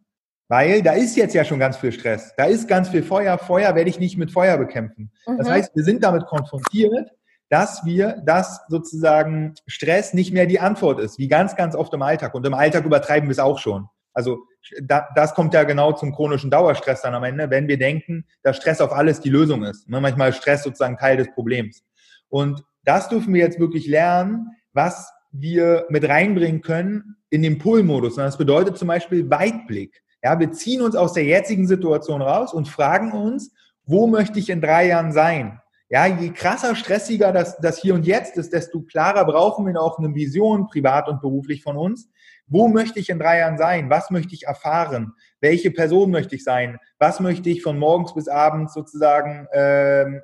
Weil 0.49 0.81
da 0.81 0.91
ist 0.91 1.15
jetzt 1.15 1.33
ja 1.33 1.45
schon 1.45 1.59
ganz 1.59 1.77
viel 1.77 1.91
Stress. 1.91 2.33
Da 2.35 2.45
ist 2.45 2.67
ganz 2.67 2.89
viel 2.89 3.01
Feuer. 3.01 3.37
Feuer 3.37 3.73
werde 3.73 3.89
ich 3.89 3.99
nicht 3.99 4.17
mit 4.17 4.29
Feuer 4.29 4.57
bekämpfen. 4.57 5.11
Mhm. 5.25 5.37
Das 5.37 5.49
heißt, 5.49 5.75
wir 5.75 5.83
sind 5.83 6.03
damit 6.03 6.25
konfrontiert, 6.25 7.09
dass 7.49 7.85
wir, 7.85 8.21
dass 8.25 8.61
sozusagen 8.67 9.53
Stress 9.67 10.13
nicht 10.13 10.33
mehr 10.33 10.45
die 10.45 10.59
Antwort 10.59 10.99
ist, 10.99 11.17
wie 11.17 11.27
ganz, 11.27 11.55
ganz 11.55 11.75
oft 11.75 11.93
im 11.93 12.01
Alltag. 12.01 12.35
Und 12.35 12.45
im 12.45 12.53
Alltag 12.53 12.85
übertreiben 12.85 13.29
wir 13.29 13.33
es 13.33 13.39
auch 13.39 13.57
schon. 13.57 13.87
Also 14.13 14.43
da, 14.81 15.07
das 15.15 15.33
kommt 15.33 15.53
ja 15.53 15.63
genau 15.63 15.93
zum 15.93 16.13
chronischen 16.13 16.51
Dauerstress 16.51 17.01
dann 17.01 17.15
am 17.15 17.23
Ende, 17.23 17.49
wenn 17.49 17.67
wir 17.67 17.77
denken, 17.77 18.25
dass 18.43 18.57
Stress 18.57 18.81
auf 18.81 18.91
alles 18.91 19.21
die 19.21 19.29
Lösung 19.29 19.63
ist. 19.63 19.89
Ne, 19.89 19.99
manchmal 20.01 20.29
ist 20.29 20.37
Stress 20.37 20.63
sozusagen 20.63 20.97
Teil 20.97 21.17
des 21.17 21.31
Problems. 21.31 21.83
Und 22.29 22.63
das 22.83 23.09
dürfen 23.09 23.33
wir 23.33 23.41
jetzt 23.41 23.59
wirklich 23.59 23.87
lernen, 23.87 24.49
was 24.73 25.11
wir 25.33 25.85
mit 25.89 26.07
reinbringen 26.07 26.61
können 26.61 27.17
in 27.29 27.41
den 27.41 27.57
Pull-Modus. 27.57 28.15
Das 28.15 28.37
bedeutet 28.37 28.77
zum 28.77 28.87
Beispiel 28.87 29.29
Weitblick. 29.29 30.03
Ja, 30.23 30.39
wir 30.39 30.51
ziehen 30.51 30.81
uns 30.81 30.95
aus 30.95 31.13
der 31.13 31.25
jetzigen 31.25 31.67
Situation 31.67 32.21
raus 32.21 32.53
und 32.53 32.69
fragen 32.69 33.11
uns, 33.11 33.51
wo 33.85 34.07
möchte 34.07 34.39
ich 34.39 34.49
in 34.49 34.61
drei 34.61 34.87
Jahren 34.87 35.11
sein? 35.11 35.59
Ja, 35.89 36.05
je 36.05 36.29
krasser, 36.29 36.75
stressiger 36.75 37.31
das, 37.31 37.57
das 37.57 37.79
hier 37.79 37.93
und 37.93 38.05
jetzt 38.05 38.37
ist, 38.37 38.53
desto 38.53 38.81
klarer 38.81 39.25
brauchen 39.25 39.65
wir 39.65 39.79
auch 39.81 39.99
eine 39.99 40.15
Vision, 40.15 40.67
privat 40.67 41.09
und 41.09 41.21
beruflich 41.21 41.61
von 41.61 41.75
uns. 41.75 42.09
Wo 42.47 42.67
möchte 42.67 42.99
ich 42.99 43.09
in 43.09 43.19
drei 43.19 43.39
Jahren 43.39 43.57
sein? 43.57 43.89
Was 43.89 44.09
möchte 44.11 44.33
ich 44.33 44.43
erfahren? 44.43 45.13
Welche 45.41 45.71
Person 45.71 46.11
möchte 46.11 46.35
ich 46.35 46.43
sein? 46.43 46.77
Was 46.99 47.19
möchte 47.19 47.49
ich 47.49 47.61
von 47.61 47.77
morgens 47.77 48.13
bis 48.13 48.27
abends 48.27 48.73
sozusagen 48.73 49.47
ähm, 49.53 50.21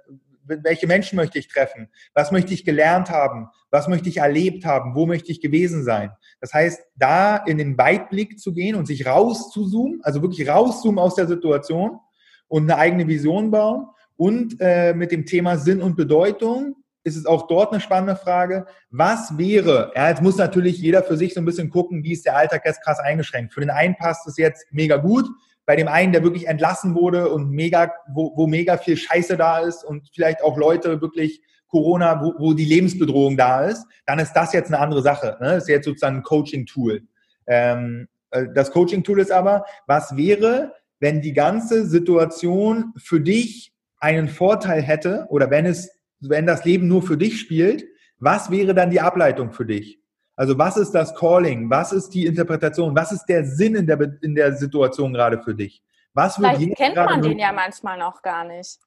welche 0.50 0.88
Menschen 0.88 1.16
möchte 1.16 1.40
ich 1.40 1.48
treffen? 1.48 1.90
Was 2.14 2.32
möchte 2.32 2.54
ich 2.54 2.66
gelernt 2.66 3.10
haben? 3.10 3.48
Was 3.70 3.88
möchte 3.88 4.10
ich 4.10 4.18
erlebt 4.18 4.66
haben? 4.66 4.96
Wo 4.96 5.06
möchte 5.06 5.32
ich 5.32 5.42
gewesen 5.42 5.84
sein? 5.84 6.12
Das 6.42 6.54
heißt, 6.54 6.82
da 6.96 7.38
in 7.38 7.58
den 7.58 7.78
Weitblick 7.78 8.40
zu 8.40 8.54
gehen 8.54 8.76
und 8.76 8.88
sich 8.88 9.06
rauszuzoomen, 9.06 10.02
also 10.04 10.22
wirklich 10.22 10.48
rauszoomen 10.48 11.00
aus 11.00 11.16
der 11.16 11.28
Situation 11.28 12.00
und 12.48 12.64
eine 12.64 12.80
eigene 12.80 13.08
Vision 13.08 13.52
bauen 13.52 13.88
und 14.16 14.58
äh, 14.60 14.94
mit 14.94 15.12
dem 15.12 15.26
Thema 15.26 15.58
Sinn 15.58 15.82
und 15.82 15.96
Bedeutung 15.96 16.76
ist 17.04 17.16
es 17.16 17.26
auch 17.26 17.48
dort 17.48 17.72
eine 17.72 17.82
spannende 17.82 18.16
Frage. 18.16 18.66
Was 18.90 19.38
wäre, 19.38 19.92
ja, 19.96 20.10
jetzt 20.10 20.22
muss 20.22 20.38
natürlich 20.38 20.78
jeder 20.80 21.04
für 21.04 21.18
sich 21.18 21.34
so 21.34 21.42
ein 21.42 21.46
bisschen 21.46 21.70
gucken, 21.70 22.04
wie 22.04 22.12
ist 22.12 22.26
der 22.26 22.36
Alltag 22.36 22.64
jetzt 22.66 22.84
krass 22.84 23.00
eingeschränkt. 23.00 23.54
Für 23.54 23.62
den 23.62 23.70
einen 23.70 23.96
passt 23.96 24.28
es 24.28 24.38
jetzt 24.38 24.66
mega 24.72 24.98
gut, 24.98 25.26
bei 25.70 25.76
dem 25.76 25.88
einen, 25.88 26.12
der 26.12 26.24
wirklich 26.24 26.48
entlassen 26.48 26.96
wurde 26.96 27.30
und 27.30 27.52
mega, 27.52 27.94
wo, 28.12 28.36
wo 28.36 28.48
mega 28.48 28.76
viel 28.78 28.98
Scheiße 28.98 29.38
da 29.38 29.60
ist 29.60 29.84
und 29.84 30.10
vielleicht 30.16 30.42
auch 30.42 30.58
Leute 30.58 31.00
wirklich 31.00 31.44
Corona, 31.68 32.24
wo, 32.24 32.34
wo 32.40 32.54
die 32.54 32.66
Lebensbedrohung 32.66 33.38
da 33.38 33.66
ist, 33.66 33.86
dann 34.08 34.18
ist 34.18 34.34
das 34.34 34.52
jetzt 34.52 34.70
eine 34.70 34.80
andere 34.80 35.04
Sache. 35.04 35.38
Ne? 35.40 35.50
Das 35.50 35.66
ist 35.66 35.70
jetzt 35.70 35.86
sozusagen 35.86 36.16
ein 36.16 36.24
Coaching-Tool. 36.24 37.04
Ähm, 37.46 38.08
äh, 38.32 38.46
das 38.56 38.72
Coaching-Tool 38.72 39.20
ist 39.20 39.32
aber, 39.32 39.64
was 39.86 40.18
wäre, 40.18 40.74
wenn 41.00 41.22
die 41.22 41.34
ganze 41.34 41.86
Situation 41.86 42.92
für 42.98 43.22
dich 43.22 43.72
einen 44.00 44.28
Vorteil 44.28 44.82
hätte 44.82 45.28
oder 45.30 45.52
wenn 45.52 45.68
es, 45.68 45.92
wenn 46.20 46.48
das 46.48 46.66
Leben 46.66 46.88
nur 46.88 47.04
für 47.04 47.16
dich 47.16 47.40
spielt, 47.40 47.86
was 48.18 48.50
wäre 48.50 48.74
dann 48.74 48.90
die 48.90 49.02
Ableitung 49.02 49.52
für 49.52 49.68
dich? 49.68 50.00
Also 50.40 50.58
was 50.58 50.78
ist 50.78 50.92
das 50.92 51.14
Calling? 51.16 51.70
Was 51.70 51.92
ist 51.92 52.12
die 52.12 52.26
Interpretation? 52.26 52.96
Was 52.96 53.12
ist 53.12 53.26
der 53.26 53.44
Sinn 53.44 53.76
in 53.76 53.86
der, 53.86 54.00
in 54.22 54.36
der 54.36 54.54
Situation 54.56 55.12
gerade 55.12 55.42
für 55.42 55.54
dich? 55.54 55.84
Was 56.14 56.38
Vielleicht 56.38 56.78
kennt 56.78 56.96
man 56.96 57.22
den 57.22 57.38
ja 57.38 57.52
manchmal 57.52 57.98
noch 57.98 58.22
gar 58.22 58.46
nicht. 58.46 58.80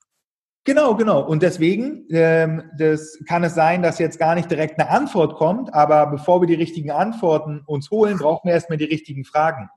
Genau, 0.64 0.94
genau. 0.94 1.20
Und 1.20 1.42
deswegen 1.42 2.06
ähm, 2.08 2.70
das 2.78 3.18
kann 3.28 3.44
es 3.44 3.54
sein, 3.54 3.82
dass 3.82 3.98
jetzt 3.98 4.18
gar 4.18 4.34
nicht 4.34 4.50
direkt 4.50 4.80
eine 4.80 4.88
Antwort 4.88 5.34
kommt, 5.34 5.74
aber 5.74 6.06
bevor 6.06 6.40
wir 6.40 6.46
die 6.46 6.54
richtigen 6.54 6.90
Antworten 6.90 7.60
uns 7.66 7.90
holen, 7.90 8.16
brauchen 8.16 8.48
wir 8.48 8.54
erstmal 8.54 8.78
die 8.78 8.86
richtigen 8.86 9.26
Fragen. 9.26 9.68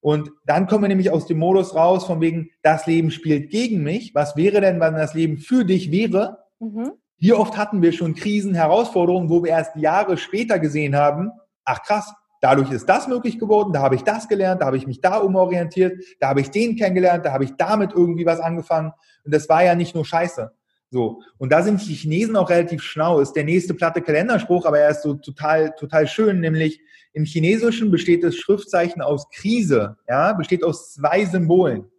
Und 0.00 0.30
dann 0.46 0.66
kommen 0.66 0.84
wir 0.84 0.88
nämlich 0.88 1.10
aus 1.10 1.26
dem 1.26 1.40
Modus 1.40 1.74
raus, 1.74 2.06
von 2.06 2.22
wegen, 2.22 2.52
das 2.62 2.86
Leben 2.86 3.10
spielt 3.10 3.50
gegen 3.50 3.82
mich. 3.82 4.14
Was 4.14 4.34
wäre 4.34 4.62
denn, 4.62 4.80
wenn 4.80 4.94
das 4.94 5.12
Leben 5.12 5.36
für 5.36 5.66
dich 5.66 5.92
wäre? 5.92 6.38
Mhm. 6.58 6.92
Wie 7.18 7.32
oft 7.32 7.56
hatten 7.56 7.82
wir 7.82 7.92
schon 7.92 8.14
Krisen, 8.14 8.54
Herausforderungen, 8.54 9.28
wo 9.28 9.42
wir 9.42 9.50
erst 9.50 9.74
Jahre 9.76 10.16
später 10.16 10.58
gesehen 10.58 10.94
haben, 10.94 11.32
ach 11.64 11.82
krass, 11.82 12.14
dadurch 12.40 12.70
ist 12.70 12.88
das 12.88 13.08
möglich 13.08 13.38
geworden, 13.38 13.72
da 13.72 13.82
habe 13.82 13.96
ich 13.96 14.02
das 14.02 14.28
gelernt, 14.28 14.62
da 14.62 14.66
habe 14.66 14.76
ich 14.76 14.86
mich 14.86 15.00
da 15.00 15.18
umorientiert, 15.18 16.00
da 16.20 16.28
habe 16.28 16.40
ich 16.40 16.50
den 16.50 16.76
kennengelernt, 16.76 17.24
da 17.26 17.32
habe 17.32 17.44
ich 17.44 17.56
damit 17.56 17.92
irgendwie 17.92 18.24
was 18.24 18.40
angefangen. 18.40 18.92
Und 19.24 19.34
das 19.34 19.48
war 19.48 19.64
ja 19.64 19.74
nicht 19.74 19.94
nur 19.94 20.04
Scheiße. 20.04 20.52
So. 20.90 21.20
Und 21.36 21.52
da 21.52 21.62
sind 21.62 21.86
die 21.86 21.94
Chinesen 21.94 22.36
auch 22.36 22.48
relativ 22.48 22.82
schlau. 22.82 23.20
Ist 23.20 23.34
der 23.34 23.44
nächste 23.44 23.74
platte 23.74 24.00
Kalenderspruch, 24.00 24.64
aber 24.64 24.78
er 24.78 24.90
ist 24.90 25.02
so 25.02 25.14
total, 25.14 25.74
total 25.74 26.06
schön, 26.06 26.40
nämlich 26.40 26.80
im 27.12 27.24
Chinesischen 27.24 27.90
besteht 27.90 28.22
das 28.22 28.36
Schriftzeichen 28.36 29.02
aus 29.02 29.28
Krise, 29.30 29.96
ja, 30.08 30.32
besteht 30.34 30.62
aus 30.62 30.94
zwei 30.94 31.24
Symbolen. 31.24 31.90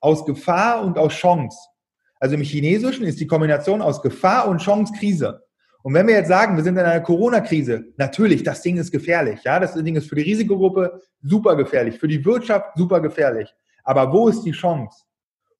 Aus 0.00 0.24
Gefahr 0.24 0.84
und 0.84 0.96
aus 0.96 1.12
Chance. 1.14 1.58
Also 2.20 2.34
im 2.34 2.42
Chinesischen 2.42 3.04
ist 3.04 3.20
die 3.20 3.26
Kombination 3.26 3.82
aus 3.82 4.02
Gefahr 4.02 4.48
und 4.48 4.58
Chance 4.60 4.92
Krise. 4.98 5.42
Und 5.82 5.94
wenn 5.94 6.06
wir 6.06 6.14
jetzt 6.14 6.28
sagen, 6.28 6.56
wir 6.56 6.64
sind 6.64 6.76
in 6.76 6.84
einer 6.84 7.00
Corona-Krise, 7.00 7.84
natürlich, 7.96 8.42
das 8.42 8.62
Ding 8.62 8.76
ist 8.76 8.90
gefährlich. 8.90 9.40
Ja, 9.44 9.60
das 9.60 9.74
Ding 9.74 9.96
ist 9.96 10.08
für 10.08 10.16
die 10.16 10.22
Risikogruppe 10.22 11.00
super 11.22 11.56
gefährlich, 11.56 11.98
für 11.98 12.08
die 12.08 12.24
Wirtschaft 12.24 12.76
super 12.76 13.00
gefährlich. 13.00 13.54
Aber 13.84 14.12
wo 14.12 14.28
ist 14.28 14.42
die 14.42 14.52
Chance? 14.52 15.04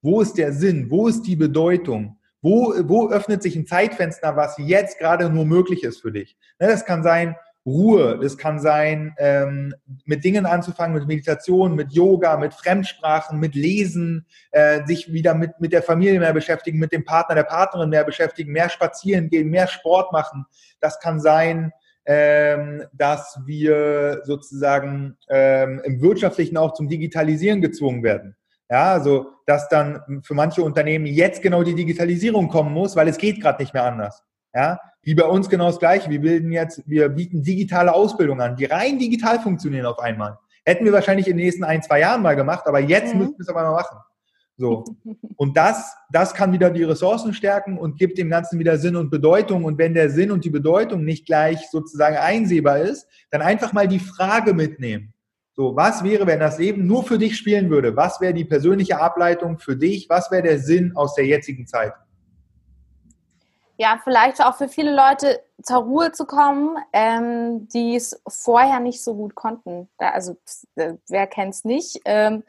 Wo 0.02 0.20
ist 0.20 0.36
der 0.36 0.52
Sinn? 0.52 0.90
Wo 0.90 1.08
ist 1.08 1.22
die 1.22 1.36
Bedeutung? 1.36 2.18
Wo, 2.40 2.74
wo 2.84 3.10
öffnet 3.10 3.42
sich 3.42 3.56
ein 3.56 3.66
Zeitfenster, 3.66 4.36
was 4.36 4.56
jetzt 4.58 4.98
gerade 4.98 5.28
nur 5.30 5.44
möglich 5.44 5.82
ist 5.82 6.00
für 6.00 6.12
dich? 6.12 6.36
Ne, 6.60 6.68
das 6.68 6.84
kann 6.84 7.02
sein, 7.02 7.36
Ruhe. 7.66 8.18
Das 8.20 8.38
kann 8.38 8.58
sein, 8.58 9.14
ähm, 9.18 9.74
mit 10.04 10.24
Dingen 10.24 10.46
anzufangen, 10.46 10.96
mit 10.96 11.06
Meditation, 11.06 11.74
mit 11.74 11.92
Yoga, 11.92 12.36
mit 12.36 12.54
Fremdsprachen, 12.54 13.38
mit 13.38 13.54
Lesen, 13.54 14.26
äh, 14.50 14.84
sich 14.86 15.12
wieder 15.12 15.34
mit, 15.34 15.60
mit 15.60 15.72
der 15.72 15.82
Familie 15.82 16.18
mehr 16.18 16.32
beschäftigen, 16.32 16.78
mit 16.78 16.92
dem 16.92 17.04
Partner, 17.04 17.34
der 17.34 17.44
Partnerin 17.44 17.90
mehr 17.90 18.04
beschäftigen, 18.04 18.52
mehr 18.52 18.68
spazieren 18.68 19.28
gehen, 19.28 19.48
mehr 19.48 19.66
Sport 19.66 20.12
machen. 20.12 20.46
Das 20.80 20.98
kann 21.00 21.20
sein, 21.20 21.72
ähm, 22.06 22.84
dass 22.92 23.38
wir 23.44 24.22
sozusagen 24.24 25.18
ähm, 25.28 25.82
im 25.84 26.00
Wirtschaftlichen 26.00 26.56
auch 26.56 26.72
zum 26.72 26.88
Digitalisieren 26.88 27.60
gezwungen 27.60 28.02
werden. 28.02 28.34
Ja, 28.70 28.92
also 28.92 29.26
dass 29.46 29.68
dann 29.68 30.22
für 30.22 30.34
manche 30.34 30.62
Unternehmen 30.62 31.06
jetzt 31.06 31.40
genau 31.42 31.62
die 31.62 31.74
Digitalisierung 31.74 32.48
kommen 32.48 32.72
muss, 32.72 32.96
weil 32.96 33.08
es 33.08 33.16
geht 33.16 33.40
gerade 33.40 33.62
nicht 33.62 33.72
mehr 33.72 33.84
anders. 33.84 34.22
Ja, 34.58 34.80
wie 35.02 35.14
bei 35.14 35.24
uns 35.24 35.48
genau 35.48 35.66
das 35.68 35.78
Gleiche. 35.78 36.10
Wir 36.10 36.20
bilden 36.20 36.50
jetzt, 36.50 36.82
wir 36.84 37.08
bieten 37.10 37.44
digitale 37.44 37.94
Ausbildung 37.94 38.40
an, 38.40 38.56
die 38.56 38.64
rein 38.64 38.98
digital 38.98 39.38
funktionieren 39.38 39.86
auf 39.86 40.00
einmal. 40.00 40.36
Hätten 40.64 40.84
wir 40.84 40.92
wahrscheinlich 40.92 41.28
in 41.28 41.36
den 41.36 41.46
nächsten 41.46 41.62
ein, 41.62 41.80
zwei 41.80 42.00
Jahren 42.00 42.22
mal 42.22 42.34
gemacht, 42.34 42.66
aber 42.66 42.80
jetzt 42.80 43.14
mhm. 43.14 43.20
müssen 43.20 43.34
wir 43.34 43.42
es 43.42 43.48
auf 43.48 43.54
einmal 43.54 43.74
machen. 43.74 43.98
So. 44.56 44.84
Und 45.36 45.56
das, 45.56 45.94
das 46.10 46.34
kann 46.34 46.50
wieder 46.52 46.70
die 46.70 46.82
Ressourcen 46.82 47.34
stärken 47.34 47.78
und 47.78 48.00
gibt 48.00 48.18
dem 48.18 48.30
Ganzen 48.30 48.58
wieder 48.58 48.78
Sinn 48.78 48.96
und 48.96 49.10
Bedeutung. 49.10 49.64
Und 49.64 49.78
wenn 49.78 49.94
der 49.94 50.10
Sinn 50.10 50.32
und 50.32 50.44
die 50.44 50.50
Bedeutung 50.50 51.04
nicht 51.04 51.24
gleich 51.24 51.70
sozusagen 51.70 52.16
einsehbar 52.16 52.80
ist, 52.80 53.06
dann 53.30 53.42
einfach 53.42 53.72
mal 53.72 53.86
die 53.86 54.00
Frage 54.00 54.54
mitnehmen. 54.54 55.14
So, 55.52 55.76
was 55.76 56.02
wäre, 56.02 56.26
wenn 56.26 56.40
das 56.40 56.58
Leben 56.58 56.84
nur 56.88 57.04
für 57.04 57.18
dich 57.18 57.38
spielen 57.38 57.70
würde? 57.70 57.94
Was 57.94 58.20
wäre 58.20 58.34
die 58.34 58.44
persönliche 58.44 59.00
Ableitung 59.00 59.60
für 59.60 59.76
dich? 59.76 60.08
Was 60.08 60.32
wäre 60.32 60.42
der 60.42 60.58
Sinn 60.58 60.96
aus 60.96 61.14
der 61.14 61.26
jetzigen 61.26 61.68
Zeit? 61.68 61.92
Ja, 63.78 64.00
vielleicht 64.02 64.44
auch 64.44 64.56
für 64.56 64.68
viele 64.68 64.94
Leute 64.94 65.40
zur 65.62 65.78
Ruhe 65.78 66.10
zu 66.10 66.26
kommen, 66.26 66.76
ähm, 66.92 67.68
die 67.68 67.94
es 67.94 68.20
vorher 68.26 68.80
nicht 68.80 69.02
so 69.02 69.14
gut 69.14 69.36
konnten. 69.36 69.88
Da, 69.98 70.10
also 70.10 70.36
äh, 70.74 70.94
wer 71.08 71.28
kennt 71.28 71.54
es 71.54 71.64
nicht? 71.64 72.00
Ähm, 72.04 72.42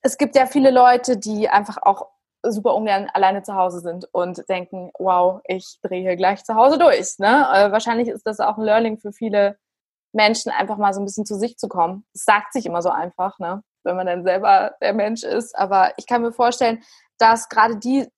es 0.00 0.16
gibt 0.16 0.36
ja 0.36 0.46
viele 0.46 0.70
Leute, 0.70 1.16
die 1.16 1.48
einfach 1.48 1.78
auch 1.82 2.06
super 2.42 2.74
ungern 2.74 3.10
alleine 3.12 3.42
zu 3.42 3.56
Hause 3.56 3.80
sind 3.80 4.06
und 4.12 4.48
denken, 4.48 4.92
wow, 4.98 5.40
ich 5.44 5.80
drehe 5.82 6.02
hier 6.02 6.16
gleich 6.16 6.44
zu 6.44 6.54
Hause 6.54 6.78
durch. 6.78 7.18
Ne? 7.18 7.48
Äh, 7.52 7.72
wahrscheinlich 7.72 8.08
ist 8.08 8.26
das 8.26 8.38
auch 8.38 8.56
ein 8.56 8.64
Learning 8.64 8.98
für 8.98 9.12
viele 9.12 9.58
Menschen, 10.12 10.52
einfach 10.52 10.76
mal 10.76 10.94
so 10.94 11.00
ein 11.00 11.04
bisschen 11.04 11.26
zu 11.26 11.36
sich 11.36 11.56
zu 11.56 11.66
kommen. 11.66 12.06
Es 12.14 12.24
sagt 12.24 12.52
sich 12.52 12.66
immer 12.66 12.82
so 12.82 12.90
einfach, 12.90 13.40
ne? 13.40 13.64
wenn 13.82 13.96
man 13.96 14.06
dann 14.06 14.22
selber 14.22 14.76
der 14.80 14.92
Mensch 14.92 15.24
ist. 15.24 15.58
Aber 15.58 15.92
ich 15.96 16.06
kann 16.06 16.22
mir 16.22 16.32
vorstellen, 16.32 16.82
dass 17.18 17.48
gerade 17.48 17.76
die 17.76 18.08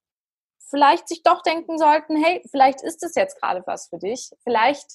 vielleicht 0.68 1.08
sich 1.08 1.22
doch 1.22 1.42
denken 1.42 1.78
sollten, 1.78 2.16
hey, 2.16 2.42
vielleicht 2.50 2.82
ist 2.82 3.02
es 3.02 3.14
jetzt 3.14 3.40
gerade 3.40 3.62
was 3.66 3.88
für 3.88 3.98
dich. 3.98 4.30
Vielleicht 4.42 4.86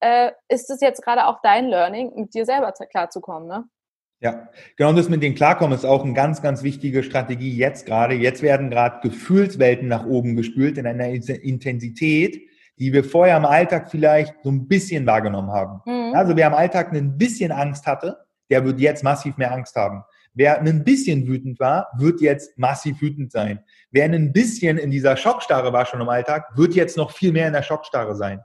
äh, 0.00 0.32
ist 0.48 0.70
es 0.70 0.80
jetzt 0.80 1.02
gerade 1.02 1.26
auch 1.26 1.40
dein 1.42 1.66
Learning, 1.68 2.12
mit 2.14 2.34
dir 2.34 2.44
selber 2.44 2.72
klarzukommen, 2.72 3.48
ne? 3.48 3.64
Ja, 4.22 4.50
genau 4.76 4.92
das 4.92 5.08
mit 5.08 5.22
dem 5.22 5.34
Klarkommen 5.34 5.74
ist 5.74 5.86
auch 5.86 6.04
eine 6.04 6.12
ganz, 6.12 6.42
ganz 6.42 6.62
wichtige 6.62 7.02
Strategie 7.02 7.56
jetzt 7.56 7.86
gerade. 7.86 8.14
Jetzt 8.14 8.42
werden 8.42 8.68
gerade 8.68 9.00
Gefühlswelten 9.00 9.88
nach 9.88 10.04
oben 10.04 10.36
gespült 10.36 10.76
in 10.76 10.86
einer 10.86 11.08
Intensität, 11.08 12.38
die 12.78 12.92
wir 12.92 13.02
vorher 13.02 13.38
im 13.38 13.46
Alltag 13.46 13.90
vielleicht 13.90 14.34
so 14.42 14.50
ein 14.50 14.68
bisschen 14.68 15.06
wahrgenommen 15.06 15.50
haben. 15.50 15.80
Mhm. 15.86 16.14
Also 16.14 16.36
wer 16.36 16.48
im 16.48 16.54
Alltag 16.54 16.92
ein 16.92 17.16
bisschen 17.16 17.50
Angst 17.50 17.86
hatte, 17.86 18.18
der 18.50 18.62
wird 18.64 18.78
jetzt 18.78 19.02
massiv 19.02 19.38
mehr 19.38 19.52
Angst 19.52 19.74
haben. 19.76 20.04
Wer 20.34 20.60
ein 20.60 20.84
bisschen 20.84 21.26
wütend 21.26 21.58
war, 21.58 21.88
wird 21.96 22.20
jetzt 22.20 22.58
massiv 22.58 23.00
wütend 23.00 23.32
sein. 23.32 23.64
Wer 23.90 24.04
ein 24.04 24.32
bisschen 24.32 24.78
in 24.78 24.90
dieser 24.90 25.16
Schockstarre 25.16 25.72
war 25.72 25.86
schon 25.86 26.00
im 26.00 26.08
Alltag, 26.08 26.56
wird 26.56 26.74
jetzt 26.74 26.96
noch 26.96 27.10
viel 27.10 27.32
mehr 27.32 27.46
in 27.46 27.52
der 27.52 27.62
Schockstarre 27.62 28.14
sein. 28.14 28.40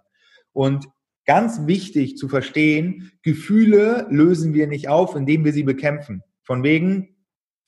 Und 0.53 0.85
ganz 1.25 1.67
wichtig 1.67 2.17
zu 2.17 2.27
verstehen, 2.27 3.11
Gefühle 3.21 4.07
lösen 4.09 4.53
wir 4.53 4.67
nicht 4.67 4.87
auf, 4.87 5.15
indem 5.15 5.43
wir 5.45 5.53
sie 5.53 5.63
bekämpfen. 5.63 6.23
Von 6.43 6.63
wegen, 6.63 7.15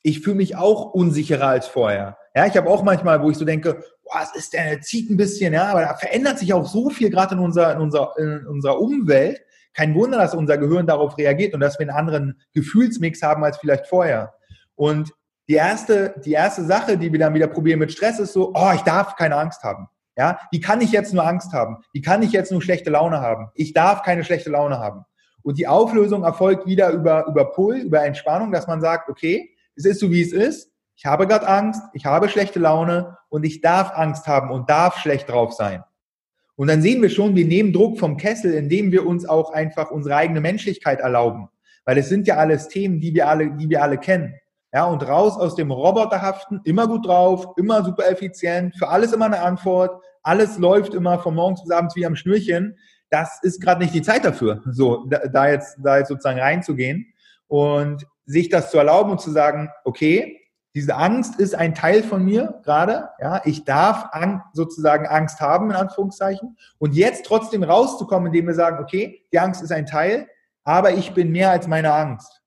ich 0.01 0.21
fühle 0.21 0.37
mich 0.37 0.55
auch 0.55 0.93
unsicherer 0.93 1.47
als 1.47 1.67
vorher. 1.67 2.17
Ja, 2.35 2.45
ich 2.45 2.55
habe 2.55 2.69
auch 2.69 2.83
manchmal, 2.83 3.21
wo 3.21 3.29
ich 3.29 3.37
so 3.37 3.45
denke, 3.45 3.83
was 4.11 4.35
ist 4.35 4.53
denn, 4.53 4.81
zieht 4.81 5.09
ein 5.09 5.17
bisschen, 5.17 5.53
ja, 5.53 5.65
aber 5.65 5.81
da 5.81 5.95
verändert 5.95 6.39
sich 6.39 6.53
auch 6.53 6.65
so 6.65 6.89
viel 6.89 7.09
gerade 7.09 7.35
in 7.35 7.41
unserer, 7.41 7.73
in 7.73 7.81
unserer, 7.81 8.13
in 8.17 8.47
unserer 8.47 8.79
Umwelt. 8.79 9.41
Kein 9.73 9.93
Wunder, 9.95 10.17
dass 10.17 10.33
unser 10.33 10.57
Gehirn 10.57 10.87
darauf 10.87 11.17
reagiert 11.17 11.53
und 11.53 11.59
dass 11.59 11.77
wir 11.77 11.87
einen 11.87 11.97
anderen 11.97 12.41
Gefühlsmix 12.53 13.21
haben 13.21 13.43
als 13.43 13.57
vielleicht 13.57 13.87
vorher. 13.87 14.33
Und 14.75 15.11
die 15.47 15.55
erste, 15.55 16.15
die 16.25 16.33
erste 16.33 16.65
Sache, 16.65 16.97
die 16.97 17.11
wir 17.11 17.19
dann 17.19 17.33
wieder 17.33 17.47
probieren 17.47 17.79
mit 17.79 17.91
Stress, 17.91 18.19
ist 18.19 18.33
so, 18.33 18.53
oh, 18.53 18.71
ich 18.75 18.81
darf 18.81 19.15
keine 19.15 19.37
Angst 19.37 19.63
haben. 19.63 19.87
Ja, 20.17 20.39
wie 20.51 20.59
kann 20.59 20.81
ich 20.81 20.91
jetzt 20.91 21.13
nur 21.13 21.25
Angst 21.25 21.53
haben? 21.53 21.77
Wie 21.93 22.01
kann 22.01 22.23
ich 22.23 22.31
jetzt 22.31 22.51
nur 22.51 22.61
schlechte 22.61 22.89
Laune 22.89 23.21
haben? 23.21 23.49
Ich 23.53 23.73
darf 23.73 24.01
keine 24.01 24.23
schlechte 24.23 24.49
Laune 24.49 24.79
haben. 24.79 25.05
Und 25.43 25.59
die 25.59 25.67
Auflösung 25.67 26.23
erfolgt 26.23 26.65
wieder 26.65 26.89
über, 26.89 27.27
über 27.27 27.51
Pull, 27.51 27.77
über 27.77 28.03
Entspannung, 28.03 28.51
dass 28.51 28.67
man 28.67 28.81
sagt, 28.81 29.09
okay, 29.09 29.55
es 29.75 29.85
ist 29.85 29.99
so, 29.99 30.11
wie 30.11 30.21
es 30.21 30.33
ist. 30.33 30.71
Ich 30.95 31.05
habe 31.05 31.27
gerade 31.27 31.47
Angst, 31.47 31.81
ich 31.93 32.05
habe 32.05 32.27
schlechte 32.27 32.59
Laune 32.59 33.15
und 33.29 33.45
ich 33.45 33.61
darf 33.61 33.91
Angst 33.91 34.27
haben 34.27 34.49
und 34.49 34.69
darf 34.69 34.97
schlecht 34.97 35.29
drauf 35.29 35.53
sein. 35.53 35.83
Und 36.55 36.67
dann 36.67 36.81
sehen 36.81 37.03
wir 37.03 37.11
schon, 37.11 37.35
wir 37.35 37.45
nehmen 37.45 37.71
Druck 37.71 37.99
vom 37.99 38.17
Kessel, 38.17 38.55
indem 38.55 38.91
wir 38.91 39.05
uns 39.05 39.29
auch 39.29 39.53
einfach 39.53 39.91
unsere 39.91 40.15
eigene 40.15 40.41
Menschlichkeit 40.41 40.99
erlauben. 40.99 41.49
Weil 41.85 41.99
es 41.99 42.09
sind 42.09 42.25
ja 42.25 42.37
alles 42.37 42.67
Themen, 42.67 42.99
die 42.99 43.13
wir 43.13 43.27
alle, 43.27 43.51
die 43.51 43.69
wir 43.69 43.83
alle 43.83 43.99
kennen. 43.99 44.33
Ja, 44.77 44.85
und 44.85 45.01
raus 45.07 45.35
aus 45.37 45.55
dem 45.55 45.71
Roboterhaften, 45.71 46.61
immer 46.63 46.87
gut 46.87 47.07
drauf, 47.07 47.47
immer 47.57 47.83
super 47.83 48.07
effizient, 48.07 48.75
für 48.77 48.89
alles 48.89 49.11
immer 49.11 49.25
eine 49.25 49.41
Antwort, 49.41 50.03
alles 50.21 50.59
läuft 50.59 50.93
immer 50.93 51.17
von 51.17 51.33
morgens 51.33 51.63
bis 51.63 51.71
abends 51.71 51.95
wie 51.95 52.05
am 52.05 52.15
Schnürchen. 52.15 52.77
Das 53.09 53.39
ist 53.41 53.59
gerade 53.59 53.81
nicht 53.81 53.95
die 53.95 54.03
Zeit 54.03 54.23
dafür, 54.23 54.61
so 54.69 55.07
da, 55.07 55.17
da 55.29 55.49
jetzt 55.49 55.79
da 55.83 55.97
jetzt 55.97 56.09
sozusagen 56.09 56.39
reinzugehen 56.39 57.11
und 57.47 58.05
sich 58.27 58.49
das 58.49 58.69
zu 58.69 58.77
erlauben 58.77 59.09
und 59.09 59.19
zu 59.19 59.31
sagen, 59.31 59.71
okay, 59.83 60.47
Diese 60.77 60.95
Angst 60.95 61.39
ist 61.39 61.55
ein 61.55 61.73
Teil 61.73 62.03
von 62.03 62.23
mir 62.23 62.61
gerade. 62.63 63.09
Ja, 63.19 63.41
ich 63.45 63.63
darf 63.65 64.09
an, 64.11 64.43
sozusagen 64.53 65.07
Angst 65.07 65.41
haben 65.41 65.71
in 65.71 65.75
Anführungszeichen 65.75 66.55
und 66.77 66.93
jetzt 66.93 67.25
trotzdem 67.25 67.63
rauszukommen, 67.63 68.27
indem 68.27 68.45
wir 68.45 68.53
sagen, 68.53 68.77
okay, 68.83 69.25
die 69.33 69.39
Angst 69.39 69.63
ist 69.63 69.71
ein 69.71 69.87
Teil, 69.87 70.27
aber 70.63 70.91
ich 70.91 71.15
bin 71.15 71.31
mehr 71.31 71.49
als 71.49 71.65
meine 71.67 71.91
Angst. 71.93 72.43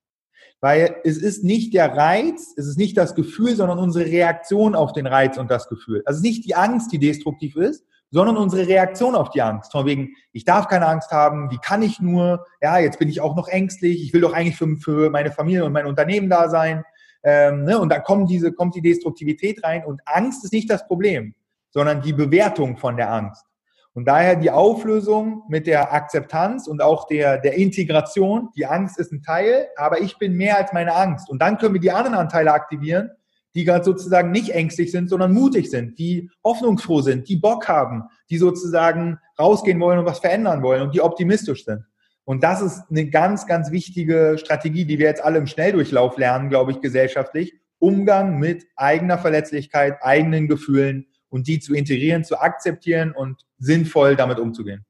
Weil 0.60 0.96
es 1.04 1.16
ist 1.16 1.42
nicht 1.42 1.72
der 1.72 1.96
Reiz, 1.96 2.52
es 2.56 2.66
ist 2.66 2.78
nicht 2.78 2.96
das 2.96 3.14
Gefühl, 3.14 3.56
sondern 3.56 3.78
unsere 3.78 4.04
Reaktion 4.04 4.74
auf 4.74 4.92
den 4.92 5.06
Reiz 5.06 5.38
und 5.38 5.50
das 5.50 5.68
Gefühl. 5.68 6.02
Also 6.04 6.20
nicht 6.20 6.44
die 6.44 6.54
Angst, 6.54 6.92
die 6.92 6.98
destruktiv 6.98 7.56
ist, 7.56 7.84
sondern 8.10 8.36
unsere 8.36 8.66
Reaktion 8.66 9.14
auf 9.14 9.30
die 9.30 9.40
Angst. 9.40 9.72
Von 9.72 9.86
wegen, 9.86 10.14
ich 10.32 10.44
darf 10.44 10.68
keine 10.68 10.86
Angst 10.86 11.12
haben, 11.12 11.50
wie 11.50 11.58
kann 11.58 11.82
ich 11.82 12.00
nur, 12.00 12.44
ja, 12.60 12.78
jetzt 12.78 12.98
bin 12.98 13.08
ich 13.08 13.20
auch 13.20 13.36
noch 13.36 13.48
ängstlich, 13.48 14.02
ich 14.02 14.12
will 14.12 14.20
doch 14.20 14.32
eigentlich 14.32 14.56
für, 14.56 14.76
für 14.76 15.10
meine 15.10 15.30
Familie 15.30 15.64
und 15.64 15.72
mein 15.72 15.86
Unternehmen 15.86 16.28
da 16.28 16.48
sein. 16.48 16.84
Ähm, 17.22 17.64
ne? 17.64 17.78
Und 17.78 17.90
da 17.90 17.98
kommt 18.00 18.28
diese, 18.30 18.52
kommt 18.52 18.74
die 18.74 18.82
Destruktivität 18.82 19.62
rein 19.64 19.84
und 19.84 20.00
Angst 20.06 20.44
ist 20.44 20.52
nicht 20.52 20.68
das 20.68 20.86
Problem, 20.86 21.34
sondern 21.70 22.02
die 22.02 22.12
Bewertung 22.12 22.76
von 22.76 22.96
der 22.96 23.12
Angst. 23.12 23.44
Und 23.92 24.06
daher 24.06 24.36
die 24.36 24.50
Auflösung 24.50 25.42
mit 25.48 25.66
der 25.66 25.92
Akzeptanz 25.92 26.68
und 26.68 26.80
auch 26.80 27.08
der, 27.08 27.38
der 27.38 27.54
Integration. 27.54 28.50
Die 28.56 28.66
Angst 28.66 28.98
ist 28.98 29.12
ein 29.12 29.22
Teil, 29.22 29.68
aber 29.76 30.00
ich 30.00 30.16
bin 30.18 30.34
mehr 30.36 30.58
als 30.58 30.72
meine 30.72 30.94
Angst. 30.94 31.28
Und 31.28 31.42
dann 31.42 31.58
können 31.58 31.74
wir 31.74 31.80
die 31.80 31.90
anderen 31.90 32.16
Anteile 32.16 32.52
aktivieren, 32.52 33.10
die 33.54 33.64
gerade 33.64 33.84
sozusagen 33.84 34.30
nicht 34.30 34.50
ängstlich 34.50 34.92
sind, 34.92 35.10
sondern 35.10 35.32
mutig 35.32 35.70
sind, 35.70 35.98
die 35.98 36.30
hoffnungsfroh 36.44 37.00
sind, 37.00 37.28
die 37.28 37.36
Bock 37.36 37.66
haben, 37.66 38.04
die 38.30 38.38
sozusagen 38.38 39.18
rausgehen 39.38 39.80
wollen 39.80 39.98
und 39.98 40.06
was 40.06 40.20
verändern 40.20 40.62
wollen 40.62 40.82
und 40.82 40.94
die 40.94 41.00
optimistisch 41.00 41.64
sind. 41.64 41.84
Und 42.24 42.44
das 42.44 42.62
ist 42.62 42.82
eine 42.90 43.10
ganz, 43.10 43.46
ganz 43.46 43.72
wichtige 43.72 44.36
Strategie, 44.38 44.84
die 44.84 45.00
wir 45.00 45.06
jetzt 45.06 45.24
alle 45.24 45.38
im 45.38 45.48
Schnelldurchlauf 45.48 46.16
lernen, 46.16 46.48
glaube 46.48 46.70
ich, 46.70 46.80
gesellschaftlich. 46.80 47.54
Umgang 47.80 48.38
mit 48.38 48.66
eigener 48.76 49.18
Verletzlichkeit, 49.18 49.96
eigenen 50.02 50.46
Gefühlen 50.46 51.06
und 51.28 51.48
die 51.48 51.58
zu 51.58 51.74
integrieren, 51.74 52.22
zu 52.22 52.38
akzeptieren 52.38 53.10
und 53.10 53.46
sinnvoll 53.60 54.16
damit 54.16 54.38
umzugehen. 54.38 54.84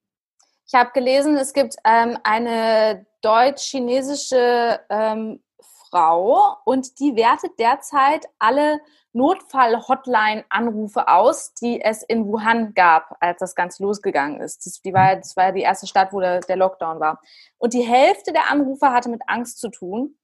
Ich 0.66 0.74
habe 0.74 0.90
gelesen, 0.94 1.36
es 1.36 1.52
gibt 1.52 1.76
ähm, 1.84 2.16
eine 2.22 3.04
deutsch-chinesische 3.22 4.80
ähm, 4.88 5.42
Frau 5.90 6.56
und 6.64 6.98
die 7.00 7.16
wertet 7.16 7.58
derzeit 7.58 8.26
alle 8.38 8.80
Notfall-Hotline-Anrufe 9.12 11.08
aus, 11.08 11.54
die 11.54 11.80
es 11.80 12.04
in 12.04 12.26
Wuhan 12.26 12.74
gab, 12.74 13.16
als 13.18 13.40
das 13.40 13.56
Ganze 13.56 13.82
losgegangen 13.82 14.40
ist. 14.40 14.64
Das, 14.64 14.80
die 14.80 14.94
war, 14.94 15.16
das 15.16 15.36
war 15.36 15.50
die 15.52 15.62
erste 15.62 15.88
Stadt, 15.88 16.12
wo 16.12 16.20
der, 16.20 16.40
der 16.40 16.56
Lockdown 16.56 17.00
war. 17.00 17.20
Und 17.58 17.74
die 17.74 17.82
Hälfte 17.82 18.32
der 18.32 18.50
Anrufe 18.50 18.90
hatte 18.90 19.08
mit 19.08 19.22
Angst 19.26 19.58
zu 19.58 19.68
tun. 19.68 20.16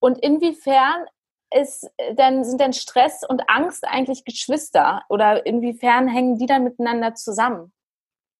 Und 0.00 0.18
inwiefern 0.18 1.06
ist 1.54 1.88
denn, 2.18 2.42
sind 2.44 2.60
denn 2.60 2.72
Stress 2.72 3.22
und 3.26 3.48
Angst 3.48 3.86
eigentlich 3.86 4.24
Geschwister? 4.24 5.02
Oder 5.08 5.46
inwiefern 5.46 6.08
hängen 6.08 6.36
die 6.36 6.46
dann 6.46 6.64
miteinander 6.64 7.14
zusammen? 7.14 7.72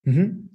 Mhm. 0.05 0.49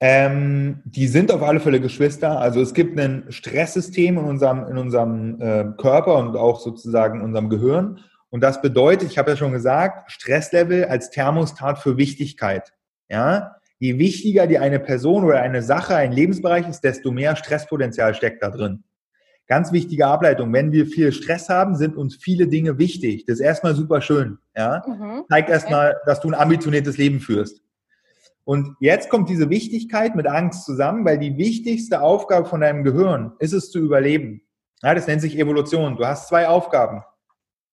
Ähm, 0.00 0.82
die 0.84 1.06
sind 1.06 1.32
auf 1.32 1.42
alle 1.42 1.60
Fälle 1.60 1.80
Geschwister. 1.80 2.38
Also 2.38 2.60
es 2.60 2.74
gibt 2.74 2.98
ein 2.98 3.24
Stresssystem 3.30 4.18
in 4.18 4.24
unserem, 4.24 4.66
in 4.68 4.76
unserem 4.76 5.40
äh, 5.40 5.64
Körper 5.78 6.18
und 6.18 6.36
auch 6.36 6.60
sozusagen 6.60 7.20
in 7.20 7.24
unserem 7.24 7.48
Gehirn. 7.48 8.00
Und 8.30 8.42
das 8.42 8.60
bedeutet, 8.60 9.10
ich 9.10 9.18
habe 9.18 9.30
ja 9.30 9.36
schon 9.36 9.52
gesagt, 9.52 10.10
Stresslevel 10.10 10.86
als 10.86 11.10
Thermostat 11.10 11.78
für 11.78 11.96
Wichtigkeit. 11.96 12.72
Ja, 13.08 13.56
je 13.78 13.98
wichtiger 13.98 14.46
die 14.46 14.58
eine 14.58 14.80
Person 14.80 15.24
oder 15.24 15.40
eine 15.40 15.62
Sache, 15.62 15.94
ein 15.94 16.12
Lebensbereich 16.12 16.68
ist, 16.68 16.82
desto 16.82 17.12
mehr 17.12 17.36
Stresspotenzial 17.36 18.14
steckt 18.14 18.42
da 18.42 18.50
drin. 18.50 18.82
Ganz 19.46 19.72
wichtige 19.72 20.06
Ableitung. 20.06 20.52
Wenn 20.52 20.72
wir 20.72 20.86
viel 20.86 21.12
Stress 21.12 21.48
haben, 21.48 21.76
sind 21.76 21.96
uns 21.96 22.16
viele 22.16 22.48
Dinge 22.48 22.78
wichtig. 22.78 23.26
Das 23.26 23.34
ist 23.34 23.40
erstmal 23.40 23.74
super 23.74 24.00
schön. 24.00 24.38
Ja? 24.56 24.82
Mhm. 24.86 25.24
Zeigt 25.28 25.50
erstmal, 25.50 25.96
dass 26.06 26.20
du 26.20 26.28
ein 26.28 26.34
ambitioniertes 26.34 26.96
Leben 26.96 27.20
führst. 27.20 27.62
Und 28.44 28.76
jetzt 28.78 29.08
kommt 29.08 29.28
diese 29.30 29.48
Wichtigkeit 29.48 30.14
mit 30.16 30.26
Angst 30.26 30.64
zusammen, 30.64 31.04
weil 31.04 31.18
die 31.18 31.38
wichtigste 31.38 32.02
Aufgabe 32.02 32.46
von 32.46 32.60
deinem 32.60 32.84
Gehirn 32.84 33.32
ist 33.38 33.52
es 33.52 33.70
zu 33.70 33.78
überleben. 33.78 34.42
Ja, 34.82 34.94
das 34.94 35.06
nennt 35.06 35.22
sich 35.22 35.38
Evolution. 35.38 35.96
Du 35.96 36.06
hast 36.06 36.28
zwei 36.28 36.46
Aufgaben. 36.46 37.02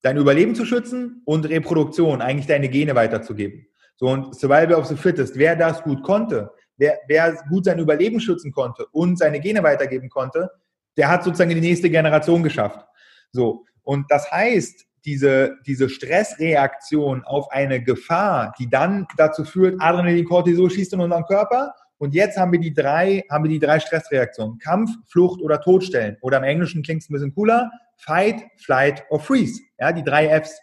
Dein 0.02 0.18
Überleben 0.18 0.56
zu 0.56 0.66
schützen 0.66 1.22
und 1.26 1.48
Reproduktion, 1.48 2.22
eigentlich 2.22 2.48
deine 2.48 2.70
Gene 2.70 2.96
weiterzugeben. 2.96 3.68
So, 3.98 4.08
und 4.08 4.36
Survival 4.36 4.76
of 4.76 4.88
the 4.88 4.96
Fittest, 4.96 5.38
wer 5.38 5.56
das 5.56 5.84
gut 5.84 6.02
konnte, 6.04 6.52
wer, 6.78 6.98
wer 7.08 7.38
gut 7.50 7.66
sein 7.66 7.78
Überleben 7.78 8.20
schützen 8.20 8.52
konnte 8.52 8.88
und 8.94 9.20
seine 9.20 9.40
Gene 9.40 9.62
weitergeben 9.62 10.10
konnte, 10.10 10.50
der 10.98 11.10
hat 11.10 11.24
sozusagen 11.24 11.52
die 11.52 11.62
nächste 11.62 11.90
Generation 11.90 12.42
geschafft. 12.42 12.84
So. 13.32 13.66
Und 13.84 14.10
das 14.10 14.32
heißt, 14.32 14.88
diese, 15.06 15.58
diese 15.66 15.90
Stressreaktion 15.90 17.24
auf 17.24 17.52
eine 17.52 17.84
Gefahr, 17.84 18.54
die 18.60 18.70
dann 18.70 19.08
dazu 19.18 19.44
führt, 19.44 19.82
Adrenalin, 19.82 20.26
Cortisol 20.26 20.70
schießt 20.70 20.94
in 20.94 21.00
unseren 21.00 21.26
Körper. 21.26 21.74
Und 21.98 22.16
jetzt 22.16 22.38
haben 22.38 22.52
wir 22.52 22.60
die 22.60 22.74
drei, 22.74 23.24
haben 23.30 23.44
wir 23.44 23.50
die 23.50 23.60
drei 23.60 23.80
Stressreaktionen. 23.80 24.58
Kampf, 24.58 24.92
Flucht 25.08 25.42
oder 25.42 25.62
Todstellen. 25.62 26.18
Oder 26.22 26.38
im 26.38 26.44
Englischen 26.44 26.82
klingt 26.82 27.04
es 27.04 27.10
ein 27.10 27.14
bisschen 27.14 27.34
cooler. 27.34 27.70
Fight, 27.98 28.44
Flight 28.58 29.04
or 29.10 29.20
Freeze. 29.20 29.62
Ja, 29.80 29.92
die 29.92 30.04
drei 30.04 30.28
Fs. 30.42 30.60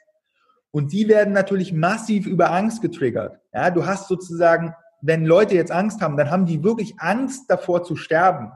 Und 0.70 0.92
die 0.92 1.08
werden 1.08 1.32
natürlich 1.32 1.72
massiv 1.72 2.26
über 2.26 2.50
Angst 2.50 2.82
getriggert. 2.82 3.38
Ja, 3.54 3.70
du 3.70 3.86
hast 3.86 4.08
sozusagen, 4.08 4.74
wenn 5.00 5.24
Leute 5.24 5.54
jetzt 5.54 5.70
Angst 5.70 6.00
haben, 6.00 6.16
dann 6.16 6.30
haben 6.30 6.46
die 6.46 6.62
wirklich 6.64 6.94
Angst 6.98 7.48
davor 7.48 7.84
zu 7.84 7.96
sterben 7.96 8.52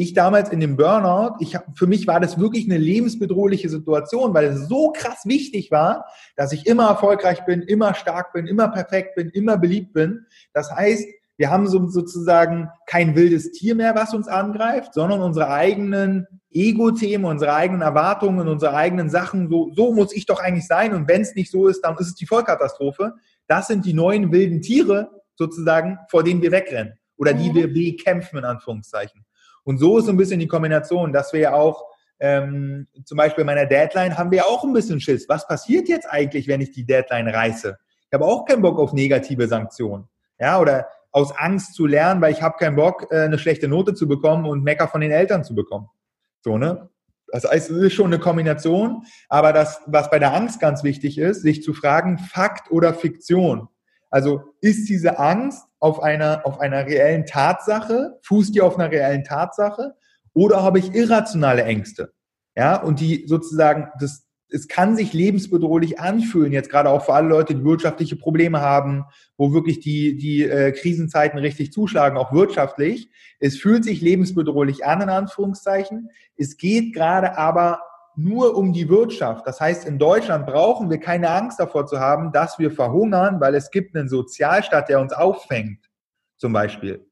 ich 0.00 0.14
damals 0.14 0.48
in 0.48 0.60
dem 0.60 0.78
Burnout, 0.78 1.36
ich, 1.40 1.58
für 1.74 1.86
mich 1.86 2.06
war 2.06 2.20
das 2.20 2.38
wirklich 2.38 2.64
eine 2.64 2.78
lebensbedrohliche 2.78 3.68
Situation, 3.68 4.32
weil 4.32 4.46
es 4.46 4.66
so 4.66 4.92
krass 4.92 5.26
wichtig 5.26 5.70
war, 5.70 6.06
dass 6.36 6.52
ich 6.52 6.66
immer 6.66 6.88
erfolgreich 6.88 7.44
bin, 7.44 7.60
immer 7.60 7.92
stark 7.92 8.32
bin, 8.32 8.46
immer 8.46 8.68
perfekt 8.68 9.14
bin, 9.14 9.28
immer 9.28 9.58
beliebt 9.58 9.92
bin. 9.92 10.24
Das 10.54 10.72
heißt, 10.72 11.06
wir 11.36 11.50
haben 11.50 11.66
so, 11.68 11.86
sozusagen 11.88 12.70
kein 12.86 13.14
wildes 13.14 13.52
Tier 13.52 13.74
mehr, 13.74 13.94
was 13.94 14.14
uns 14.14 14.26
angreift, 14.26 14.94
sondern 14.94 15.20
unsere 15.20 15.50
eigenen 15.50 16.26
Ego-Themen, 16.50 17.26
unsere 17.26 17.52
eigenen 17.52 17.82
Erwartungen, 17.82 18.48
unsere 18.48 18.74
eigenen 18.74 19.10
Sachen. 19.10 19.50
So, 19.50 19.70
so 19.74 19.92
muss 19.92 20.14
ich 20.14 20.24
doch 20.24 20.40
eigentlich 20.40 20.66
sein. 20.66 20.94
Und 20.94 21.08
wenn 21.08 21.20
es 21.20 21.34
nicht 21.34 21.50
so 21.50 21.68
ist, 21.68 21.82
dann 21.82 21.94
ist 21.98 22.08
es 22.08 22.14
die 22.14 22.26
Vollkatastrophe. 22.26 23.16
Das 23.48 23.66
sind 23.66 23.84
die 23.84 23.92
neuen 23.92 24.32
wilden 24.32 24.62
Tiere 24.62 25.10
sozusagen, 25.36 25.98
vor 26.10 26.24
denen 26.24 26.40
wir 26.40 26.52
wegrennen 26.52 26.94
oder 27.18 27.34
die 27.34 27.50
mhm. 27.50 27.54
wir 27.54 27.72
bekämpfen, 27.72 28.38
in 28.38 28.44
Anführungszeichen. 28.44 29.26
Und 29.70 29.78
so 29.78 29.98
ist 29.98 30.06
so 30.06 30.10
ein 30.10 30.16
bisschen 30.16 30.40
die 30.40 30.48
Kombination, 30.48 31.12
dass 31.12 31.32
wir 31.32 31.38
ja 31.38 31.52
auch 31.52 31.84
ähm, 32.18 32.88
zum 33.04 33.16
Beispiel 33.16 33.44
bei 33.44 33.54
meiner 33.54 33.66
Deadline 33.66 34.18
haben 34.18 34.32
wir 34.32 34.46
auch 34.46 34.64
ein 34.64 34.72
bisschen 34.72 35.00
Schiss. 35.00 35.28
Was 35.28 35.46
passiert 35.46 35.88
jetzt 35.88 36.06
eigentlich, 36.10 36.48
wenn 36.48 36.60
ich 36.60 36.72
die 36.72 36.84
Deadline 36.84 37.28
reiße? 37.28 37.78
Ich 37.78 38.12
habe 38.12 38.24
auch 38.24 38.46
keinen 38.46 38.62
Bock 38.62 38.80
auf 38.80 38.92
negative 38.92 39.46
Sanktionen. 39.46 40.08
Ja, 40.40 40.58
oder 40.58 40.88
aus 41.12 41.30
Angst 41.38 41.74
zu 41.74 41.86
lernen, 41.86 42.20
weil 42.20 42.32
ich 42.32 42.42
habe 42.42 42.56
keinen 42.58 42.74
Bock, 42.74 43.06
äh, 43.12 43.20
eine 43.20 43.38
schlechte 43.38 43.68
Note 43.68 43.94
zu 43.94 44.08
bekommen 44.08 44.44
und 44.44 44.64
Mecker 44.64 44.88
von 44.88 45.02
den 45.02 45.12
Eltern 45.12 45.44
zu 45.44 45.54
bekommen. 45.54 45.86
So, 46.40 46.58
ne? 46.58 46.90
Das 47.28 47.48
heißt, 47.48 47.70
es 47.70 47.76
ist 47.76 47.92
schon 47.92 48.06
eine 48.06 48.18
Kombination, 48.18 49.04
aber 49.28 49.52
das, 49.52 49.82
was 49.86 50.10
bei 50.10 50.18
der 50.18 50.34
Angst 50.34 50.58
ganz 50.58 50.82
wichtig 50.82 51.16
ist, 51.16 51.42
sich 51.42 51.62
zu 51.62 51.74
fragen, 51.74 52.18
Fakt 52.18 52.72
oder 52.72 52.92
Fiktion. 52.92 53.68
Also 54.10 54.42
ist 54.60 54.88
diese 54.88 55.18
Angst 55.18 55.64
auf 55.78 56.02
einer, 56.02 56.44
auf 56.44 56.60
einer 56.60 56.84
reellen 56.86 57.26
Tatsache, 57.26 58.18
fußt 58.22 58.54
die 58.54 58.60
auf 58.60 58.78
einer 58.78 58.90
reellen 58.90 59.24
Tatsache 59.24 59.94
oder 60.34 60.62
habe 60.62 60.78
ich 60.78 60.94
irrationale 60.94 61.62
Ängste? 61.62 62.12
Ja, 62.56 62.76
und 62.76 63.00
die 63.00 63.24
sozusagen, 63.26 63.88
das, 64.00 64.26
es 64.48 64.66
kann 64.66 64.96
sich 64.96 65.12
lebensbedrohlich 65.12 66.00
anfühlen, 66.00 66.52
jetzt 66.52 66.70
gerade 66.70 66.90
auch 66.90 67.04
für 67.04 67.14
alle 67.14 67.28
Leute, 67.28 67.54
die 67.54 67.64
wirtschaftliche 67.64 68.16
Probleme 68.16 68.60
haben, 68.60 69.04
wo 69.36 69.52
wirklich 69.52 69.80
die, 69.80 70.16
die 70.16 70.42
äh, 70.42 70.72
Krisenzeiten 70.72 71.38
richtig 71.38 71.72
zuschlagen, 71.72 72.18
auch 72.18 72.32
wirtschaftlich. 72.32 73.08
Es 73.38 73.56
fühlt 73.56 73.84
sich 73.84 74.00
lebensbedrohlich 74.00 74.84
an, 74.84 75.02
in 75.02 75.08
Anführungszeichen. 75.08 76.10
Es 76.36 76.56
geht 76.56 76.92
gerade 76.92 77.38
aber 77.38 77.80
nur 78.22 78.56
um 78.56 78.72
die 78.72 78.88
Wirtschaft. 78.88 79.46
Das 79.46 79.60
heißt, 79.60 79.86
in 79.86 79.98
Deutschland 79.98 80.46
brauchen 80.46 80.90
wir 80.90 80.98
keine 80.98 81.30
Angst 81.30 81.58
davor 81.58 81.86
zu 81.86 81.98
haben, 81.98 82.32
dass 82.32 82.58
wir 82.58 82.70
verhungern, 82.70 83.40
weil 83.40 83.54
es 83.54 83.70
gibt 83.70 83.96
einen 83.96 84.08
Sozialstaat, 84.08 84.88
der 84.88 85.00
uns 85.00 85.12
auffängt, 85.12 85.90
zum 86.36 86.52
Beispiel. 86.52 87.06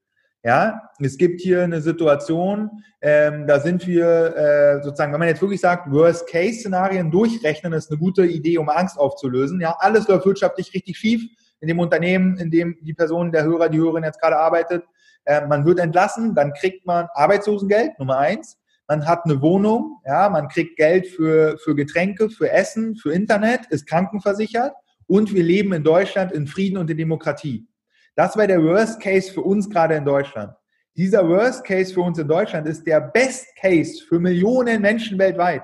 Ja, 0.44 0.82
es 1.00 1.18
gibt 1.18 1.40
hier 1.40 1.64
eine 1.64 1.80
Situation, 1.80 2.70
ähm, 3.00 3.46
da 3.46 3.59
sind 3.59 3.86
wir 3.86 4.36
äh, 4.36 4.82
sozusagen, 4.82 5.12
wenn 5.12 5.18
man 5.18 5.28
jetzt 5.28 5.42
wirklich 5.42 5.61
sagt, 5.61 5.90
Worst-Case-Szenarien 5.90 7.11
durchrechnen, 7.11 7.72
ist 7.72 7.90
eine 7.90 7.98
gute 7.98 8.24
Idee, 8.24 8.59
um 8.59 8.68
Angst 8.68 8.98
aufzulösen. 8.98 9.61
Ja, 9.61 9.76
alles 9.80 10.06
läuft 10.06 10.26
wirtschaftlich 10.26 10.72
richtig 10.74 10.96
schief 10.96 11.22
in 11.61 11.68
dem 11.68 11.80
Unternehmen, 11.80 12.36
in 12.38 12.50
dem 12.50 12.76
die 12.82 12.94
Person, 12.94 13.32
der 13.32 13.44
Hörer, 13.44 13.68
die 13.68 13.78
Hörerin 13.78 14.04
jetzt 14.04 14.20
gerade 14.20 14.38
arbeitet. 14.38 14.84
Äh, 15.24 15.46
man 15.46 15.64
wird 15.64 15.80
entlassen, 15.80 16.34
dann 16.34 16.52
kriegt 16.52 16.86
man 16.86 17.09
Arbeitslosengeld, 17.14 17.98
Nummer 17.98 18.18
eins 18.18 18.57
man 18.89 19.07
hat 19.07 19.24
eine 19.24 19.41
Wohnung, 19.43 20.01
ja, 20.05 20.28
man 20.28 20.49
kriegt 20.49 20.76
Geld 20.76 21.07
für, 21.07 21.59
für 21.59 21.74
Getränke, 21.74 22.30
für 22.30 22.51
Essen, 22.51 22.97
für 22.97 23.12
Internet, 23.12 23.66
ist 23.66 23.86
krankenversichert 23.86 24.72
und 25.07 25.32
wir 25.32 25.43
leben 25.43 25.72
in 25.74 25.84
Deutschland 25.84 26.32
in 26.32 26.47
Frieden 26.47 26.78
und 26.78 26.91
in 26.91 26.97
Demokratie. 26.97 27.68
Das 28.16 28.36
war 28.36 28.47
der 28.47 28.62
Worst 28.62 29.01
Case 29.01 29.30
für 29.32 29.43
uns 29.43 29.68
gerade 29.70 29.95
in 29.95 30.05
Deutschland. 30.05 30.53
Dieser 30.97 31.28
Worst 31.28 31.64
Case 31.64 31.95
für 31.95 32.01
uns 32.01 32.18
in 32.18 32.26
Deutschland 32.26 32.66
ist 32.66 32.84
der 32.86 33.01
Best 33.01 33.55
Case 33.61 34.03
für 34.09 34.18
Millionen 34.18 34.82
Menschen 34.82 35.18
weltweit. 35.18 35.62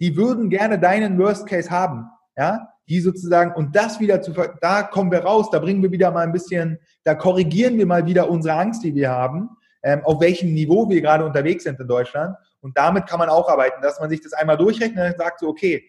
Die 0.00 0.16
würden 0.16 0.50
gerne 0.50 0.78
deinen 0.78 1.16
Worst 1.18 1.46
Case 1.46 1.70
haben. 1.70 2.08
ja, 2.36 2.68
die 2.88 3.00
sozusagen, 3.00 3.54
und 3.54 3.74
das 3.74 4.00
wieder 4.00 4.20
zu, 4.20 4.32
da 4.60 4.82
kommen 4.82 5.10
wir 5.10 5.20
raus, 5.20 5.48
da 5.50 5.58
bringen 5.58 5.82
wir 5.82 5.90
wieder 5.90 6.10
mal 6.10 6.24
ein 6.24 6.32
bisschen, 6.32 6.78
da 7.04 7.14
korrigieren 7.14 7.78
wir 7.78 7.86
mal 7.86 8.06
wieder 8.06 8.28
unsere 8.28 8.56
Angst, 8.56 8.84
die 8.84 8.94
wir 8.94 9.10
haben, 9.10 9.48
ähm, 9.82 10.02
auf 10.04 10.20
welchem 10.20 10.52
Niveau 10.52 10.88
wir 10.88 11.00
gerade 11.00 11.24
unterwegs 11.24 11.64
sind 11.64 11.80
in 11.80 11.88
Deutschland. 11.88 12.36
Und 12.64 12.78
damit 12.78 13.06
kann 13.06 13.18
man 13.18 13.28
auch 13.28 13.50
arbeiten, 13.50 13.82
dass 13.82 14.00
man 14.00 14.08
sich 14.08 14.22
das 14.22 14.32
einmal 14.32 14.56
durchrechnet 14.56 15.12
und 15.12 15.18
sagt 15.18 15.40
so, 15.40 15.48
okay, 15.48 15.86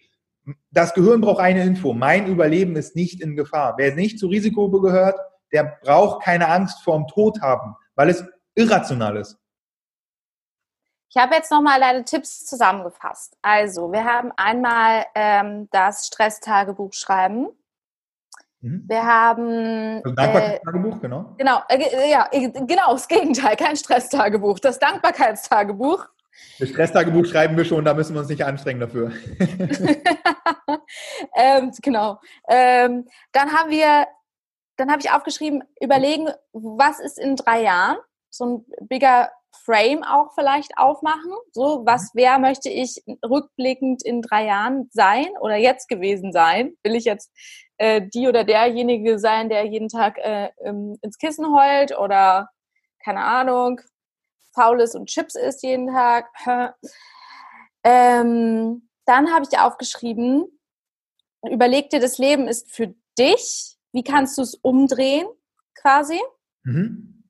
das 0.72 0.94
Gehirn 0.94 1.22
braucht 1.22 1.40
eine 1.40 1.64
Info. 1.64 1.94
Mein 1.94 2.28
Überleben 2.28 2.76
ist 2.76 2.98
nicht 2.98 3.22
in 3.22 3.38
Gefahr. 3.38 3.76
Wer 3.78 3.96
nicht 3.96 4.20
zu 4.20 4.28
Risiko 4.28 4.70
gehört, 4.70 5.18
der 5.54 5.78
braucht 5.82 6.24
keine 6.24 6.50
Angst 6.50 6.84
vorm 6.84 7.08
Tod 7.08 7.42
haben, 7.42 7.78
weil 7.96 8.10
es 8.10 8.26
irrational 8.56 9.16
ist. 9.16 9.38
Ich 11.10 11.16
habe 11.16 11.36
jetzt 11.36 11.50
nochmal 11.50 11.80
deine 11.80 12.04
Tipps 12.04 12.46
zusammengefasst. 12.46 13.38
Also, 13.42 13.94
wir 13.94 14.04
haben 14.04 14.34
einmal 14.36 15.06
ähm, 15.16 15.70
das 15.72 16.08
Stresstagebuch 16.08 16.92
schreiben. 16.92 17.48
Mhm. 18.60 18.84
Wir 18.86 19.06
haben. 19.06 20.04
Das 20.04 20.14
Dankbarkeitstagebuch, 20.14 20.98
äh, 20.98 21.00
genau. 21.00 21.36
Genau, 21.38 21.62
äh, 21.70 22.12
ja, 22.12 22.28
äh, 22.34 22.50
genau, 22.50 22.92
das 22.92 23.08
Gegenteil, 23.08 23.56
kein 23.56 23.78
Stresstagebuch, 23.78 24.60
das 24.60 24.78
Dankbarkeitstagebuch. 24.78 26.10
Das 26.60 26.70
Stresstagebuch 26.70 27.26
schreiben 27.26 27.58
wir 27.58 27.66
schon, 27.66 27.86
da 27.86 27.94
müssen 27.94 28.14
wir 28.14 28.22
uns 28.22 28.30
nicht 28.30 28.44
anstrengen 28.44 28.80
dafür. 28.80 29.12
ähm, 31.36 31.72
genau. 31.82 32.20
Ähm, 32.50 33.06
dann 33.32 33.52
haben 33.52 33.70
wir, 33.72 34.08
dann 34.78 34.92
habe 34.92 35.02
ich 35.02 35.12
aufgeschrieben, 35.12 35.64
überlegen, 35.82 36.30
was 36.54 37.00
ist 37.00 37.20
in 37.20 37.36
drei 37.36 37.64
Jahren? 37.64 37.98
So 38.30 38.46
ein 38.46 38.66
bigger 38.88 39.32
Frame 39.64 40.04
auch 40.04 40.34
vielleicht 40.34 40.78
aufmachen. 40.78 41.32
So, 41.52 41.84
was, 41.86 42.14
mhm. 42.14 42.20
wer 42.20 42.40
möchte 42.40 42.70
ich 42.70 43.04
rückblickend 43.24 44.04
in 44.04 44.22
drei 44.22 44.46
Jahren 44.46 44.90
sein 44.92 45.28
oder 45.40 45.56
jetzt 45.56 45.88
gewesen 45.88 46.32
sein? 46.32 46.76
Will 46.84 46.96
ich 46.96 47.06
jetzt 47.06 47.32
äh, 47.78 48.02
die 48.14 48.28
oder 48.28 48.44
derjenige 48.44 49.20
sein, 49.20 49.50
der 49.50 49.66
jeden 49.66 49.90
Tag 49.90 50.18
äh, 50.18 50.50
ins 51.02 51.18
Kissen 51.18 51.48
heult 51.54 51.98
oder 51.98 52.50
keine 53.04 53.24
Ahnung, 53.24 53.82
faules 54.56 54.96
und 54.96 55.08
Chips 55.08 55.36
isst 55.36 55.64
jeden 55.64 55.88
Tag? 55.88 56.30
ähm, 57.84 58.90
dann 59.06 59.32
habe 59.32 59.46
ich 59.50 59.60
aufgeschrieben, 59.60 60.48
überleg 61.50 61.90
dir, 61.90 62.00
das 62.00 62.18
Leben 62.18 62.48
ist 62.48 62.72
für 62.72 62.96
dich. 63.18 63.78
Wie 63.92 64.04
kannst 64.04 64.38
du 64.38 64.42
es 64.42 64.56
umdrehen, 64.56 65.28
quasi? 65.76 66.20
Mhm. 66.64 67.24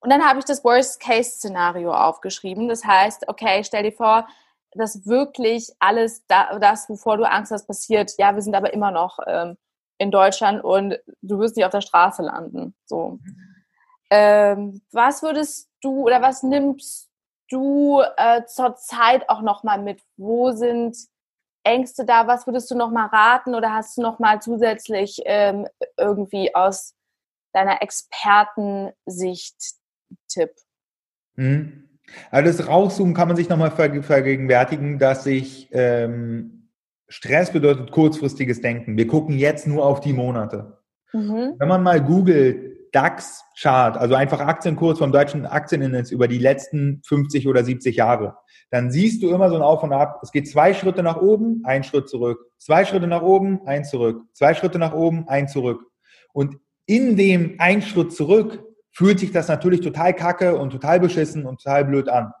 Und 0.00 0.10
dann 0.10 0.24
habe 0.24 0.38
ich 0.38 0.44
das 0.44 0.64
Worst-Case-Szenario 0.64 1.92
aufgeschrieben. 1.92 2.68
Das 2.68 2.84
heißt, 2.84 3.28
okay, 3.28 3.62
stell 3.64 3.82
dir 3.82 3.92
vor, 3.92 4.26
dass 4.72 5.06
wirklich 5.06 5.70
alles 5.78 6.26
da, 6.26 6.58
das, 6.58 6.88
wovor 6.88 7.16
du 7.16 7.28
Angst 7.28 7.52
hast, 7.52 7.66
passiert. 7.66 8.12
Ja, 8.18 8.34
wir 8.34 8.42
sind 8.42 8.54
aber 8.54 8.72
immer 8.72 8.90
noch 8.90 9.18
ähm, 9.26 9.56
in 9.98 10.10
Deutschland 10.10 10.64
und 10.64 10.98
du 11.20 11.38
wirst 11.38 11.56
nicht 11.56 11.66
auf 11.66 11.72
der 11.72 11.82
Straße 11.82 12.22
landen. 12.22 12.74
So. 12.86 13.18
Ähm, 14.10 14.80
was 14.92 15.22
würdest 15.22 15.69
du 15.82 16.04
oder 16.04 16.22
was 16.22 16.42
nimmst 16.42 17.10
du 17.50 18.02
äh, 18.16 18.44
zur 18.46 18.76
Zeit 18.76 19.28
auch 19.28 19.42
nochmal 19.42 19.80
mit? 19.82 20.02
Wo 20.16 20.52
sind 20.52 20.96
Ängste 21.64 22.04
da? 22.04 22.26
Was 22.26 22.46
würdest 22.46 22.70
du 22.70 22.74
nochmal 22.74 23.08
raten 23.08 23.54
oder 23.54 23.72
hast 23.72 23.96
du 23.96 24.02
nochmal 24.02 24.40
zusätzlich 24.40 25.20
ähm, 25.24 25.66
irgendwie 25.96 26.54
aus 26.54 26.94
deiner 27.52 27.82
Expertensicht 27.82 29.56
Tipp. 30.28 30.50
Mhm. 31.36 31.88
Also 32.30 32.58
das 32.58 32.68
Rauszoomen 32.68 33.14
kann 33.14 33.28
man 33.28 33.36
sich 33.36 33.48
nochmal 33.48 33.70
vergegenwärtigen, 33.70 34.98
dass 34.98 35.24
sich 35.24 35.68
ähm, 35.72 36.70
Stress 37.08 37.52
bedeutet 37.52 37.92
kurzfristiges 37.92 38.60
Denken. 38.60 38.96
Wir 38.96 39.06
gucken 39.06 39.38
jetzt 39.38 39.66
nur 39.66 39.84
auf 39.84 40.00
die 40.00 40.12
Monate. 40.12 40.78
Mhm. 41.12 41.54
Wenn 41.58 41.68
man 41.68 41.82
mal 41.82 42.02
googelt, 42.02 42.69
DAX-Chart, 42.92 43.96
also 43.96 44.14
einfach 44.14 44.40
Aktienkurs 44.40 44.98
vom 44.98 45.12
deutschen 45.12 45.46
Aktienindex 45.46 46.10
über 46.10 46.28
die 46.28 46.38
letzten 46.38 47.02
50 47.04 47.48
oder 47.48 47.64
70 47.64 47.96
Jahre, 47.96 48.36
dann 48.70 48.90
siehst 48.90 49.22
du 49.22 49.30
immer 49.30 49.48
so 49.48 49.56
ein 49.56 49.62
Auf 49.62 49.82
und 49.82 49.92
Ab. 49.92 50.20
Es 50.22 50.32
geht 50.32 50.48
zwei 50.48 50.74
Schritte 50.74 51.02
nach 51.02 51.16
oben, 51.20 51.62
ein 51.64 51.82
Schritt 51.82 52.08
zurück. 52.08 52.50
Zwei 52.58 52.84
Schritte 52.84 53.06
nach 53.06 53.22
oben, 53.22 53.60
ein 53.66 53.84
zurück. 53.84 54.22
Zwei 54.32 54.54
Schritte 54.54 54.78
nach 54.78 54.92
oben, 54.92 55.28
ein 55.28 55.48
zurück. 55.48 55.82
Und 56.32 56.56
in 56.86 57.16
dem 57.16 57.56
ein 57.58 57.82
Schritt 57.82 58.12
zurück 58.12 58.62
fühlt 58.92 59.18
sich 59.18 59.32
das 59.32 59.48
natürlich 59.48 59.80
total 59.80 60.14
kacke 60.14 60.56
und 60.56 60.70
total 60.70 61.00
beschissen 61.00 61.46
und 61.46 61.62
total 61.62 61.84
blöd 61.84 62.08
an. 62.08 62.32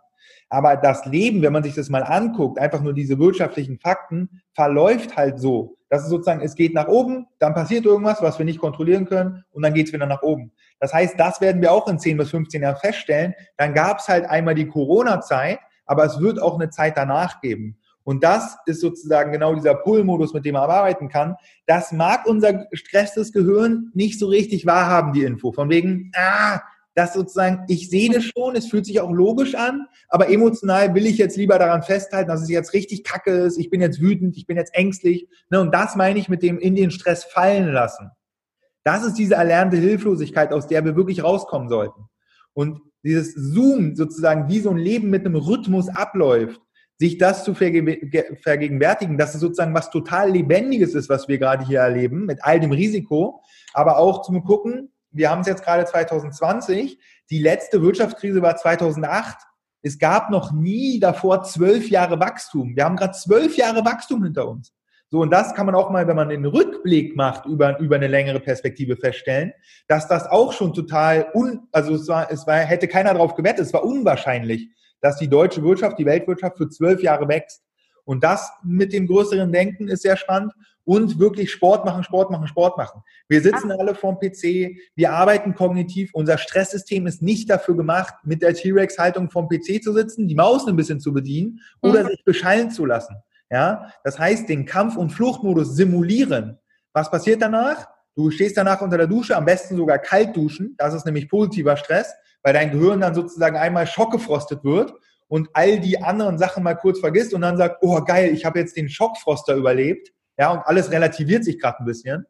Aber 0.50 0.76
das 0.76 1.06
Leben, 1.06 1.42
wenn 1.42 1.52
man 1.52 1.62
sich 1.62 1.74
das 1.74 1.88
mal 1.88 2.02
anguckt, 2.02 2.58
einfach 2.58 2.82
nur 2.82 2.92
diese 2.92 3.18
wirtschaftlichen 3.18 3.78
Fakten, 3.78 4.42
verläuft 4.52 5.16
halt 5.16 5.38
so. 5.38 5.76
Das 5.88 6.02
ist 6.02 6.10
sozusagen, 6.10 6.40
es 6.40 6.54
geht 6.54 6.74
nach 6.74 6.88
oben, 6.88 7.26
dann 7.38 7.54
passiert 7.54 7.84
irgendwas, 7.84 8.20
was 8.20 8.38
wir 8.38 8.44
nicht 8.44 8.60
kontrollieren 8.60 9.06
können 9.06 9.44
und 9.52 9.62
dann 9.62 9.74
geht 9.74 9.86
es 9.86 9.92
wieder 9.92 10.06
nach 10.06 10.22
oben. 10.22 10.52
Das 10.80 10.92
heißt, 10.92 11.18
das 11.18 11.40
werden 11.40 11.62
wir 11.62 11.72
auch 11.72 11.88
in 11.88 11.98
10 11.98 12.16
bis 12.16 12.30
15 12.30 12.62
Jahren 12.62 12.76
feststellen. 12.76 13.34
Dann 13.56 13.74
gab 13.74 14.00
es 14.00 14.08
halt 14.08 14.24
einmal 14.24 14.54
die 14.54 14.66
Corona-Zeit, 14.66 15.60
aber 15.86 16.04
es 16.04 16.20
wird 16.20 16.40
auch 16.40 16.54
eine 16.54 16.70
Zeit 16.70 16.96
danach 16.96 17.40
geben. 17.40 17.76
Und 18.02 18.24
das 18.24 18.56
ist 18.66 18.80
sozusagen 18.80 19.30
genau 19.30 19.54
dieser 19.54 19.74
Pull-Modus, 19.74 20.32
mit 20.32 20.44
dem 20.44 20.54
man 20.54 20.68
arbeiten 20.68 21.08
kann. 21.08 21.36
Das 21.66 21.92
mag 21.92 22.26
unser 22.26 22.52
gestresstes 22.52 23.32
Gehirn 23.32 23.90
nicht 23.94 24.18
so 24.18 24.26
richtig 24.26 24.66
wahrhaben, 24.66 25.12
die 25.12 25.22
Info. 25.22 25.52
Von 25.52 25.68
wegen, 25.70 26.10
ah, 26.16 26.60
das 26.94 27.14
sozusagen, 27.14 27.64
ich 27.68 27.88
sehe 27.88 28.10
das 28.10 28.24
schon, 28.24 28.56
es 28.56 28.66
fühlt 28.66 28.84
sich 28.84 29.00
auch 29.00 29.10
logisch 29.10 29.54
an, 29.54 29.86
aber 30.08 30.28
emotional 30.28 30.94
will 30.94 31.06
ich 31.06 31.18
jetzt 31.18 31.36
lieber 31.36 31.58
daran 31.58 31.82
festhalten, 31.82 32.28
dass 32.28 32.42
es 32.42 32.48
jetzt 32.48 32.74
richtig 32.74 33.04
kacke 33.04 33.30
ist, 33.30 33.58
ich 33.58 33.70
bin 33.70 33.80
jetzt 33.80 34.00
wütend, 34.00 34.36
ich 34.36 34.46
bin 34.46 34.56
jetzt 34.56 34.74
ängstlich. 34.74 35.28
Ne, 35.50 35.60
und 35.60 35.72
das 35.72 35.96
meine 35.96 36.18
ich 36.18 36.28
mit 36.28 36.42
dem 36.42 36.58
in 36.58 36.74
den 36.74 36.90
Stress 36.90 37.24
fallen 37.24 37.72
lassen. 37.72 38.10
Das 38.82 39.04
ist 39.04 39.14
diese 39.14 39.34
erlernte 39.34 39.76
Hilflosigkeit, 39.76 40.52
aus 40.52 40.66
der 40.66 40.84
wir 40.84 40.96
wirklich 40.96 41.22
rauskommen 41.22 41.68
sollten. 41.68 42.06
Und 42.54 42.80
dieses 43.04 43.34
Zoom 43.34 43.94
sozusagen, 43.94 44.48
wie 44.48 44.60
so 44.60 44.70
ein 44.70 44.76
Leben 44.76 45.10
mit 45.10 45.24
einem 45.24 45.36
Rhythmus 45.36 45.88
abläuft, 45.88 46.60
sich 46.98 47.16
das 47.16 47.44
zu 47.44 47.54
vergegenwärtigen, 47.54 49.16
dass 49.16 49.34
es 49.34 49.40
sozusagen 49.40 49.74
was 49.74 49.90
total 49.90 50.32
Lebendiges 50.32 50.94
ist, 50.94 51.08
was 51.08 51.28
wir 51.28 51.38
gerade 51.38 51.64
hier 51.64 51.80
erleben, 51.80 52.26
mit 52.26 52.44
all 52.44 52.60
dem 52.60 52.72
Risiko, 52.72 53.42
aber 53.72 53.96
auch 53.96 54.20
zum 54.20 54.44
Gucken, 54.44 54.92
wir 55.10 55.30
haben 55.30 55.40
es 55.40 55.46
jetzt 55.46 55.64
gerade 55.64 55.84
2020, 55.84 56.98
die 57.30 57.38
letzte 57.38 57.82
Wirtschaftskrise 57.82 58.42
war 58.42 58.56
2008. 58.56 59.38
Es 59.82 59.98
gab 59.98 60.30
noch 60.30 60.52
nie 60.52 61.00
davor 61.00 61.42
zwölf 61.42 61.88
Jahre 61.88 62.20
Wachstum. 62.20 62.76
Wir 62.76 62.84
haben 62.84 62.96
gerade 62.96 63.12
zwölf 63.12 63.56
Jahre 63.56 63.84
Wachstum 63.84 64.22
hinter 64.24 64.48
uns. 64.48 64.74
So, 65.12 65.20
und 65.22 65.30
das 65.30 65.54
kann 65.54 65.66
man 65.66 65.74
auch 65.74 65.90
mal, 65.90 66.06
wenn 66.06 66.14
man 66.14 66.28
den 66.28 66.44
Rückblick 66.44 67.16
macht, 67.16 67.44
über, 67.46 67.78
über 67.80 67.96
eine 67.96 68.06
längere 68.06 68.38
Perspektive 68.38 68.96
feststellen, 68.96 69.52
dass 69.88 70.06
das 70.06 70.26
auch 70.26 70.52
schon 70.52 70.72
total 70.72 71.28
un, 71.34 71.66
also 71.72 71.94
es 71.94 72.06
war, 72.06 72.30
es 72.30 72.46
war, 72.46 72.58
hätte 72.58 72.86
keiner 72.86 73.14
drauf 73.14 73.34
gewettet, 73.34 73.66
es 73.66 73.72
war 73.72 73.84
unwahrscheinlich, 73.84 74.68
dass 75.00 75.16
die 75.16 75.28
deutsche 75.28 75.64
Wirtschaft, 75.64 75.98
die 75.98 76.06
Weltwirtschaft 76.06 76.58
für 76.58 76.68
zwölf 76.68 77.02
Jahre 77.02 77.26
wächst. 77.26 77.62
Und 78.04 78.22
das 78.22 78.52
mit 78.62 78.92
dem 78.92 79.08
größeren 79.08 79.50
Denken 79.50 79.88
ist 79.88 80.02
sehr 80.02 80.16
spannend 80.16 80.52
und 80.90 81.20
wirklich 81.20 81.52
Sport 81.52 81.84
machen, 81.84 82.02
Sport 82.02 82.32
machen, 82.32 82.48
Sport 82.48 82.76
machen. 82.76 83.02
Wir 83.28 83.40
sitzen 83.42 83.70
alle 83.70 83.94
vorm 83.94 84.18
PC, 84.18 84.76
wir 84.96 85.12
arbeiten 85.12 85.54
kognitiv. 85.54 86.10
Unser 86.14 86.36
Stresssystem 86.36 87.06
ist 87.06 87.22
nicht 87.22 87.48
dafür 87.48 87.76
gemacht, 87.76 88.14
mit 88.24 88.42
der 88.42 88.54
T-Rex-Haltung 88.54 89.30
vorm 89.30 89.48
PC 89.48 89.84
zu 89.84 89.92
sitzen, 89.92 90.26
die 90.26 90.34
Maus 90.34 90.66
ein 90.66 90.74
bisschen 90.74 90.98
zu 90.98 91.12
bedienen 91.12 91.60
oder 91.80 92.02
mhm. 92.02 92.08
sich 92.08 92.24
beschallen 92.24 92.72
zu 92.72 92.86
lassen. 92.86 93.14
Ja, 93.52 93.92
das 94.02 94.18
heißt, 94.18 94.48
den 94.48 94.66
Kampf- 94.66 94.96
und 94.96 95.10
Fluchtmodus 95.10 95.76
simulieren. 95.76 96.58
Was 96.92 97.08
passiert 97.08 97.40
danach? 97.40 97.86
Du 98.16 98.32
stehst 98.32 98.56
danach 98.56 98.80
unter 98.80 98.98
der 98.98 99.06
Dusche, 99.06 99.36
am 99.36 99.44
besten 99.44 99.76
sogar 99.76 100.00
kalt 100.00 100.36
duschen. 100.36 100.74
Das 100.76 100.92
ist 100.92 101.06
nämlich 101.06 101.28
positiver 101.28 101.76
Stress 101.76 102.12
weil 102.42 102.54
dein 102.54 102.70
Gehirn 102.70 103.00
dann 103.00 103.14
sozusagen 103.14 103.56
einmal 103.56 103.86
schockgefrostet 103.86 104.64
wird 104.64 104.92
und 105.28 105.48
all 105.52 105.78
die 105.80 106.02
anderen 106.02 106.38
Sachen 106.38 106.62
mal 106.62 106.74
kurz 106.74 107.00
vergisst 107.00 107.34
und 107.34 107.42
dann 107.42 107.56
sagt, 107.56 107.78
oh 107.82 108.02
geil, 108.02 108.32
ich 108.32 108.44
habe 108.44 108.58
jetzt 108.58 108.76
den 108.76 108.88
Schockfroster 108.88 109.54
überlebt, 109.54 110.12
ja, 110.40 110.52
und 110.52 110.66
alles 110.66 110.90
relativiert 110.90 111.44
sich 111.44 111.60
gerade 111.60 111.80
ein 111.80 111.84
bisschen. 111.84 112.26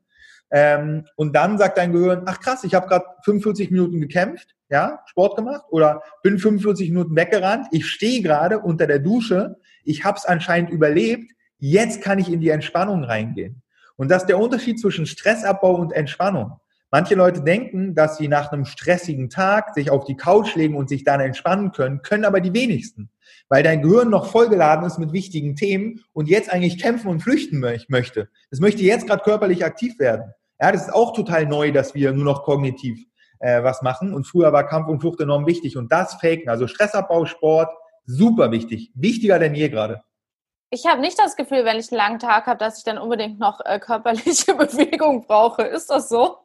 Ähm, 0.50 1.06
und 1.14 1.36
dann 1.36 1.58
sagt 1.58 1.78
dein 1.78 1.92
Gehirn, 1.92 2.24
ach 2.26 2.40
krass, 2.40 2.64
ich 2.64 2.74
habe 2.74 2.88
gerade 2.88 3.04
45 3.24 3.70
Minuten 3.70 4.00
gekämpft, 4.00 4.56
ja, 4.68 4.98
Sport 5.06 5.36
gemacht 5.36 5.62
oder 5.70 6.02
bin 6.24 6.40
45 6.40 6.90
Minuten 6.90 7.14
weggerannt, 7.14 7.68
ich 7.70 7.86
stehe 7.86 8.20
gerade 8.20 8.58
unter 8.58 8.88
der 8.88 8.98
Dusche, 8.98 9.58
ich 9.84 10.04
habe 10.04 10.18
es 10.18 10.24
anscheinend 10.24 10.70
überlebt, 10.70 11.30
jetzt 11.58 12.02
kann 12.02 12.18
ich 12.18 12.32
in 12.32 12.40
die 12.40 12.48
Entspannung 12.48 13.04
reingehen. 13.04 13.62
Und 13.94 14.10
das 14.10 14.22
ist 14.22 14.28
der 14.28 14.40
Unterschied 14.40 14.80
zwischen 14.80 15.06
Stressabbau 15.06 15.76
und 15.76 15.92
Entspannung. 15.92 16.58
Manche 16.92 17.14
Leute 17.14 17.42
denken, 17.42 17.94
dass 17.94 18.16
sie 18.16 18.26
nach 18.26 18.50
einem 18.50 18.64
stressigen 18.64 19.30
Tag 19.30 19.74
sich 19.74 19.90
auf 19.90 20.04
die 20.04 20.16
Couch 20.16 20.56
legen 20.56 20.76
und 20.76 20.88
sich 20.88 21.04
dann 21.04 21.20
entspannen 21.20 21.70
können, 21.70 22.02
können 22.02 22.24
aber 22.24 22.40
die 22.40 22.52
wenigsten, 22.52 23.10
weil 23.48 23.62
dein 23.62 23.80
Gehirn 23.80 24.10
noch 24.10 24.26
vollgeladen 24.26 24.84
ist 24.84 24.98
mit 24.98 25.12
wichtigen 25.12 25.54
Themen 25.54 26.00
und 26.12 26.28
jetzt 26.28 26.52
eigentlich 26.52 26.82
kämpfen 26.82 27.08
und 27.08 27.20
flüchten 27.20 27.60
möchte. 27.60 28.28
Es 28.50 28.58
möchte 28.58 28.82
jetzt 28.82 29.06
gerade 29.06 29.22
körperlich 29.22 29.64
aktiv 29.64 30.00
werden. 30.00 30.34
Ja, 30.60 30.72
das 30.72 30.88
ist 30.88 30.92
auch 30.92 31.12
total 31.12 31.46
neu, 31.46 31.70
dass 31.70 31.94
wir 31.94 32.12
nur 32.12 32.24
noch 32.24 32.42
kognitiv 32.42 32.98
äh, 33.38 33.62
was 33.62 33.82
machen 33.82 34.12
und 34.12 34.24
früher 34.26 34.52
war 34.52 34.66
Kampf 34.66 34.88
und 34.88 35.00
Flucht 35.00 35.20
enorm 35.20 35.46
wichtig 35.46 35.76
und 35.76 35.92
das 35.92 36.14
faken, 36.14 36.48
also 36.48 36.66
Stressabbau, 36.66 37.24
Sport, 37.24 37.70
super 38.04 38.50
wichtig, 38.50 38.90
wichtiger 38.94 39.38
denn 39.38 39.54
je 39.54 39.68
gerade. 39.68 40.02
ich 40.70 40.86
habe 40.86 41.00
nicht 41.00 41.18
das 41.20 41.36
Gefühl, 41.36 41.64
wenn 41.64 41.78
ich 41.78 41.92
einen 41.92 41.98
langen 41.98 42.18
Tag 42.18 42.46
habe, 42.46 42.58
dass 42.58 42.78
ich 42.78 42.84
dann 42.84 42.98
unbedingt 42.98 43.38
noch 43.38 43.60
äh, 43.64 43.78
körperliche 43.78 44.54
Bewegung 44.56 45.24
brauche. 45.24 45.62
Ist 45.62 45.88
das 45.88 46.08
so? 46.08 46.38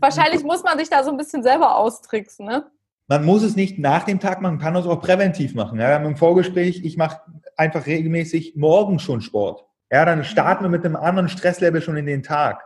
Wahrscheinlich 0.00 0.42
muss 0.42 0.62
man 0.62 0.78
sich 0.78 0.90
da 0.90 1.02
so 1.04 1.10
ein 1.10 1.16
bisschen 1.16 1.42
selber 1.42 1.76
austricksen, 1.76 2.46
ne? 2.46 2.70
Man 3.10 3.24
muss 3.24 3.42
es 3.42 3.56
nicht 3.56 3.78
nach 3.78 4.04
dem 4.04 4.20
Tag 4.20 4.42
machen, 4.42 4.56
man 4.56 4.62
kann 4.62 4.76
es 4.76 4.86
auch 4.86 5.00
präventiv 5.00 5.54
machen. 5.54 5.80
Ja, 5.80 5.88
wir 5.88 5.94
haben 5.94 6.04
im 6.04 6.16
Vorgespräch, 6.16 6.84
ich 6.84 6.98
mache 6.98 7.20
einfach 7.56 7.86
regelmäßig 7.86 8.54
morgen 8.56 8.98
schon 8.98 9.22
Sport. 9.22 9.64
Ja, 9.90 10.04
dann 10.04 10.24
starten 10.24 10.64
wir 10.64 10.68
mit 10.68 10.84
einem 10.84 10.96
anderen 10.96 11.30
Stresslevel 11.30 11.80
schon 11.80 11.96
in 11.96 12.04
den 12.04 12.22
Tag. 12.22 12.62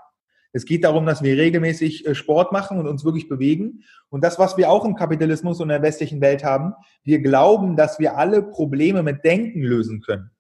Es 0.52 0.66
geht 0.66 0.84
darum, 0.84 1.06
dass 1.06 1.22
wir 1.22 1.36
regelmäßig 1.36 2.06
äh, 2.06 2.14
Sport 2.14 2.52
machen 2.52 2.78
und 2.78 2.86
uns 2.86 3.04
wirklich 3.04 3.28
bewegen. 3.28 3.84
Und 4.10 4.22
das, 4.22 4.38
was 4.38 4.56
wir 4.56 4.70
auch 4.70 4.84
im 4.84 4.94
Kapitalismus 4.94 5.60
und 5.60 5.70
in 5.70 5.80
der 5.80 5.82
westlichen 5.82 6.20
Welt 6.20 6.44
haben, 6.44 6.74
wir 7.04 7.20
glauben, 7.20 7.76
dass 7.76 7.98
wir 7.98 8.18
alle 8.18 8.42
Probleme 8.42 9.02
mit 9.02 9.24
Denken 9.24 9.62
lösen 9.62 10.02
können. 10.02 10.30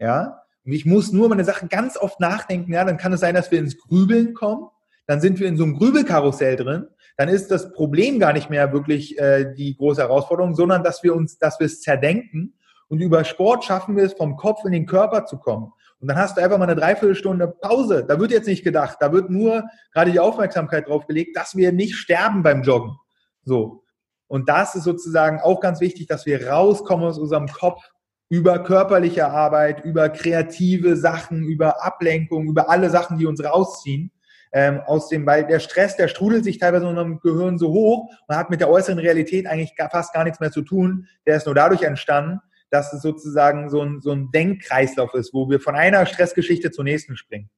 Ja? 0.00 0.42
Und 0.64 0.72
ich 0.72 0.86
muss 0.86 1.12
nur 1.12 1.26
über 1.26 1.34
eine 1.34 1.44
Sache 1.44 1.68
ganz 1.68 1.96
oft 1.96 2.18
nachdenken, 2.18 2.72
ja, 2.72 2.84
dann 2.84 2.96
kann 2.96 3.12
es 3.12 3.20
sein, 3.20 3.34
dass 3.34 3.50
wir 3.50 3.58
ins 3.58 3.78
Grübeln 3.78 4.34
kommen. 4.34 4.68
Dann 5.10 5.20
sind 5.20 5.40
wir 5.40 5.48
in 5.48 5.56
so 5.56 5.64
einem 5.64 5.76
Grübelkarussell 5.76 6.54
drin. 6.54 6.86
Dann 7.16 7.28
ist 7.28 7.50
das 7.50 7.72
Problem 7.72 8.20
gar 8.20 8.32
nicht 8.32 8.48
mehr 8.48 8.72
wirklich 8.72 9.18
äh, 9.18 9.52
die 9.56 9.76
große 9.76 10.02
Herausforderung, 10.02 10.54
sondern 10.54 10.84
dass 10.84 11.02
wir 11.02 11.16
uns, 11.16 11.36
dass 11.36 11.58
wir 11.58 11.66
es 11.66 11.80
zerdenken. 11.80 12.54
Und 12.86 13.00
über 13.00 13.24
Sport 13.24 13.64
schaffen 13.64 13.96
wir 13.96 14.04
es, 14.04 14.12
vom 14.12 14.36
Kopf 14.36 14.64
in 14.64 14.70
den 14.70 14.86
Körper 14.86 15.26
zu 15.26 15.38
kommen. 15.38 15.72
Und 15.98 16.06
dann 16.06 16.16
hast 16.16 16.36
du 16.36 16.42
einfach 16.42 16.58
mal 16.58 16.70
eine 16.70 16.80
Dreiviertelstunde 16.80 17.48
Pause. 17.48 18.04
Da 18.06 18.20
wird 18.20 18.30
jetzt 18.30 18.46
nicht 18.46 18.62
gedacht. 18.62 18.98
Da 19.00 19.12
wird 19.12 19.30
nur 19.30 19.64
gerade 19.92 20.12
die 20.12 20.20
Aufmerksamkeit 20.20 20.86
drauf 20.86 21.08
gelegt, 21.08 21.36
dass 21.36 21.56
wir 21.56 21.72
nicht 21.72 21.96
sterben 21.96 22.44
beim 22.44 22.62
Joggen. 22.62 22.94
So. 23.42 23.82
Und 24.28 24.48
das 24.48 24.76
ist 24.76 24.84
sozusagen 24.84 25.40
auch 25.40 25.58
ganz 25.60 25.80
wichtig, 25.80 26.06
dass 26.06 26.24
wir 26.24 26.46
rauskommen 26.46 27.04
aus 27.04 27.18
unserem 27.18 27.48
Kopf 27.48 27.82
über 28.28 28.60
körperliche 28.60 29.26
Arbeit, 29.26 29.84
über 29.84 30.08
kreative 30.08 30.94
Sachen, 30.94 31.42
über 31.42 31.84
Ablenkung, 31.84 32.46
über 32.46 32.70
alle 32.70 32.90
Sachen, 32.90 33.18
die 33.18 33.26
uns 33.26 33.42
rausziehen. 33.42 34.12
Ähm, 34.52 34.80
aus 34.86 35.08
dem, 35.08 35.26
weil 35.26 35.46
der 35.46 35.60
Stress, 35.60 35.96
der 35.96 36.08
strudelt 36.08 36.42
sich 36.42 36.58
teilweise 36.58 36.84
in 36.84 36.90
unserem 36.90 37.20
Gehirn 37.20 37.56
so 37.58 37.68
hoch 37.68 38.10
und 38.26 38.36
hat 38.36 38.50
mit 38.50 38.60
der 38.60 38.68
äußeren 38.68 38.98
Realität 38.98 39.46
eigentlich 39.46 39.74
fast 39.90 40.12
gar 40.12 40.24
nichts 40.24 40.40
mehr 40.40 40.50
zu 40.50 40.62
tun. 40.62 41.06
Der 41.26 41.36
ist 41.36 41.46
nur 41.46 41.54
dadurch 41.54 41.82
entstanden, 41.82 42.40
dass 42.70 42.92
es 42.92 43.02
sozusagen 43.02 43.70
so 43.70 43.82
ein, 43.82 44.00
so 44.00 44.12
ein 44.12 44.30
Denkkreislauf 44.32 45.14
ist, 45.14 45.32
wo 45.34 45.48
wir 45.48 45.60
von 45.60 45.76
einer 45.76 46.06
Stressgeschichte 46.06 46.70
zur 46.70 46.84
nächsten 46.84 47.16
springen. 47.16 47.50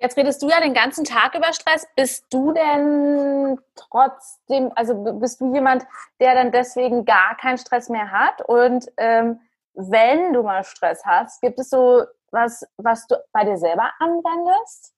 Jetzt 0.00 0.16
redest 0.16 0.40
du 0.42 0.48
ja 0.48 0.60
den 0.60 0.74
ganzen 0.74 1.04
Tag 1.04 1.34
über 1.34 1.52
Stress. 1.52 1.86
Bist 1.96 2.26
du 2.30 2.52
denn 2.52 3.58
trotzdem, 3.74 4.70
also 4.76 4.94
bist 5.18 5.40
du 5.40 5.52
jemand, 5.52 5.84
der 6.20 6.34
dann 6.34 6.52
deswegen 6.52 7.04
gar 7.04 7.36
keinen 7.36 7.58
Stress 7.58 7.88
mehr 7.88 8.12
hat? 8.12 8.40
Und 8.46 8.86
ähm, 8.96 9.40
wenn 9.74 10.32
du 10.32 10.42
mal 10.42 10.62
Stress 10.62 11.02
hast, 11.04 11.40
gibt 11.40 11.58
es 11.58 11.70
so 11.70 12.04
was, 12.30 12.64
was 12.76 13.06
du 13.08 13.16
bei 13.32 13.44
dir 13.44 13.56
selber 13.56 13.90
anwendest? 13.98 14.92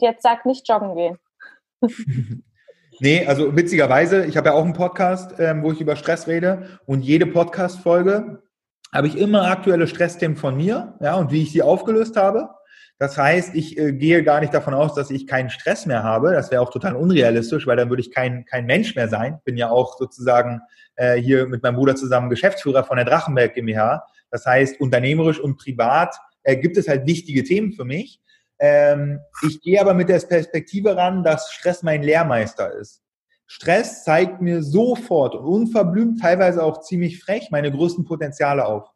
Jetzt 0.00 0.22
sag 0.22 0.44
nicht 0.46 0.68
joggen 0.68 0.94
gehen. 0.96 1.18
nee, 3.00 3.26
also 3.26 3.54
witzigerweise, 3.56 4.24
ich 4.26 4.36
habe 4.36 4.48
ja 4.48 4.54
auch 4.54 4.64
einen 4.64 4.72
Podcast, 4.72 5.38
ähm, 5.38 5.62
wo 5.62 5.72
ich 5.72 5.80
über 5.80 5.96
Stress 5.96 6.26
rede 6.26 6.78
und 6.86 7.02
jede 7.02 7.26
Podcast-Folge 7.26 8.42
habe 8.92 9.06
ich 9.08 9.16
immer 9.18 9.50
aktuelle 9.50 9.86
Stressthemen 9.86 10.36
von 10.36 10.56
mir, 10.56 10.96
ja, 11.00 11.16
und 11.16 11.32
wie 11.32 11.42
ich 11.42 11.52
sie 11.52 11.62
aufgelöst 11.62 12.16
habe. 12.16 12.48
Das 12.98 13.18
heißt, 13.18 13.54
ich 13.54 13.76
äh, 13.76 13.92
gehe 13.92 14.22
gar 14.22 14.40
nicht 14.40 14.54
davon 14.54 14.72
aus, 14.72 14.94
dass 14.94 15.10
ich 15.10 15.26
keinen 15.26 15.50
Stress 15.50 15.84
mehr 15.84 16.04
habe. 16.04 16.32
Das 16.32 16.52
wäre 16.52 16.62
auch 16.62 16.70
total 16.70 16.94
unrealistisch, 16.94 17.66
weil 17.66 17.76
dann 17.76 17.90
würde 17.90 18.02
ich 18.02 18.12
kein, 18.12 18.44
kein 18.44 18.66
Mensch 18.66 18.94
mehr 18.94 19.08
sein. 19.08 19.40
Bin 19.44 19.56
ja 19.56 19.68
auch 19.70 19.98
sozusagen 19.98 20.60
äh, 20.94 21.16
hier 21.16 21.46
mit 21.46 21.62
meinem 21.62 21.74
Bruder 21.74 21.96
zusammen 21.96 22.30
Geschäftsführer 22.30 22.84
von 22.84 22.96
der 22.96 23.04
Drachenberg 23.04 23.54
GmbH. 23.54 24.06
Das 24.30 24.46
heißt, 24.46 24.80
unternehmerisch 24.80 25.40
und 25.40 25.56
privat 25.56 26.16
äh, 26.44 26.56
gibt 26.56 26.76
es 26.76 26.86
halt 26.86 27.06
wichtige 27.06 27.42
Themen 27.42 27.72
für 27.72 27.84
mich. 27.84 28.20
Ähm, 28.58 29.20
ich 29.46 29.60
gehe 29.60 29.80
aber 29.80 29.94
mit 29.94 30.08
der 30.08 30.20
Perspektive 30.20 30.96
ran, 30.96 31.22
dass 31.22 31.52
Stress 31.52 31.82
mein 31.82 32.02
Lehrmeister 32.02 32.72
ist. 32.72 33.02
Stress 33.46 34.04
zeigt 34.04 34.40
mir 34.40 34.62
sofort 34.62 35.34
und 35.34 35.44
unverblümt, 35.44 36.20
teilweise 36.20 36.62
auch 36.62 36.80
ziemlich 36.80 37.22
frech, 37.22 37.48
meine 37.50 37.70
größten 37.70 38.04
Potenziale 38.04 38.64
auf. 38.64 38.90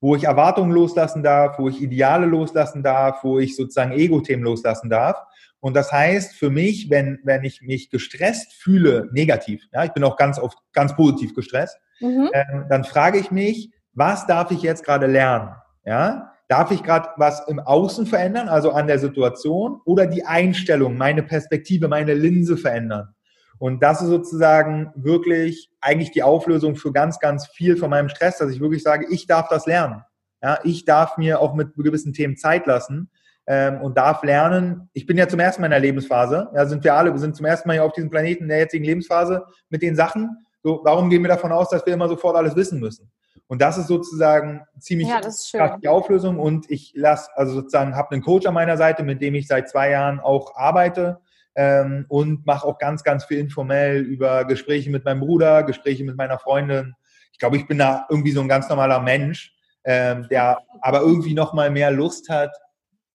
Wo 0.00 0.14
ich 0.14 0.24
Erwartungen 0.24 0.70
loslassen 0.70 1.22
darf, 1.22 1.58
wo 1.58 1.68
ich 1.68 1.80
Ideale 1.80 2.26
loslassen 2.26 2.82
darf, 2.82 3.24
wo 3.24 3.38
ich 3.38 3.56
sozusagen 3.56 3.92
Ego-Themen 3.92 4.42
loslassen 4.42 4.90
darf. 4.90 5.16
Und 5.60 5.74
das 5.74 5.90
heißt 5.90 6.34
für 6.36 6.50
mich, 6.50 6.90
wenn, 6.90 7.20
wenn 7.24 7.42
ich 7.42 7.62
mich 7.62 7.88
gestresst 7.88 8.52
fühle, 8.52 9.08
negativ, 9.12 9.64
ja, 9.72 9.84
ich 9.84 9.92
bin 9.92 10.04
auch 10.04 10.18
ganz 10.18 10.38
oft 10.38 10.58
ganz 10.74 10.94
positiv 10.94 11.34
gestresst, 11.34 11.78
mhm. 12.00 12.28
äh, 12.32 12.44
dann 12.68 12.84
frage 12.84 13.18
ich 13.18 13.30
mich, 13.30 13.72
was 13.94 14.26
darf 14.26 14.50
ich 14.50 14.60
jetzt 14.60 14.84
gerade 14.84 15.06
lernen? 15.06 15.54
Ja, 15.86 16.33
darf 16.48 16.70
ich 16.70 16.82
gerade 16.82 17.08
was 17.16 17.46
im 17.48 17.58
Außen 17.58 18.06
verändern, 18.06 18.48
also 18.48 18.70
an 18.72 18.86
der 18.86 18.98
Situation, 18.98 19.80
oder 19.84 20.06
die 20.06 20.24
Einstellung, 20.24 20.96
meine 20.96 21.22
Perspektive, 21.22 21.88
meine 21.88 22.14
Linse 22.14 22.56
verändern? 22.56 23.14
Und 23.58 23.82
das 23.82 24.02
ist 24.02 24.08
sozusagen 24.08 24.92
wirklich 24.96 25.70
eigentlich 25.80 26.10
die 26.10 26.22
Auflösung 26.22 26.76
für 26.76 26.92
ganz, 26.92 27.18
ganz 27.20 27.46
viel 27.46 27.76
von 27.76 27.90
meinem 27.90 28.08
Stress, 28.08 28.38
dass 28.38 28.50
ich 28.50 28.60
wirklich 28.60 28.82
sage, 28.82 29.06
ich 29.10 29.26
darf 29.26 29.48
das 29.48 29.66
lernen. 29.66 30.02
Ja, 30.42 30.58
ich 30.64 30.84
darf 30.84 31.16
mir 31.16 31.40
auch 31.40 31.54
mit 31.54 31.74
gewissen 31.74 32.12
Themen 32.12 32.36
Zeit 32.36 32.66
lassen 32.66 33.10
ähm, 33.46 33.80
und 33.80 33.96
darf 33.96 34.22
lernen. 34.22 34.90
Ich 34.92 35.06
bin 35.06 35.16
ja 35.16 35.28
zum 35.28 35.40
ersten 35.40 35.62
Mal 35.62 35.68
in 35.68 35.70
der 35.70 35.80
Lebensphase. 35.80 36.50
Ja, 36.54 36.66
sind 36.66 36.84
wir 36.84 36.94
alle. 36.94 37.12
Wir 37.12 37.18
sind 37.18 37.36
zum 37.36 37.46
ersten 37.46 37.68
Mal 37.68 37.74
hier 37.74 37.84
auf 37.84 37.92
diesem 37.92 38.10
Planeten 38.10 38.42
in 38.42 38.48
der 38.48 38.58
jetzigen 38.58 38.84
Lebensphase 38.84 39.44
mit 39.70 39.80
den 39.80 39.96
Sachen. 39.96 40.28
So, 40.62 40.80
warum 40.84 41.08
gehen 41.08 41.22
wir 41.22 41.28
davon 41.28 41.52
aus, 41.52 41.70
dass 41.70 41.86
wir 41.86 41.94
immer 41.94 42.08
sofort 42.08 42.36
alles 42.36 42.56
wissen 42.56 42.80
müssen? 42.80 43.10
Und 43.54 43.62
das 43.62 43.78
ist 43.78 43.86
sozusagen 43.86 44.62
ziemlich 44.80 45.06
ja, 45.06 45.20
die 45.78 45.86
Auflösung. 45.86 46.40
Und 46.40 46.68
ich 46.72 46.92
lasse, 46.96 47.30
also 47.36 47.54
sozusagen, 47.54 47.94
habe 47.94 48.10
einen 48.10 48.22
Coach 48.22 48.46
an 48.46 48.54
meiner 48.54 48.76
Seite, 48.76 49.04
mit 49.04 49.22
dem 49.22 49.36
ich 49.36 49.46
seit 49.46 49.68
zwei 49.68 49.90
Jahren 49.90 50.18
auch 50.18 50.56
arbeite 50.56 51.20
ähm, 51.54 52.04
und 52.08 52.44
mache 52.46 52.66
auch 52.66 52.78
ganz, 52.78 53.04
ganz 53.04 53.26
viel 53.26 53.38
informell 53.38 54.00
über 54.00 54.44
Gespräche 54.44 54.90
mit 54.90 55.04
meinem 55.04 55.20
Bruder, 55.20 55.62
Gespräche 55.62 56.02
mit 56.02 56.16
meiner 56.16 56.40
Freundin. 56.40 56.94
Ich 57.30 57.38
glaube, 57.38 57.56
ich 57.56 57.68
bin 57.68 57.78
da 57.78 58.06
irgendwie 58.10 58.32
so 58.32 58.40
ein 58.40 58.48
ganz 58.48 58.68
normaler 58.68 58.98
Mensch, 58.98 59.54
ähm, 59.84 60.26
der 60.28 60.58
aber 60.80 61.02
irgendwie 61.02 61.34
noch 61.34 61.52
mal 61.52 61.70
mehr 61.70 61.92
Lust 61.92 62.30
hat, 62.30 62.50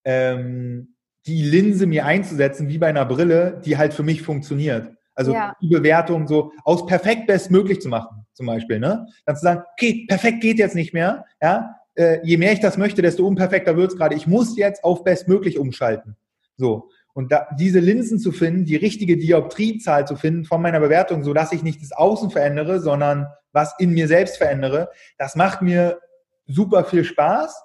ähm, 0.05 0.95
die 1.25 1.43
Linse 1.43 1.85
mir 1.85 2.05
einzusetzen, 2.05 2.69
wie 2.69 2.77
bei 2.77 2.87
einer 2.87 3.03
Brille, 3.03 3.59
die 3.65 3.77
halt 3.77 3.93
für 3.93 4.03
mich 4.03 4.21
funktioniert. 4.21 4.89
Also 5.15 5.33
ja. 5.33 5.53
die 5.61 5.67
Bewertung 5.67 6.29
so 6.29 6.53
aus 6.63 6.85
perfekt 6.85 7.27
bestmöglich 7.27 7.81
zu 7.81 7.89
machen, 7.89 8.25
zum 8.39 8.45
Beispiel. 8.45 8.79
Ne? 8.79 9.05
Dann 9.25 9.35
zu 9.35 9.41
sagen, 9.41 9.63
okay, 9.73 10.05
perfekt 10.07 10.39
geht 10.39 10.59
jetzt 10.59 10.73
nicht 10.73 10.93
mehr. 10.93 11.25
Ja? 11.41 11.75
Äh, 11.95 12.19
je 12.23 12.37
mehr 12.37 12.53
ich 12.53 12.61
das 12.61 12.77
möchte, 12.77 13.01
desto 13.01 13.27
unperfekter 13.27 13.75
wird 13.75 13.91
es 13.91 13.97
gerade. 13.97 14.15
Ich 14.15 14.27
muss 14.27 14.57
jetzt 14.57 14.85
auf 14.85 15.03
bestmöglich 15.03 15.59
umschalten. 15.59 16.15
So. 16.55 16.89
Und 17.11 17.33
da, 17.33 17.49
diese 17.59 17.79
Linsen 17.79 18.17
zu 18.17 18.31
finden, 18.31 18.63
die 18.63 18.77
richtige 18.77 19.17
Dioptriezahl 19.17 20.07
zu 20.07 20.15
finden 20.15 20.45
von 20.45 20.61
meiner 20.61 20.79
Bewertung, 20.79 21.25
so 21.25 21.33
dass 21.33 21.51
ich 21.51 21.63
nicht 21.63 21.81
das 21.81 21.91
Außen 21.91 22.31
verändere, 22.31 22.79
sondern 22.79 23.27
was 23.51 23.75
in 23.77 23.91
mir 23.91 24.07
selbst 24.07 24.37
verändere, 24.37 24.89
das 25.17 25.35
macht 25.35 25.61
mir 25.61 25.99
super 26.47 26.85
viel 26.85 27.03
Spaß. 27.03 27.61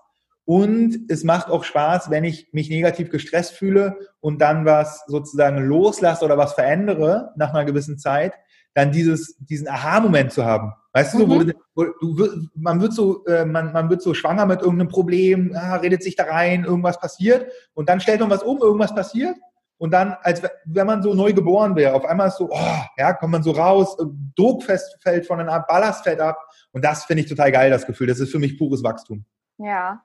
Und 0.47 0.99
es 1.09 1.25
macht 1.25 1.49
auch 1.49 1.65
Spaß, 1.65 2.11
wenn 2.11 2.25
ich 2.25 2.49
mich 2.53 2.69
negativ 2.69 3.11
gestresst 3.11 3.55
fühle 3.55 3.97
und 4.21 4.43
dann 4.43 4.67
was 4.67 5.05
sozusagen 5.07 5.59
loslasse 5.67 6.25
oder 6.25 6.37
was 6.37 6.55
verändere 6.55 7.33
nach 7.37 7.55
einer 7.55 7.65
gewissen 7.65 7.99
Zeit, 7.99 8.35
dann 8.75 8.93
dieses, 8.93 9.37
diesen 9.39 9.69
Aha-Moment 9.69 10.33
zu 10.33 10.45
haben. 10.45 10.73
Weißt 10.93 11.15
du, 11.15 11.27
mhm. 11.27 11.53
wo, 11.75 11.85
du, 11.85 12.49
man 12.55 12.81
wird 12.81 12.93
so, 12.93 13.25
äh, 13.25 13.45
man, 13.45 13.73
man 13.73 13.89
wird 13.89 14.03
so 14.03 14.15
schwanger 14.15 14.47
mit 14.47 14.61
irgendeinem 14.61 14.89
Problem, 14.89 15.55
ah, 15.57 15.77
redet 15.77 16.03
sich 16.03 16.17
da 16.17 16.25
rein, 16.25 16.65
irgendwas 16.65 17.01
passiert 17.01 17.51
und 17.73 17.89
dann 17.89 18.01
stellt 18.01 18.21
man 18.21 18.31
was 18.31 18.43
um, 18.43 18.59
irgendwas 18.59 18.95
passiert 18.95 19.37
und 19.79 19.91
dann, 19.91 20.17
als 20.23 20.43
wenn 20.65 20.87
man 20.87 21.03
so 21.03 21.15
neu 21.15 21.33
geboren 21.33 21.75
wäre, 21.75 21.95
auf 21.95 22.05
einmal 22.05 22.29
ist 22.29 22.37
so, 22.37 22.49
oh, 22.51 22.79
ja, 22.97 23.13
kommt 23.13 23.33
man 23.33 23.43
so 23.43 23.53
raus, 23.53 23.97
äh, 23.99 24.05
Druck 24.37 24.63
fällt 24.65 25.27
von 25.27 25.41
einer 25.41 25.61
Ballast 25.61 26.05
fällt 26.05 26.21
ab 26.21 26.39
und 26.73 26.85
das 26.85 27.05
finde 27.05 27.23
ich 27.23 27.29
total 27.29 27.51
geil, 27.51 27.71
das 27.71 27.87
Gefühl. 27.87 28.07
Das 28.07 28.21
ist 28.21 28.31
für 28.31 28.39
mich 28.39 28.59
pures 28.59 28.83
Wachstum. 28.83 29.25
Ja. 29.59 30.03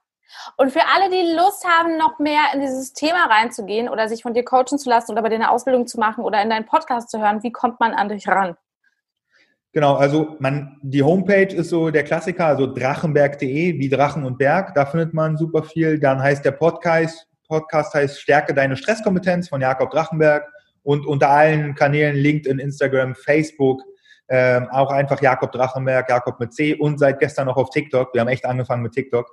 Und 0.57 0.71
für 0.71 0.81
alle, 0.93 1.09
die 1.09 1.35
Lust 1.35 1.65
haben, 1.65 1.97
noch 1.97 2.19
mehr 2.19 2.41
in 2.53 2.61
dieses 2.61 2.93
Thema 2.93 3.25
reinzugehen 3.25 3.89
oder 3.89 4.07
sich 4.07 4.23
von 4.23 4.33
dir 4.33 4.43
coachen 4.43 4.77
zu 4.77 4.89
lassen 4.89 5.11
oder 5.11 5.21
bei 5.21 5.29
dir 5.29 5.35
eine 5.35 5.51
Ausbildung 5.51 5.87
zu 5.87 5.99
machen 5.99 6.23
oder 6.23 6.41
in 6.41 6.49
deinen 6.49 6.65
Podcast 6.65 7.09
zu 7.09 7.19
hören, 7.19 7.43
wie 7.43 7.51
kommt 7.51 7.79
man 7.79 7.93
an 7.93 8.09
dich 8.09 8.27
ran? 8.27 8.55
Genau, 9.71 9.95
also 9.95 10.35
man, 10.39 10.79
die 10.81 11.03
Homepage 11.03 11.53
ist 11.55 11.69
so 11.69 11.91
der 11.91 12.03
Klassiker, 12.03 12.47
also 12.47 12.73
drachenberg.de, 12.73 13.77
wie 13.77 13.89
Drachen 13.89 14.25
und 14.25 14.39
Berg, 14.39 14.73
da 14.73 14.85
findet 14.85 15.13
man 15.13 15.37
super 15.37 15.61
viel. 15.61 15.99
Dann 15.99 16.19
heißt 16.19 16.43
der 16.43 16.51
Podcast, 16.51 17.27
Podcast 17.47 17.93
heißt 17.93 18.19
Stärke 18.19 18.53
deine 18.55 18.77
Stresskompetenz 18.77 19.49
von 19.49 19.61
Jakob 19.61 19.91
Drachenberg 19.91 20.47
und 20.81 21.05
unter 21.05 21.29
allen 21.29 21.75
Kanälen 21.75 22.15
LinkedIn, 22.15 22.57
Instagram, 22.57 23.13
Facebook, 23.13 23.81
ähm, 24.29 24.67
auch 24.71 24.91
einfach 24.91 25.21
Jakob 25.21 25.51
Drachenberg, 25.51 26.09
Jakob 26.09 26.39
mit 26.39 26.53
C 26.53 26.75
und 26.75 26.99
seit 26.99 27.19
gestern 27.19 27.47
noch 27.47 27.57
auf 27.57 27.69
TikTok. 27.71 28.13
Wir 28.13 28.21
haben 28.21 28.27
echt 28.27 28.45
angefangen 28.45 28.83
mit 28.83 28.93
TikTok. 28.93 29.27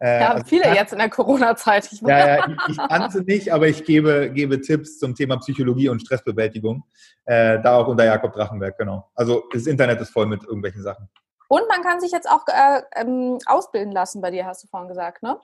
Äh, 0.00 0.20
ja, 0.20 0.30
also 0.30 0.44
viele 0.46 0.62
kann, 0.62 0.74
jetzt 0.76 0.92
in 0.92 0.98
der 1.00 1.10
Corona-Zeit. 1.10 1.90
Ja, 2.02 2.36
ja, 2.36 2.46
ich, 2.46 2.68
ich 2.68 2.76
tanze 2.76 3.22
nicht, 3.22 3.52
aber 3.52 3.66
ich 3.66 3.84
gebe, 3.84 4.30
gebe 4.30 4.60
Tipps 4.60 4.98
zum 4.98 5.16
Thema 5.16 5.38
Psychologie 5.38 5.88
und 5.88 6.00
Stressbewältigung. 6.00 6.84
Äh, 7.24 7.60
da 7.60 7.78
auch 7.78 7.88
unter 7.88 8.04
Jakob 8.04 8.32
Drachenberg, 8.32 8.78
genau. 8.78 9.10
Also 9.14 9.44
das 9.52 9.66
Internet 9.66 10.00
ist 10.00 10.10
voll 10.10 10.26
mit 10.26 10.44
irgendwelchen 10.44 10.82
Sachen. 10.82 11.08
Und 11.48 11.66
man 11.68 11.82
kann 11.82 12.00
sich 12.00 12.12
jetzt 12.12 12.30
auch 12.30 12.44
äh, 12.46 12.82
ähm, 12.94 13.38
ausbilden 13.46 13.92
lassen 13.92 14.20
bei 14.20 14.30
dir, 14.30 14.46
hast 14.46 14.62
du 14.62 14.68
vorhin 14.68 14.88
gesagt, 14.88 15.22
ne? 15.22 15.40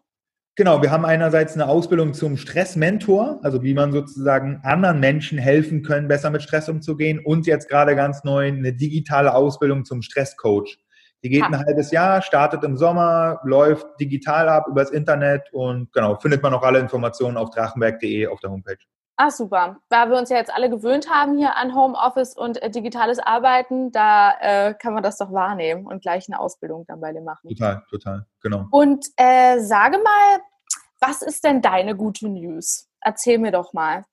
Genau, 0.56 0.82
wir 0.82 0.92
haben 0.92 1.04
einerseits 1.04 1.54
eine 1.54 1.66
Ausbildung 1.66 2.14
zum 2.14 2.36
Stressmentor, 2.36 3.40
also 3.42 3.64
wie 3.64 3.74
man 3.74 3.90
sozusagen 3.90 4.60
anderen 4.62 5.00
Menschen 5.00 5.36
helfen 5.36 5.82
können, 5.82 6.06
besser 6.06 6.30
mit 6.30 6.44
Stress 6.44 6.68
umzugehen 6.68 7.18
und 7.18 7.48
jetzt 7.48 7.68
gerade 7.68 7.96
ganz 7.96 8.22
neu 8.22 8.46
eine 8.46 8.72
digitale 8.72 9.34
Ausbildung 9.34 9.84
zum 9.84 10.00
Stresscoach. 10.00 10.78
Die 11.24 11.30
geht 11.30 11.42
ein 11.42 11.58
halbes 11.58 11.90
Jahr, 11.90 12.22
startet 12.22 12.62
im 12.62 12.76
Sommer, 12.76 13.40
läuft 13.42 13.84
digital 13.98 14.48
ab 14.48 14.66
übers 14.68 14.90
Internet 14.90 15.42
und 15.52 15.92
genau, 15.92 16.20
findet 16.20 16.40
man 16.44 16.54
auch 16.54 16.62
alle 16.62 16.78
Informationen 16.78 17.36
auf 17.36 17.50
drachenberg.de 17.50 18.28
auf 18.28 18.38
der 18.38 18.50
Homepage. 18.50 18.78
Ah, 19.16 19.30
super. 19.30 19.78
Da 19.90 20.10
wir 20.10 20.16
uns 20.18 20.28
ja 20.28 20.36
jetzt 20.36 20.52
alle 20.52 20.68
gewöhnt 20.68 21.08
haben 21.08 21.36
hier 21.36 21.56
an 21.56 21.74
Homeoffice 21.74 22.36
und 22.36 22.60
äh, 22.60 22.70
digitales 22.70 23.20
Arbeiten, 23.20 23.92
da 23.92 24.32
äh, 24.40 24.74
kann 24.74 24.92
man 24.92 25.04
das 25.04 25.18
doch 25.18 25.32
wahrnehmen 25.32 25.86
und 25.86 26.02
gleich 26.02 26.28
eine 26.28 26.40
Ausbildung 26.40 26.84
dann 26.88 27.00
bei 27.00 27.12
dir 27.12 27.20
machen. 27.20 27.48
Total, 27.48 27.82
total, 27.88 28.26
genau. 28.42 28.66
Und 28.72 29.06
äh, 29.16 29.60
sage 29.60 29.98
mal, 29.98 30.40
was 31.00 31.22
ist 31.22 31.44
denn 31.44 31.62
deine 31.62 31.94
gute 31.96 32.28
News? 32.28 32.88
Erzähl 33.00 33.38
mir 33.38 33.52
doch 33.52 33.72
mal. 33.72 34.04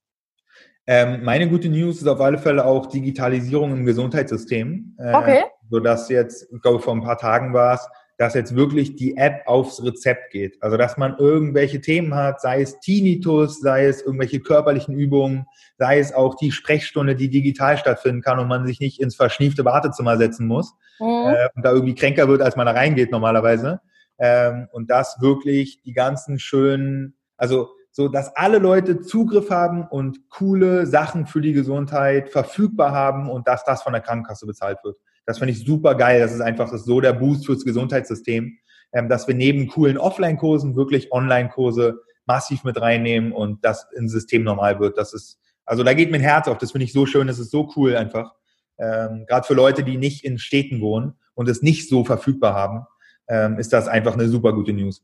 Ähm, 0.86 1.24
meine 1.24 1.48
gute 1.48 1.70
News 1.70 1.98
ist 1.98 2.08
auf 2.08 2.20
alle 2.22 2.38
Fälle 2.38 2.66
auch 2.66 2.86
Digitalisierung 2.88 3.72
im 3.72 3.86
Gesundheitssystem. 3.86 4.98
Äh, 5.00 5.14
okay. 5.14 5.44
Sodass 5.70 6.10
jetzt, 6.10 6.52
ich 6.52 6.62
glaube, 6.62 6.80
vor 6.80 6.94
ein 6.94 7.04
paar 7.04 7.18
Tagen 7.18 7.54
war 7.54 7.76
es, 7.76 7.90
dass 8.22 8.36
jetzt 8.36 8.56
wirklich 8.56 8.96
die 8.96 9.18
App 9.18 9.42
aufs 9.48 9.84
Rezept 9.84 10.30
geht. 10.30 10.62
Also 10.62 10.78
dass 10.78 10.96
man 10.96 11.18
irgendwelche 11.18 11.82
Themen 11.82 12.14
hat, 12.14 12.40
sei 12.40 12.62
es 12.62 12.80
Tinnitus, 12.80 13.60
sei 13.60 13.88
es 13.88 14.04
irgendwelche 14.04 14.40
körperlichen 14.40 14.94
Übungen, 14.94 15.48
sei 15.80 15.98
es 15.98 16.14
auch 16.14 16.36
die 16.36 16.52
Sprechstunde, 16.52 17.16
die 17.16 17.32
digital 17.32 17.80
stattfinden 17.80 18.22
kann 18.22 18.38
und 18.38 18.48
man 18.48 18.68
sich 18.68 18.80
nicht 18.80 19.02
ins 19.02 19.16
verschniefte 19.16 19.66
Wartezimmer 19.66 20.18
setzen 20.18 20.46
muss 20.46 20.76
mhm. 21.00 21.34
äh, 21.34 21.50
und 21.56 21.66
da 21.66 21.72
irgendwie 21.72 21.96
kränker 21.96 22.28
wird, 22.28 22.44
als 22.44 22.56
man 22.56 22.68
da 22.68 22.74
reingeht 22.74 23.10
normalerweise. 23.10 23.82
Ähm, 24.20 24.68
und 24.72 24.92
das 24.92 25.18
wirklich 25.20 25.82
die 25.82 25.94
ganzen 25.94 26.38
schönen, 26.38 27.16
also 27.38 27.70
so, 27.90 28.08
dass 28.08 28.36
alle 28.36 28.60
Leute 28.60 29.02
Zugriff 29.02 29.50
haben 29.50 29.88
und 29.88 30.30
coole 30.30 30.86
Sachen 30.86 31.26
für 31.26 31.42
die 31.42 31.54
Gesundheit 31.54 32.30
verfügbar 32.30 32.92
haben 32.92 33.32
und 33.32 33.48
dass 33.48 33.64
das 33.64 33.82
von 33.82 33.94
der 33.94 34.04
Krankenkasse 34.04 34.46
bezahlt 34.46 34.78
wird. 34.84 34.98
Das 35.32 35.40
finde 35.40 35.54
ich 35.54 35.64
super 35.64 35.96
geil. 35.96 36.20
Das 36.20 36.34
ist 36.34 36.42
einfach 36.42 36.70
das 36.70 36.84
so 36.84 37.00
der 37.00 37.14
Boost 37.14 37.46
fürs 37.46 37.64
Gesundheitssystem, 37.64 38.58
ähm, 38.92 39.08
dass 39.08 39.30
wir 39.30 39.34
neben 39.34 39.68
coolen 39.70 39.98
Offline-Kursen 39.98 40.76
wirklich 40.76 41.14
Online-Kurse 41.14 42.02
massiv 42.26 42.66
mit 42.66 42.82
reinnehmen 42.82 43.32
und 43.32 43.64
das 43.64 43.88
ins 43.96 44.12
System 44.12 44.44
normal 44.44 44.82
wird. 44.82 44.98
Das 44.98 45.14
ist, 45.14 45.40
also 45.66 45.84
da 45.84 45.94
geht 45.94 46.12
mein 46.12 46.20
Herz 46.20 46.50
auf. 46.50 46.58
Das 46.58 46.74
finde 46.74 46.84
ich 46.84 46.92
so 46.92 47.06
schön. 47.06 47.28
Das 47.28 47.40
ist 47.40 47.50
so 47.50 47.72
cool 47.78 47.96
einfach. 47.96 48.34
Ähm, 48.78 49.26
Gerade 49.26 49.48
für 49.48 49.54
Leute, 49.54 49.86
die 49.86 49.96
nicht 49.96 50.26
in 50.26 50.38
Städten 50.38 50.82
wohnen 50.82 51.14
und 51.34 51.48
es 51.48 51.62
nicht 51.62 51.88
so 51.88 52.04
verfügbar 52.04 52.54
haben, 52.54 52.86
ähm, 53.30 53.58
ist 53.58 53.72
das 53.72 53.88
einfach 53.88 54.16
eine 54.16 54.28
super 54.28 54.52
gute 54.52 54.74
News. 54.74 55.02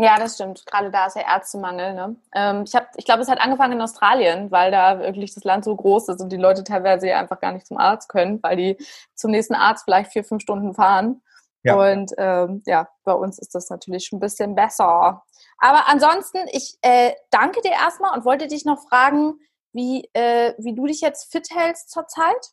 Ja, 0.00 0.16
das 0.18 0.36
stimmt. 0.36 0.64
Gerade 0.64 0.90
da 0.90 1.06
ist 1.06 1.16
ja 1.16 1.22
Ärztemangel. 1.22 1.92
Ne? 1.92 2.16
Ähm, 2.34 2.64
ich 2.64 2.72
ich 2.96 3.04
glaube, 3.04 3.20
es 3.20 3.28
hat 3.28 3.38
angefangen 3.38 3.74
in 3.74 3.82
Australien, 3.82 4.50
weil 4.50 4.70
da 4.70 4.98
wirklich 4.98 5.34
das 5.34 5.44
Land 5.44 5.62
so 5.62 5.76
groß 5.76 6.08
ist 6.08 6.22
und 6.22 6.32
die 6.32 6.38
Leute 6.38 6.64
teilweise 6.64 7.14
einfach 7.14 7.38
gar 7.38 7.52
nicht 7.52 7.66
zum 7.66 7.76
Arzt 7.76 8.08
können, 8.08 8.42
weil 8.42 8.56
die 8.56 8.78
zum 9.14 9.30
nächsten 9.30 9.54
Arzt 9.54 9.84
vielleicht 9.84 10.10
vier, 10.10 10.24
fünf 10.24 10.40
Stunden 10.40 10.72
fahren. 10.72 11.20
Ja. 11.64 11.74
Und 11.74 12.12
ähm, 12.16 12.62
ja, 12.64 12.88
bei 13.04 13.12
uns 13.12 13.38
ist 13.38 13.54
das 13.54 13.68
natürlich 13.68 14.06
schon 14.06 14.16
ein 14.16 14.20
bisschen 14.20 14.54
besser. 14.54 15.22
Aber 15.58 15.88
ansonsten, 15.88 16.38
ich 16.50 16.78
äh, 16.80 17.12
danke 17.30 17.60
dir 17.60 17.72
erstmal 17.72 18.16
und 18.16 18.24
wollte 18.24 18.46
dich 18.46 18.64
noch 18.64 18.88
fragen, 18.88 19.34
wie, 19.74 20.08
äh, 20.14 20.54
wie 20.56 20.74
du 20.74 20.86
dich 20.86 21.02
jetzt 21.02 21.30
fit 21.30 21.48
hältst 21.54 21.90
zurzeit. 21.90 22.52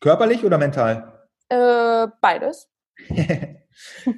Körperlich 0.00 0.44
oder 0.44 0.58
mental? 0.58 1.28
Äh, 1.48 2.08
beides. 2.20 2.68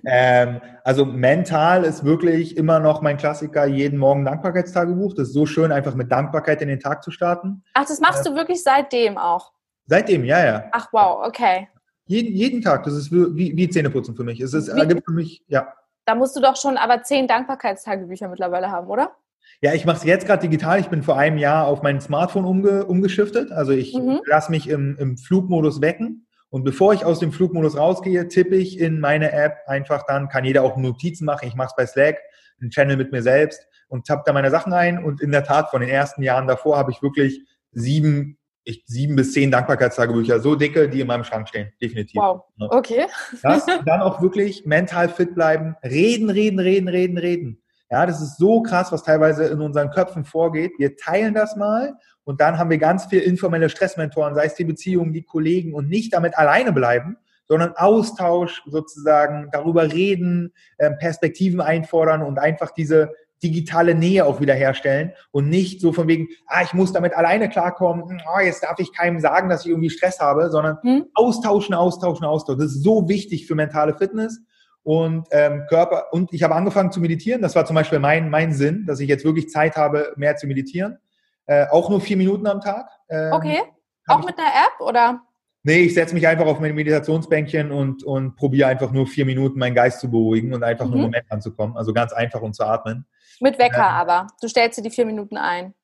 ähm, 0.06 0.60
also 0.82 1.04
mental 1.04 1.84
ist 1.84 2.04
wirklich 2.04 2.56
immer 2.56 2.80
noch 2.80 3.02
mein 3.02 3.16
Klassiker, 3.16 3.66
jeden 3.66 3.98
Morgen 3.98 4.24
Dankbarkeitstagebuch. 4.24 5.14
Das 5.14 5.28
ist 5.28 5.34
so 5.34 5.46
schön, 5.46 5.72
einfach 5.72 5.94
mit 5.94 6.10
Dankbarkeit 6.10 6.62
in 6.62 6.68
den 6.68 6.80
Tag 6.80 7.02
zu 7.02 7.10
starten. 7.10 7.62
Ach, 7.74 7.86
das 7.86 8.00
machst 8.00 8.26
äh, 8.26 8.30
du 8.30 8.36
wirklich 8.36 8.62
seitdem 8.62 9.18
auch? 9.18 9.52
Seitdem, 9.86 10.24
ja, 10.24 10.44
ja. 10.44 10.64
Ach, 10.72 10.88
wow, 10.92 11.26
okay. 11.26 11.68
Jeden, 12.06 12.34
jeden 12.34 12.60
Tag, 12.60 12.84
das 12.84 12.94
ist 12.94 13.12
wie, 13.12 13.56
wie 13.56 13.68
Zähneputzen 13.68 14.14
für 14.14 14.24
mich. 14.24 14.40
Es 14.40 14.52
ist, 14.52 14.74
wie, 14.74 14.86
gibt 14.86 15.04
für 15.04 15.12
mich, 15.12 15.42
ja. 15.48 15.72
Da 16.04 16.14
musst 16.14 16.36
du 16.36 16.40
doch 16.40 16.56
schon 16.56 16.76
aber 16.76 17.02
zehn 17.02 17.26
Dankbarkeitstagebücher 17.26 18.28
mittlerweile 18.28 18.70
haben, 18.70 18.88
oder? 18.88 19.16
Ja, 19.60 19.72
ich 19.72 19.86
mache 19.86 19.98
es 19.98 20.04
jetzt 20.04 20.26
gerade 20.26 20.42
digital. 20.42 20.80
Ich 20.80 20.88
bin 20.88 21.02
vor 21.02 21.16
einem 21.16 21.38
Jahr 21.38 21.66
auf 21.66 21.82
mein 21.82 22.00
Smartphone 22.00 22.44
umge 22.44 22.84
umgeschiftet. 22.84 23.52
Also 23.52 23.72
ich 23.72 23.94
mhm. 23.94 24.20
lasse 24.26 24.50
mich 24.50 24.68
im, 24.68 24.96
im 24.98 25.16
Flugmodus 25.16 25.80
wecken 25.80 26.23
und 26.54 26.62
bevor 26.62 26.94
ich 26.94 27.04
aus 27.04 27.18
dem 27.18 27.32
Flugmodus 27.32 27.76
rausgehe, 27.76 28.28
tippe 28.28 28.54
ich 28.54 28.78
in 28.78 29.00
meine 29.00 29.32
App 29.32 29.56
einfach 29.66 30.06
dann, 30.06 30.28
kann 30.28 30.44
jeder 30.44 30.62
auch 30.62 30.76
Notizen 30.76 31.24
machen. 31.24 31.48
Ich 31.48 31.56
mache 31.56 31.70
es 31.70 31.74
bei 31.74 31.84
Slack, 31.84 32.18
einen 32.60 32.70
Channel 32.70 32.96
mit 32.96 33.10
mir 33.10 33.22
selbst 33.22 33.66
und 33.88 34.06
tappe 34.06 34.22
da 34.24 34.32
meine 34.32 34.52
Sachen 34.52 34.72
ein. 34.72 35.02
Und 35.02 35.20
in 35.20 35.32
der 35.32 35.42
Tat, 35.42 35.70
von 35.70 35.80
den 35.80 35.90
ersten 35.90 36.22
Jahren 36.22 36.46
davor 36.46 36.76
habe 36.76 36.92
ich 36.92 37.02
wirklich 37.02 37.40
sieben, 37.72 38.38
ich, 38.62 38.84
sieben 38.86 39.16
bis 39.16 39.32
zehn 39.32 39.50
Dankbarkeitstagebücher, 39.50 40.38
so 40.38 40.54
dicke, 40.54 40.88
die 40.88 41.00
in 41.00 41.08
meinem 41.08 41.24
Schrank 41.24 41.48
stehen. 41.48 41.72
Definitiv. 41.82 42.22
Wow. 42.22 42.44
Okay. 42.56 43.06
Das, 43.42 43.66
dann 43.84 44.00
auch 44.00 44.22
wirklich 44.22 44.64
mental 44.64 45.08
fit 45.08 45.34
bleiben. 45.34 45.74
Reden, 45.82 46.30
reden, 46.30 46.60
reden, 46.60 46.86
reden, 46.86 47.18
reden. 47.18 47.62
Ja, 47.90 48.06
das 48.06 48.22
ist 48.22 48.38
so 48.38 48.62
krass, 48.62 48.92
was 48.92 49.02
teilweise 49.02 49.46
in 49.46 49.60
unseren 49.60 49.90
Köpfen 49.90 50.24
vorgeht. 50.24 50.70
Wir 50.78 50.96
teilen 50.96 51.34
das 51.34 51.56
mal 51.56 51.94
und 52.24 52.40
dann 52.40 52.58
haben 52.58 52.70
wir 52.70 52.78
ganz 52.78 53.06
viel 53.06 53.20
informelle 53.20 53.68
Stressmentoren, 53.68 54.34
sei 54.34 54.46
es 54.46 54.54
die 54.54 54.64
Beziehungen, 54.64 55.12
die 55.12 55.22
Kollegen 55.22 55.74
und 55.74 55.88
nicht 55.88 56.14
damit 56.14 56.36
alleine 56.36 56.72
bleiben, 56.72 57.16
sondern 57.46 57.74
Austausch 57.76 58.62
sozusagen, 58.66 59.48
darüber 59.52 59.92
reden, 59.92 60.52
ähm, 60.78 60.96
Perspektiven 60.98 61.60
einfordern 61.60 62.22
und 62.22 62.38
einfach 62.38 62.70
diese 62.70 63.12
digitale 63.42 63.94
Nähe 63.94 64.24
auch 64.24 64.40
wieder 64.40 64.54
herstellen 64.54 65.12
und 65.30 65.50
nicht 65.50 65.80
so 65.80 65.92
von 65.92 66.08
wegen, 66.08 66.28
ah, 66.46 66.62
ich 66.62 66.72
muss 66.72 66.92
damit 66.92 67.14
alleine 67.14 67.50
klarkommen, 67.50 68.22
oh, 68.26 68.40
jetzt 68.40 68.62
darf 68.62 68.78
ich 68.78 68.92
keinem 68.94 69.20
sagen, 69.20 69.50
dass 69.50 69.64
ich 69.66 69.70
irgendwie 69.70 69.90
Stress 69.90 70.18
habe, 70.18 70.50
sondern 70.50 70.78
hm. 70.80 71.06
austauschen, 71.12 71.74
austauschen, 71.74 72.24
austauschen. 72.24 72.60
Das 72.60 72.72
ist 72.72 72.82
so 72.82 73.06
wichtig 73.06 73.46
für 73.46 73.54
mentale 73.54 73.94
Fitness 73.94 74.40
und 74.82 75.28
ähm, 75.30 75.64
Körper. 75.68 76.06
Und 76.12 76.32
ich 76.32 76.42
habe 76.42 76.54
angefangen 76.54 76.90
zu 76.90 77.00
meditieren. 77.00 77.42
Das 77.42 77.54
war 77.54 77.66
zum 77.66 77.76
Beispiel 77.76 77.98
mein, 77.98 78.30
mein 78.30 78.54
Sinn, 78.54 78.86
dass 78.86 79.00
ich 79.00 79.08
jetzt 79.08 79.26
wirklich 79.26 79.50
Zeit 79.50 79.76
habe, 79.76 80.14
mehr 80.16 80.36
zu 80.36 80.46
meditieren. 80.46 80.98
Äh, 81.46 81.66
auch 81.70 81.90
nur 81.90 82.00
vier 82.00 82.16
Minuten 82.16 82.46
am 82.46 82.60
Tag. 82.60 82.88
Ähm, 83.08 83.32
okay. 83.32 83.62
Auch 84.06 84.24
mit 84.24 84.38
einer 84.38 84.48
App 84.48 84.80
oder? 84.80 85.22
Nee, 85.62 85.80
ich 85.80 85.94
setze 85.94 86.14
mich 86.14 86.26
einfach 86.26 86.46
auf 86.46 86.60
mein 86.60 86.74
Meditationsbänkchen 86.74 87.72
und, 87.72 88.04
und 88.04 88.36
probiere 88.36 88.68
einfach 88.68 88.92
nur 88.92 89.06
vier 89.06 89.24
Minuten 89.24 89.58
meinen 89.58 89.74
Geist 89.74 90.00
zu 90.00 90.10
beruhigen 90.10 90.52
und 90.52 90.62
einfach 90.62 90.84
mhm. 90.84 90.90
nur 90.90 91.00
im 91.00 91.06
Moment 91.06 91.24
anzukommen. 91.30 91.76
Also 91.76 91.94
ganz 91.94 92.12
einfach 92.12 92.42
und 92.42 92.54
zu 92.54 92.64
atmen. 92.64 93.06
Mit 93.40 93.58
Wecker 93.58 93.78
ähm, 93.78 93.82
aber. 93.82 94.26
Du 94.42 94.48
stellst 94.48 94.78
dir 94.78 94.82
die 94.82 94.90
vier 94.90 95.06
Minuten 95.06 95.38
ein. 95.38 95.74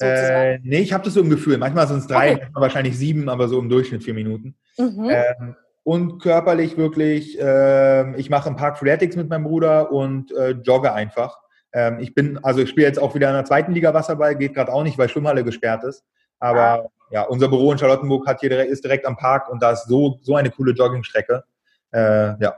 Äh, 0.00 0.58
nee, 0.62 0.78
ich 0.78 0.92
habe 0.92 1.04
das 1.04 1.14
so 1.14 1.20
im 1.20 1.30
Gefühl. 1.30 1.58
Manchmal 1.58 1.86
sind 1.86 1.98
es 1.98 2.06
drei, 2.06 2.32
okay. 2.32 2.40
manchmal 2.44 2.62
wahrscheinlich 2.62 2.98
sieben, 2.98 3.28
aber 3.28 3.48
so 3.48 3.58
im 3.58 3.68
Durchschnitt 3.68 4.04
vier 4.04 4.14
Minuten. 4.14 4.56
Mhm. 4.78 5.10
Ähm, 5.10 5.56
und 5.84 6.18
körperlich 6.20 6.76
wirklich, 6.76 7.40
äh, 7.40 8.16
ich 8.16 8.28
mache 8.28 8.48
im 8.48 8.56
Park 8.56 8.78
Freeletics 8.78 9.16
mit 9.16 9.28
meinem 9.28 9.44
Bruder 9.44 9.92
und 9.92 10.32
äh, 10.32 10.50
jogge 10.50 10.92
einfach. 10.92 11.38
Ähm, 11.76 12.00
ich 12.00 12.14
bin, 12.14 12.42
also 12.42 12.60
ich 12.60 12.70
spiele 12.70 12.86
jetzt 12.86 12.98
auch 12.98 13.14
wieder 13.14 13.28
in 13.28 13.34
der 13.34 13.44
zweiten 13.44 13.72
Liga 13.72 13.92
Wasserball, 13.92 14.34
geht 14.34 14.54
gerade 14.54 14.72
auch 14.72 14.82
nicht, 14.82 14.96
weil 14.96 15.10
Schwimmhalle 15.10 15.44
gesperrt 15.44 15.84
ist. 15.84 16.02
Aber 16.38 16.88
ja. 17.10 17.20
ja, 17.20 17.22
unser 17.24 17.48
Büro 17.48 17.70
in 17.70 17.76
Charlottenburg 17.76 18.26
hat 18.26 18.40
hier 18.40 18.48
direkt, 18.48 18.70
ist 18.70 18.82
direkt 18.82 19.04
am 19.04 19.16
Park 19.16 19.50
und 19.50 19.62
da 19.62 19.72
ist 19.72 19.86
so, 19.86 20.18
so 20.22 20.36
eine 20.36 20.50
coole 20.50 20.72
Joggingstrecke. 20.72 21.44
Äh, 21.92 22.42
ja. 22.42 22.54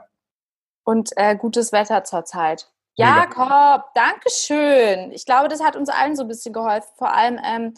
Und 0.85 1.09
äh, 1.17 1.35
gutes 1.35 1.73
Wetter 1.73 2.05
zurzeit. 2.05 2.71
Jakob, 2.95 3.83
danke 3.93 4.29
schön. 4.29 5.11
Ich 5.11 5.25
glaube, 5.25 5.49
das 5.49 5.61
hat 5.61 5.75
uns 5.75 5.89
allen 5.89 6.15
so 6.15 6.23
ein 6.23 6.27
bisschen 6.29 6.53
geholfen. 6.53 6.89
Vor 6.97 7.13
allem 7.13 7.39
ähm, 7.45 7.73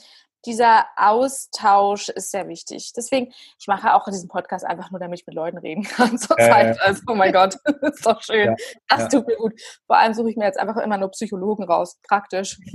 dieser 0.45 0.85
Austausch 0.95 2.09
ist 2.09 2.31
sehr 2.31 2.47
wichtig. 2.47 2.93
Deswegen, 2.95 3.31
ich 3.59 3.67
mache 3.67 3.93
auch 3.93 4.05
diesen 4.05 4.29
Podcast 4.29 4.65
einfach 4.65 4.91
nur, 4.91 4.99
damit 4.99 5.19
ich 5.19 5.27
mit 5.27 5.35
Leuten 5.35 5.57
reden 5.57 5.83
kann 5.83 6.17
zurzeit. 6.17 6.77
Äh, 6.77 6.79
also, 6.81 7.01
oh 7.07 7.15
mein 7.15 7.33
Gott, 7.33 7.55
ist 7.81 8.05
doch 8.05 8.21
schön. 8.21 8.47
Ja, 8.49 8.55
das 8.89 9.01
ja. 9.01 9.07
tut 9.07 9.27
mir 9.27 9.35
gut. 9.35 9.53
Vor 9.85 9.97
allem 9.97 10.13
suche 10.13 10.29
ich 10.29 10.37
mir 10.37 10.45
jetzt 10.45 10.59
einfach 10.59 10.77
immer 10.77 10.97
nur 10.97 11.09
Psychologen 11.11 11.63
raus. 11.63 11.99
Praktisch. 12.07 12.59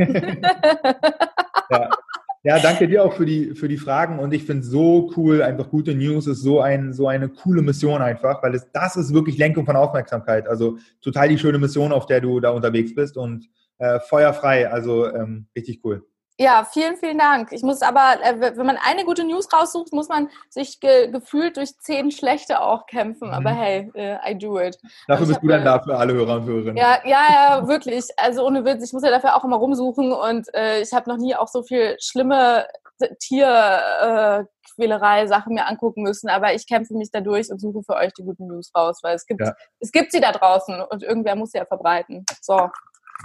ja. 1.70 1.90
ja. 2.42 2.58
danke 2.60 2.86
dir 2.86 3.04
auch 3.04 3.12
für 3.12 3.26
die, 3.26 3.54
für 3.54 3.68
die 3.68 3.78
Fragen 3.78 4.18
und 4.18 4.32
ich 4.32 4.44
finde 4.44 4.62
es 4.62 4.68
so 4.68 5.10
cool, 5.16 5.42
einfach 5.42 5.68
gute 5.68 5.94
News 5.94 6.26
ist 6.26 6.42
so, 6.42 6.60
ein, 6.60 6.92
so 6.92 7.08
eine 7.08 7.28
coole 7.28 7.62
Mission 7.62 8.02
einfach, 8.02 8.42
weil 8.42 8.54
es, 8.54 8.70
das 8.72 8.96
ist 8.96 9.12
wirklich 9.12 9.38
Lenkung 9.38 9.66
von 9.66 9.76
Aufmerksamkeit. 9.76 10.48
Also 10.48 10.78
total 11.00 11.28
die 11.28 11.38
schöne 11.38 11.58
Mission, 11.58 11.92
auf 11.92 12.06
der 12.06 12.20
du 12.20 12.40
da 12.40 12.50
unterwegs 12.50 12.94
bist 12.94 13.16
und 13.16 13.48
äh, 13.78 14.00
feuerfrei, 14.00 14.70
also 14.70 15.12
ähm, 15.12 15.48
richtig 15.54 15.80
cool. 15.84 16.06
Ja, 16.38 16.66
vielen, 16.70 16.98
vielen 16.98 17.18
Dank. 17.18 17.50
Ich 17.52 17.62
muss 17.62 17.80
aber, 17.80 18.16
äh, 18.22 18.38
wenn 18.38 18.66
man 18.66 18.76
eine 18.76 19.04
gute 19.04 19.24
News 19.24 19.50
raussucht, 19.50 19.94
muss 19.94 20.08
man 20.08 20.28
sich 20.50 20.80
ge 20.80 21.10
gefühlt 21.10 21.56
durch 21.56 21.78
zehn 21.78 22.10
schlechte 22.10 22.60
auch 22.60 22.84
kämpfen. 22.86 23.30
Aber 23.30 23.52
mhm. 23.52 23.56
hey, 23.56 23.90
uh, 23.94 24.30
I 24.30 24.36
do 24.36 24.60
it. 24.60 24.76
Dafür 25.08 25.26
bist 25.26 25.42
du 25.42 25.48
dann 25.48 25.64
da 25.64 25.80
für 25.80 25.96
alle 25.96 26.12
Hörer 26.12 26.36
und 26.36 26.44
Hörerinnen. 26.44 26.76
Ja, 26.76 26.98
ja, 27.04 27.22
ja, 27.30 27.68
wirklich. 27.68 28.04
Also 28.18 28.46
ohne 28.46 28.66
Witz, 28.66 28.84
ich 28.84 28.92
muss 28.92 29.02
ja 29.02 29.10
dafür 29.10 29.34
auch 29.34 29.44
immer 29.44 29.56
rumsuchen 29.56 30.12
und 30.12 30.52
äh, 30.54 30.82
ich 30.82 30.92
habe 30.92 31.08
noch 31.08 31.16
nie 31.16 31.34
auch 31.34 31.48
so 31.48 31.62
viel 31.62 31.96
schlimme 32.00 32.66
Tierquälerei-Sachen 33.18 35.52
äh, 35.52 35.54
mir 35.54 35.66
angucken 35.66 36.02
müssen, 36.02 36.28
aber 36.28 36.52
ich 36.54 36.66
kämpfe 36.66 36.92
mich 36.94 37.10
dadurch 37.10 37.50
und 37.50 37.58
suche 37.60 37.82
für 37.82 37.94
euch 37.94 38.12
die 38.12 38.24
guten 38.24 38.46
News 38.46 38.70
raus, 38.74 38.98
weil 39.02 39.16
es 39.16 39.24
gibt, 39.26 39.40
ja. 39.40 39.54
es 39.80 39.90
gibt 39.90 40.12
sie 40.12 40.20
da 40.20 40.32
draußen 40.32 40.82
und 40.82 41.02
irgendwer 41.02 41.34
muss 41.36 41.52
sie 41.52 41.58
ja 41.58 41.64
verbreiten. 41.64 42.26
So. 42.42 42.68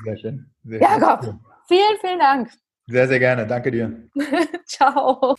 Sehr 0.05 0.15
schön. 0.17 0.49
Sehr 0.63 0.79
Jakob, 0.79 1.25
schön. 1.25 1.41
vielen, 1.67 1.99
vielen 1.99 2.19
Dank. 2.19 2.49
Sehr, 2.91 3.07
sehr 3.07 3.19
gerne. 3.19 3.47
Danke 3.47 3.71
dir. 3.71 3.93
Ciao. 4.65 5.35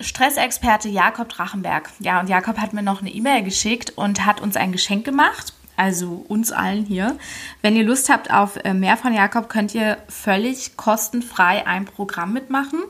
Stressexperte 0.00 0.88
Jakob 0.88 1.28
Drachenberg. 1.28 1.88
Ja, 2.00 2.18
und 2.18 2.28
Jakob 2.28 2.58
hat 2.58 2.72
mir 2.72 2.82
noch 2.82 3.00
eine 3.00 3.10
E-Mail 3.10 3.44
geschickt 3.44 3.92
und 3.94 4.26
hat 4.26 4.40
uns 4.40 4.56
ein 4.56 4.72
Geschenk 4.72 5.04
gemacht. 5.04 5.54
Also 5.76 6.24
uns 6.28 6.50
allen 6.50 6.84
hier. 6.84 7.16
Wenn 7.62 7.76
ihr 7.76 7.84
Lust 7.84 8.10
habt 8.10 8.32
auf 8.32 8.56
äh, 8.64 8.74
mehr 8.74 8.96
von 8.96 9.14
Jakob, 9.14 9.48
könnt 9.48 9.74
ihr 9.74 9.98
völlig 10.08 10.76
kostenfrei 10.76 11.66
ein 11.66 11.84
Programm 11.84 12.32
mitmachen. 12.32 12.80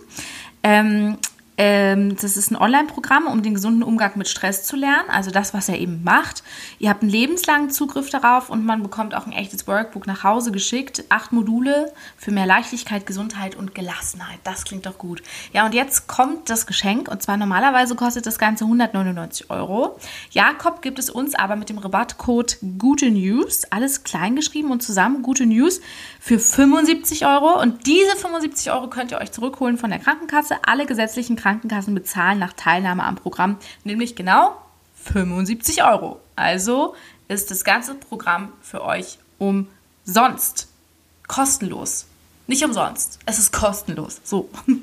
Ähm, 0.63 1.19
ähm, 1.19 1.19
das 1.57 2.37
ist 2.37 2.51
ein 2.51 2.57
Online-Programm, 2.57 3.27
um 3.27 3.43
den 3.43 3.55
gesunden 3.55 3.83
Umgang 3.83 4.13
mit 4.17 4.27
Stress 4.27 4.65
zu 4.65 4.75
lernen. 4.75 5.11
Also 5.11 5.31
das, 5.31 5.53
was 5.53 5.69
er 5.69 5.79
eben 5.79 6.03
macht. 6.03 6.43
Ihr 6.79 6.89
habt 6.89 7.03
einen 7.03 7.11
lebenslangen 7.11 7.71
Zugriff 7.71 8.09
darauf 8.09 8.49
und 8.49 8.65
man 8.65 8.83
bekommt 8.83 9.15
auch 9.15 9.27
ein 9.27 9.33
echtes 9.33 9.69
Workbook 9.69 10.07
nach 10.07 10.25
Hause 10.25 10.51
geschickt. 10.51 11.05
Acht 11.11 11.31
Module 11.33 11.93
für 12.17 12.31
mehr 12.31 12.47
Leichtigkeit, 12.47 13.05
Gesundheit 13.05 13.55
und 13.55 13.75
Gelassenheit. 13.75 14.39
Das 14.45 14.65
klingt 14.65 14.87
doch 14.87 14.97
gut. 14.97 15.23
Ja, 15.53 15.67
und 15.67 15.75
jetzt 15.75 16.09
kommt 16.09 16.49
das 16.49 16.67
Geschenk. 16.67 17.09
Und 17.09 17.23
zwar 17.23 17.37
normalerweise 17.37 17.95
kostet 17.97 18.25
das 18.25 18.39
Ganze 18.39 18.65
199 18.65 19.51
Euro. 19.51 19.99
Jakob 20.31 20.81
gibt 20.81 20.99
es 20.99 21.11
uns 21.11 21.35
aber 21.35 21.57
mit 21.57 21.69
dem 21.69 21.79
Rabattcode 21.79 22.59
Gute 22.79 23.11
News, 23.11 23.65
alles 23.71 24.05
klein 24.05 24.37
geschrieben 24.37 24.71
und 24.71 24.83
zusammen, 24.83 25.23
Gute 25.23 25.45
News, 25.45 25.81
für 26.19 26.39
75 26.39 27.27
Euro. 27.27 27.61
Und 27.61 27.87
diese 27.87 28.17
75 28.17 28.73
Euro 28.73 28.89
könnt 28.89 29.11
ihr 29.11 29.19
euch 29.19 29.33
zurückholen 29.33 29.77
von 29.77 29.91
der 29.91 29.99
Krankenkasse. 29.99 30.57
Alle 30.65 30.87
gesetzlichen 30.87 31.37
Krankenkassen 31.43 31.95
bezahlen 31.95 32.39
nach 32.39 32.53
Teilnahme 32.53 33.05
am 33.05 33.17
Programm 33.17 33.57
nämlich 33.85 34.15
genau 34.15 34.57
75 35.05 35.83
Euro. 35.83 36.21
Also 36.37 36.95
ist 37.29 37.51
das 37.51 37.65
ganze 37.65 37.95
Programm 37.95 38.53
für 38.61 38.83
euch 38.83 39.19
umsonst. 39.39 40.69
Kostenlos. 41.27 42.07
Nicht 42.47 42.65
umsonst. 42.65 43.19
Es 43.27 43.39
ist 43.39 43.53
kostenlos. 43.53 44.21
So. 44.25 44.49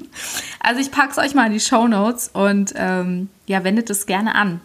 Also 0.61 0.81
ich 0.81 0.91
packe 0.91 1.11
es 1.11 1.17
euch 1.17 1.35
mal 1.35 1.47
in 1.47 1.53
die 1.53 1.61
Show 1.61 1.87
Notes 1.87 2.29
und 2.33 2.73
ähm, 2.75 3.29
ja, 3.45 3.63
wendet 3.63 3.89
es 3.89 4.05
gerne 4.05 4.35
an. 4.35 4.59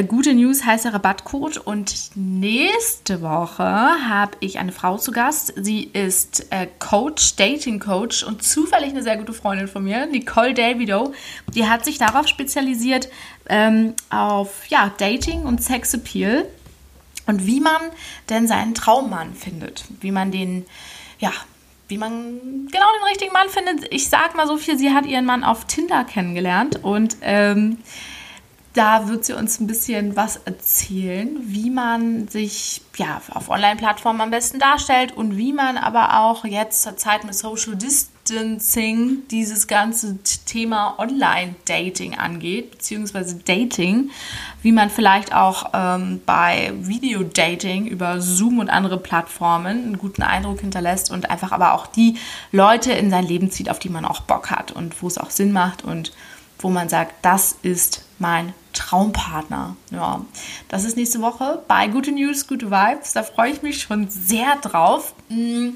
Gute 0.00 0.32
News 0.32 0.64
heißt 0.64 0.86
der 0.86 0.94
Rabattcode 0.94 1.58
und 1.58 2.12
nächste 2.14 3.20
Woche 3.20 3.62
habe 3.62 4.32
ich 4.40 4.58
eine 4.58 4.72
Frau 4.72 4.96
zu 4.96 5.12
Gast. 5.12 5.52
Sie 5.56 5.82
ist 5.84 6.50
äh, 6.50 6.66
Coach, 6.78 7.36
Dating 7.36 7.78
Coach 7.78 8.22
und 8.22 8.42
zufällig 8.42 8.88
eine 8.90 9.02
sehr 9.02 9.18
gute 9.18 9.34
Freundin 9.34 9.68
von 9.68 9.84
mir, 9.84 10.06
Nicole 10.06 10.54
Davido. 10.54 11.12
Die 11.54 11.68
hat 11.68 11.84
sich 11.84 11.98
darauf 11.98 12.26
spezialisiert, 12.26 13.10
ähm, 13.50 13.92
auf 14.08 14.66
ja, 14.68 14.90
Dating 14.96 15.42
und 15.42 15.62
Sexappeal 15.62 16.46
und 17.26 17.46
wie 17.46 17.60
man 17.60 17.82
denn 18.30 18.48
seinen 18.48 18.74
Traummann 18.74 19.34
findet. 19.34 19.84
Wie 20.00 20.10
man 20.10 20.32
den, 20.32 20.64
ja, 21.18 21.32
wie 21.88 21.98
man 21.98 22.66
genau 22.72 22.86
den 22.98 23.08
richtigen 23.10 23.34
Mann 23.34 23.50
findet. 23.50 23.92
Ich 23.92 24.08
sag 24.08 24.36
mal 24.36 24.46
so 24.46 24.56
viel, 24.56 24.78
sie 24.78 24.94
hat 24.94 25.04
ihren 25.04 25.26
Mann 25.26 25.44
auf 25.44 25.66
Tinder 25.66 26.04
kennengelernt 26.04 26.82
und 26.82 27.18
ähm, 27.20 27.76
da 28.74 29.08
wird 29.08 29.24
sie 29.24 29.34
uns 29.34 29.60
ein 29.60 29.66
bisschen 29.66 30.16
was 30.16 30.36
erzählen, 30.36 31.36
wie 31.42 31.68
man 31.68 32.28
sich 32.28 32.80
ja, 32.96 33.20
auf 33.32 33.50
Online-Plattformen 33.50 34.20
am 34.20 34.30
besten 34.30 34.58
darstellt 34.58 35.12
und 35.12 35.36
wie 35.36 35.52
man 35.52 35.76
aber 35.76 36.20
auch 36.20 36.44
jetzt 36.44 36.82
zur 36.82 36.96
Zeit 36.96 37.24
mit 37.24 37.34
Social 37.34 37.76
Distancing 37.76 39.28
dieses 39.30 39.66
ganze 39.66 40.22
Thema 40.46 40.98
Online-Dating 40.98 42.16
angeht, 42.18 42.70
beziehungsweise 42.70 43.36
Dating, 43.44 44.10
wie 44.62 44.72
man 44.72 44.88
vielleicht 44.88 45.34
auch 45.34 45.70
ähm, 45.74 46.22
bei 46.24 46.72
Video-Dating 46.74 47.86
über 47.86 48.22
Zoom 48.22 48.58
und 48.58 48.70
andere 48.70 48.98
Plattformen 48.98 49.84
einen 49.84 49.98
guten 49.98 50.22
Eindruck 50.22 50.60
hinterlässt 50.60 51.10
und 51.10 51.30
einfach 51.30 51.52
aber 51.52 51.74
auch 51.74 51.86
die 51.86 52.16
Leute 52.52 52.92
in 52.92 53.10
sein 53.10 53.26
Leben 53.26 53.50
zieht, 53.50 53.68
auf 53.68 53.78
die 53.78 53.90
man 53.90 54.06
auch 54.06 54.20
Bock 54.20 54.50
hat 54.50 54.70
und 54.70 55.02
wo 55.02 55.08
es 55.08 55.18
auch 55.18 55.30
Sinn 55.30 55.52
macht 55.52 55.84
und 55.84 56.12
wo 56.58 56.70
man 56.70 56.88
sagt, 56.88 57.14
das 57.22 57.56
ist 57.62 58.04
mein 58.18 58.54
Traumpartner. 58.72 59.76
Ja, 59.90 60.24
das 60.68 60.84
ist 60.84 60.96
nächste 60.96 61.20
Woche 61.20 61.62
bei 61.68 61.88
Gute 61.88 62.12
News, 62.12 62.46
Gute 62.46 62.70
Vibes. 62.70 63.12
Da 63.12 63.22
freue 63.22 63.50
ich 63.50 63.62
mich 63.62 63.82
schon 63.82 64.08
sehr 64.08 64.56
drauf. 64.56 65.14
Mm. 65.28 65.70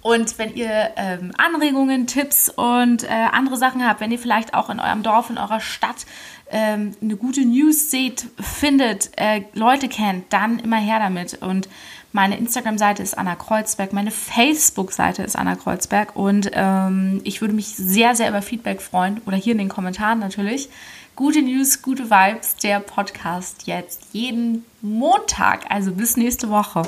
Und 0.00 0.38
wenn 0.38 0.54
ihr 0.54 0.90
ähm, 0.96 1.32
Anregungen, 1.36 2.06
Tipps 2.06 2.48
und 2.48 3.02
äh, 3.02 3.08
andere 3.08 3.56
Sachen 3.56 3.86
habt, 3.86 4.00
wenn 4.00 4.12
ihr 4.12 4.18
vielleicht 4.18 4.54
auch 4.54 4.70
in 4.70 4.78
eurem 4.78 5.02
Dorf, 5.02 5.28
in 5.28 5.38
eurer 5.38 5.60
Stadt 5.60 6.06
ähm, 6.50 6.92
eine 7.02 7.16
gute 7.16 7.44
News 7.44 7.90
seht, 7.90 8.26
findet, 8.40 9.10
äh, 9.16 9.42
Leute 9.54 9.88
kennt, 9.88 10.32
dann 10.32 10.60
immer 10.60 10.78
her 10.78 11.00
damit. 11.00 11.42
Und 11.42 11.68
meine 12.12 12.38
Instagram-Seite 12.38 13.02
ist 13.02 13.18
Anna 13.18 13.34
Kreuzberg, 13.34 13.92
meine 13.92 14.10
Facebook-Seite 14.10 15.22
ist 15.22 15.36
Anna 15.36 15.56
Kreuzberg 15.56 16.16
und 16.16 16.50
ähm, 16.54 17.20
ich 17.24 17.42
würde 17.42 17.54
mich 17.54 17.68
sehr, 17.68 18.14
sehr 18.14 18.30
über 18.30 18.40
Feedback 18.40 18.80
freuen 18.80 19.20
oder 19.26 19.36
hier 19.36 19.52
in 19.52 19.58
den 19.58 19.68
Kommentaren 19.68 20.18
natürlich. 20.18 20.70
Gute 21.18 21.42
News, 21.42 21.82
gute 21.82 22.10
Vibes, 22.10 22.54
der 22.62 22.78
Podcast 22.78 23.66
jetzt 23.66 24.10
jeden 24.12 24.64
Montag, 24.82 25.68
also 25.68 25.90
bis 25.90 26.16
nächste 26.16 26.48
Woche. 26.48 26.82